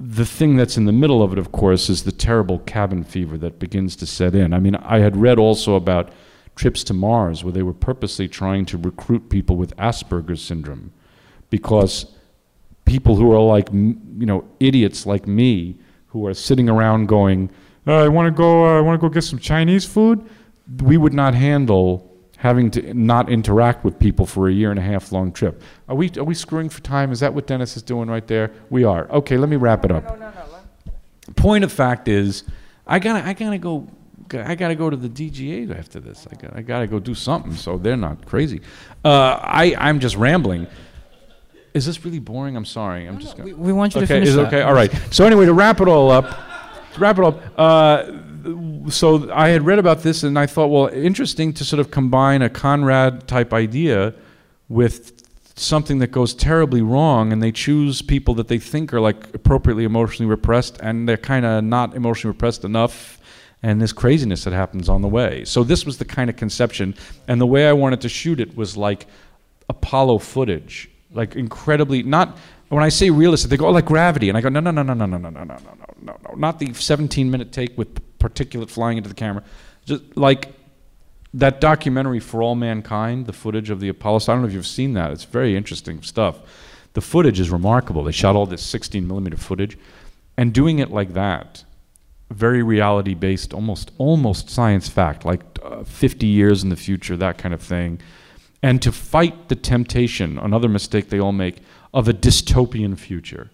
the 0.00 0.24
thing 0.24 0.56
that's 0.56 0.78
in 0.78 0.86
the 0.86 0.92
middle 0.92 1.22
of 1.22 1.32
it, 1.32 1.38
of 1.38 1.52
course, 1.52 1.90
is 1.90 2.04
the 2.04 2.12
terrible 2.12 2.60
cabin 2.60 3.04
fever 3.04 3.36
that 3.36 3.58
begins 3.58 3.94
to 3.96 4.06
set 4.06 4.34
in. 4.34 4.54
I 4.54 4.58
mean, 4.58 4.76
I 4.76 5.00
had 5.00 5.14
read 5.14 5.38
also 5.38 5.74
about 5.74 6.10
trips 6.56 6.82
to 6.84 6.94
Mars 6.94 7.44
where 7.44 7.52
they 7.52 7.62
were 7.62 7.74
purposely 7.74 8.26
trying 8.26 8.64
to 8.66 8.78
recruit 8.78 9.28
people 9.28 9.56
with 9.56 9.76
Asperger's 9.76 10.42
syndrome 10.42 10.92
because 11.50 12.06
people 12.86 13.16
who 13.16 13.30
are 13.30 13.40
like, 13.40 13.70
you 13.72 14.26
know, 14.26 14.44
idiots 14.58 15.04
like 15.04 15.26
me 15.26 15.76
who 16.08 16.26
are 16.26 16.34
sitting 16.34 16.68
around 16.68 17.06
going, 17.06 17.50
uh, 17.86 18.04
I 18.04 18.08
want 18.08 18.26
to 18.26 18.36
go, 18.36 18.66
uh, 18.66 18.78
I 18.78 18.80
want 18.80 18.98
to 18.98 19.06
go 19.06 19.12
get 19.12 19.22
some 19.22 19.38
Chinese 19.38 19.84
food, 19.84 20.26
we 20.78 20.96
would 20.96 21.14
not 21.14 21.34
handle 21.34 22.06
having 22.40 22.70
to 22.70 22.94
not 22.94 23.28
interact 23.28 23.84
with 23.84 23.98
people 23.98 24.24
for 24.24 24.48
a 24.48 24.52
year 24.52 24.70
and 24.70 24.78
a 24.78 24.82
half 24.82 25.12
long 25.12 25.30
trip. 25.30 25.62
Are 25.88 25.94
we, 25.94 26.10
are 26.16 26.24
we 26.24 26.34
screwing 26.34 26.70
for 26.70 26.80
time? 26.80 27.12
Is 27.12 27.20
that 27.20 27.34
what 27.34 27.46
Dennis 27.46 27.76
is 27.76 27.82
doing 27.82 28.08
right 28.08 28.26
there? 28.26 28.50
We 28.70 28.82
are. 28.84 29.10
Okay, 29.10 29.36
let 29.36 29.50
me 29.50 29.56
wrap 29.56 29.84
it 29.84 29.90
up. 29.90 30.04
No, 30.04 30.14
no, 30.14 30.30
no, 30.30 30.92
Point 31.36 31.64
of 31.64 31.72
fact 31.72 32.08
is, 32.08 32.44
I 32.86 32.98
gotta, 32.98 33.26
I 33.26 33.34
gotta 33.34 33.58
go. 33.58 33.86
I 34.32 34.54
gotta 34.54 34.76
go 34.76 34.88
to 34.88 34.96
the 34.96 35.08
DGA 35.08 35.76
after 35.76 36.00
this. 36.00 36.26
I 36.30 36.36
gotta, 36.36 36.56
I 36.56 36.62
gotta 36.62 36.86
go 36.86 36.98
do 36.98 37.14
something, 37.14 37.54
so 37.54 37.76
they're 37.78 37.96
not 37.96 38.24
crazy. 38.26 38.60
Uh, 39.04 39.38
I, 39.42 39.74
I'm 39.76 40.00
just 40.00 40.16
rambling. 40.16 40.66
Is 41.74 41.84
this 41.84 42.04
really 42.04 42.20
boring? 42.20 42.56
I'm 42.56 42.64
sorry. 42.64 43.06
I'm 43.06 43.18
just. 43.18 43.36
Gonna, 43.36 43.46
we, 43.46 43.52
we 43.54 43.72
want 43.72 43.94
you 43.94 44.00
okay, 44.00 44.06
to 44.06 44.14
finish. 44.14 44.28
Is 44.30 44.36
that. 44.36 44.46
okay. 44.46 44.62
All 44.62 44.72
right. 44.72 44.92
So 45.10 45.24
anyway, 45.24 45.46
to 45.46 45.52
wrap 45.52 45.80
it 45.80 45.88
all 45.88 46.10
up, 46.10 46.30
to 46.94 47.00
wrap 47.00 47.18
it 47.18 47.24
up. 47.24 47.40
Uh, 47.56 48.12
so 48.88 49.30
I 49.32 49.48
had 49.48 49.64
read 49.64 49.78
about 49.78 50.02
this 50.02 50.22
and 50.22 50.38
I 50.38 50.46
thought, 50.46 50.68
well, 50.68 50.86
interesting 50.88 51.52
to 51.54 51.64
sort 51.64 51.80
of 51.80 51.90
combine 51.90 52.42
a 52.42 52.48
Conrad 52.48 53.26
type 53.26 53.52
idea 53.52 54.14
with 54.68 55.12
something 55.56 55.98
that 55.98 56.08
goes 56.08 56.32
terribly 56.32 56.80
wrong 56.80 57.32
and 57.32 57.42
they 57.42 57.52
choose 57.52 58.00
people 58.00 58.34
that 58.34 58.48
they 58.48 58.58
think 58.58 58.94
are 58.94 59.00
like 59.00 59.34
appropriately 59.34 59.84
emotionally 59.84 60.28
repressed 60.28 60.78
and 60.80 61.08
they're 61.08 61.16
kind 61.16 61.44
of 61.44 61.62
not 61.62 61.94
emotionally 61.94 62.32
repressed 62.32 62.64
enough 62.64 63.18
and 63.62 63.80
this 63.80 63.92
craziness 63.92 64.44
that 64.44 64.54
happens 64.54 64.88
on 64.88 65.02
the 65.02 65.08
way. 65.08 65.44
So 65.44 65.62
this 65.62 65.84
was 65.84 65.98
the 65.98 66.06
kind 66.06 66.30
of 66.30 66.36
conception 66.36 66.94
and 67.28 67.40
the 67.40 67.46
way 67.46 67.68
I 67.68 67.72
wanted 67.74 68.00
to 68.02 68.08
shoot 68.08 68.40
it 68.40 68.56
was 68.56 68.76
like 68.76 69.06
Apollo 69.68 70.18
footage, 70.18 70.90
like 71.12 71.36
incredibly 71.36 72.02
not 72.02 72.38
when 72.70 72.84
I 72.84 72.88
say 72.88 73.10
realistic, 73.10 73.50
they 73.50 73.56
go, 73.56 73.66
oh, 73.66 73.72
like 73.72 73.84
gravity. 73.84 74.28
And 74.28 74.38
I 74.38 74.40
go, 74.40 74.48
no, 74.48 74.60
no, 74.60 74.70
no, 74.70 74.82
no, 74.84 74.94
no, 74.94 75.04
no, 75.04 75.16
no, 75.16 75.28
no, 75.28 75.44
no, 75.44 75.54
no, 75.54 75.74
no, 76.02 76.16
no. 76.22 76.34
Not 76.36 76.60
the 76.60 76.72
17 76.72 77.28
minute 77.28 77.50
take 77.50 77.76
with 77.76 78.00
particulate 78.20 78.70
flying 78.70 78.98
into 78.98 79.08
the 79.08 79.14
camera. 79.14 79.42
Just 79.84 80.16
like 80.16 80.54
that 81.34 81.60
documentary 81.60 82.20
for 82.20 82.42
all 82.42 82.54
mankind, 82.54 83.26
the 83.26 83.32
footage 83.32 83.70
of 83.70 83.80
the 83.80 83.88
Apollo. 83.88 84.20
I 84.22 84.26
don't 84.26 84.42
know 84.42 84.48
if 84.48 84.54
you've 84.54 84.66
seen 84.66 84.94
that. 84.94 85.10
It's 85.12 85.24
very 85.24 85.56
interesting 85.56 86.02
stuff. 86.02 86.38
The 86.92 87.00
footage 87.00 87.38
is 87.38 87.50
remarkable. 87.50 88.02
They 88.02 88.12
shot 88.12 88.34
all 88.34 88.46
this 88.46 88.62
16 88.62 89.06
millimeter 89.06 89.36
footage, 89.36 89.78
and 90.36 90.52
doing 90.52 90.80
it 90.80 90.90
like 90.90 91.14
that, 91.14 91.64
very 92.30 92.62
reality 92.62 93.14
based, 93.14 93.54
almost 93.54 93.92
almost 93.98 94.50
science 94.50 94.88
fact, 94.88 95.24
like 95.24 95.42
uh, 95.62 95.84
50 95.84 96.26
years 96.26 96.62
in 96.62 96.68
the 96.68 96.76
future, 96.76 97.16
that 97.16 97.38
kind 97.38 97.54
of 97.54 97.62
thing, 97.62 98.00
and 98.62 98.82
to 98.82 98.90
fight 98.90 99.48
the 99.48 99.54
temptation, 99.54 100.38
another 100.38 100.68
mistake 100.68 101.08
they 101.08 101.20
all 101.20 101.32
make, 101.32 101.58
of 101.94 102.08
a 102.08 102.12
dystopian 102.12 102.98
future. 102.98 103.50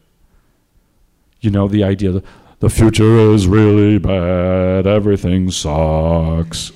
You 1.40 1.50
know, 1.50 1.68
the 1.68 1.84
idea 1.84 2.12
that 2.12 2.24
the 2.60 2.70
future 2.70 3.18
is 3.32 3.46
really 3.46 3.98
bad, 3.98 4.86
everything 4.86 5.50
sucks. 5.50 6.72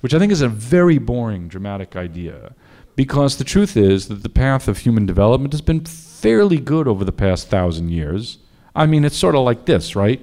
Which 0.00 0.12
I 0.12 0.18
think 0.18 0.32
is 0.32 0.40
a 0.40 0.48
very 0.48 0.98
boring, 0.98 1.48
dramatic 1.48 1.96
idea. 1.96 2.54
Because 2.96 3.36
the 3.36 3.44
truth 3.44 3.76
is 3.76 4.08
that 4.08 4.22
the 4.22 4.28
path 4.28 4.68
of 4.68 4.78
human 4.78 5.06
development 5.06 5.52
has 5.52 5.62
been 5.62 5.84
fairly 5.84 6.58
good 6.58 6.88
over 6.88 7.04
the 7.04 7.12
past 7.12 7.48
thousand 7.48 7.90
years. 7.90 8.38
I 8.74 8.86
mean, 8.86 9.04
it's 9.04 9.16
sort 9.16 9.34
of 9.34 9.42
like 9.42 9.66
this, 9.66 9.96
right? 9.96 10.20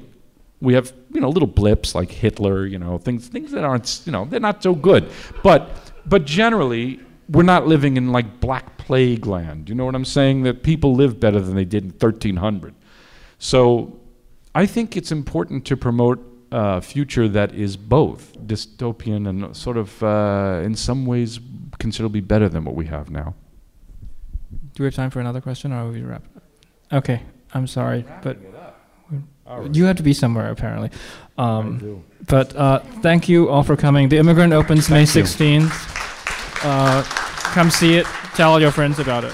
We 0.62 0.74
have, 0.74 0.94
you 1.12 1.22
know, 1.22 1.30
little 1.30 1.48
blips 1.48 1.96
like 1.96 2.12
Hitler, 2.12 2.66
you 2.66 2.78
know, 2.78 2.98
things, 2.98 3.28
things 3.28 3.52
that 3.52 3.64
aren't, 3.64 4.02
you 4.06 4.12
know, 4.12 4.26
they're 4.26 4.40
not 4.40 4.62
so 4.62 4.76
good. 4.76 5.10
But, 5.42 5.92
but 6.06 6.26
generally, 6.26 7.00
we're 7.30 7.44
not 7.44 7.66
living 7.66 7.98
in 7.98 8.12
like 8.12 8.40
Black 8.40 8.78
Plague 8.78 9.26
land. 9.26 9.70
You 9.70 9.76
know 9.76 9.86
what 9.86 9.96
I'm 9.96 10.06
saying? 10.06 10.44
That 10.44 10.64
people 10.64 10.96
live 10.96 11.20
better 11.20 11.40
than 11.40 11.56
they 11.56 11.66
did 11.66 11.84
in 11.84 11.90
1300. 11.92 12.76
So 13.40 14.01
I 14.54 14.66
think 14.66 14.98
it's 14.98 15.12
important 15.12 15.66
to 15.66 15.78
promote 15.78 16.20
a 16.52 16.82
future 16.82 17.30
that 17.30 17.54
is 17.54 17.78
both 17.78 18.34
dystopian 18.46 19.28
and 19.28 19.56
sort 19.56 19.78
of, 19.78 20.04
uh, 20.04 20.62
in 20.64 20.76
some 20.76 21.06
ways, 21.06 21.40
considerably 21.80 22.20
better 22.20 22.50
than 22.50 22.66
what 22.66 22.76
we 22.76 22.86
have 22.88 23.10
now. 23.10 23.34
Do 24.74 24.84
we 24.84 24.88
have 24.88 24.96
time 24.96 25.10
for 25.10 25.20
another 25.20 25.42
question, 25.42 25.72
or 25.72 25.78
are 25.78 25.90
we 25.90 26.02
wrap? 26.02 26.24
Okay, 26.92 27.22
I'm 27.54 27.68
sorry, 27.68 28.06
but 28.22 28.38
you 29.72 29.86
have 29.86 29.98
to 29.98 30.04
be 30.04 30.14
somewhere 30.14 30.50
apparently. 30.50 30.90
Um, 31.38 32.04
but 32.28 32.56
uh, 32.56 32.80
thank 33.02 33.28
you 33.30 33.50
all 33.50 33.64
for 33.64 33.76
coming. 33.76 34.10
The 34.10 34.18
Immigrant 34.18 34.54
opens 34.54 34.88
thank 34.88 35.14
May 35.16 35.22
16th. 35.22 35.72
Uh, 36.64 37.04
come 37.54 37.70
see 37.70 37.96
it. 37.96 38.06
Tell 38.36 38.52
all 38.52 38.62
your 38.62 38.72
friends 38.72 39.00
about 39.00 39.24
it. 39.24 39.34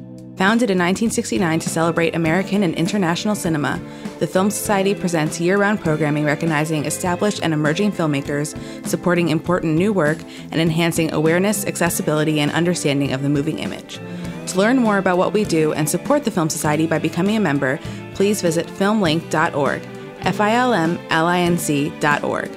Founded 0.41 0.71
in 0.71 0.79
1969 0.79 1.59
to 1.59 1.69
celebrate 1.69 2.15
American 2.15 2.63
and 2.63 2.73
international 2.73 3.35
cinema, 3.35 3.79
the 4.17 4.25
Film 4.25 4.49
Society 4.49 4.95
presents 4.95 5.39
year 5.39 5.55
round 5.55 5.81
programming 5.81 6.25
recognizing 6.25 6.85
established 6.85 7.43
and 7.43 7.53
emerging 7.53 7.91
filmmakers, 7.91 8.57
supporting 8.87 9.29
important 9.29 9.75
new 9.75 9.93
work, 9.93 10.17
and 10.49 10.59
enhancing 10.59 11.13
awareness, 11.13 11.63
accessibility, 11.67 12.39
and 12.39 12.51
understanding 12.53 13.13
of 13.13 13.21
the 13.21 13.29
moving 13.29 13.59
image. 13.59 13.99
To 14.47 14.57
learn 14.57 14.77
more 14.77 14.97
about 14.97 15.19
what 15.19 15.31
we 15.31 15.43
do 15.43 15.73
and 15.73 15.87
support 15.87 16.23
the 16.23 16.31
Film 16.31 16.49
Society 16.49 16.87
by 16.87 16.97
becoming 16.97 17.35
a 17.35 17.39
member, 17.39 17.79
please 18.15 18.41
visit 18.41 18.65
filmlinc.org, 18.65 19.87
F 20.21 20.41
I 20.41 20.53
L 20.53 20.73
M 20.73 20.97
L 21.11 21.27
I 21.27 21.37
N 21.41 21.59
C.org. 21.59 22.49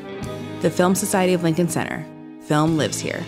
The 0.63 0.71
Film 0.71 0.95
Society 0.95 1.35
of 1.35 1.43
Lincoln 1.43 1.69
Center. 1.69 2.03
Film 2.47 2.79
lives 2.79 2.99
here. 2.99 3.23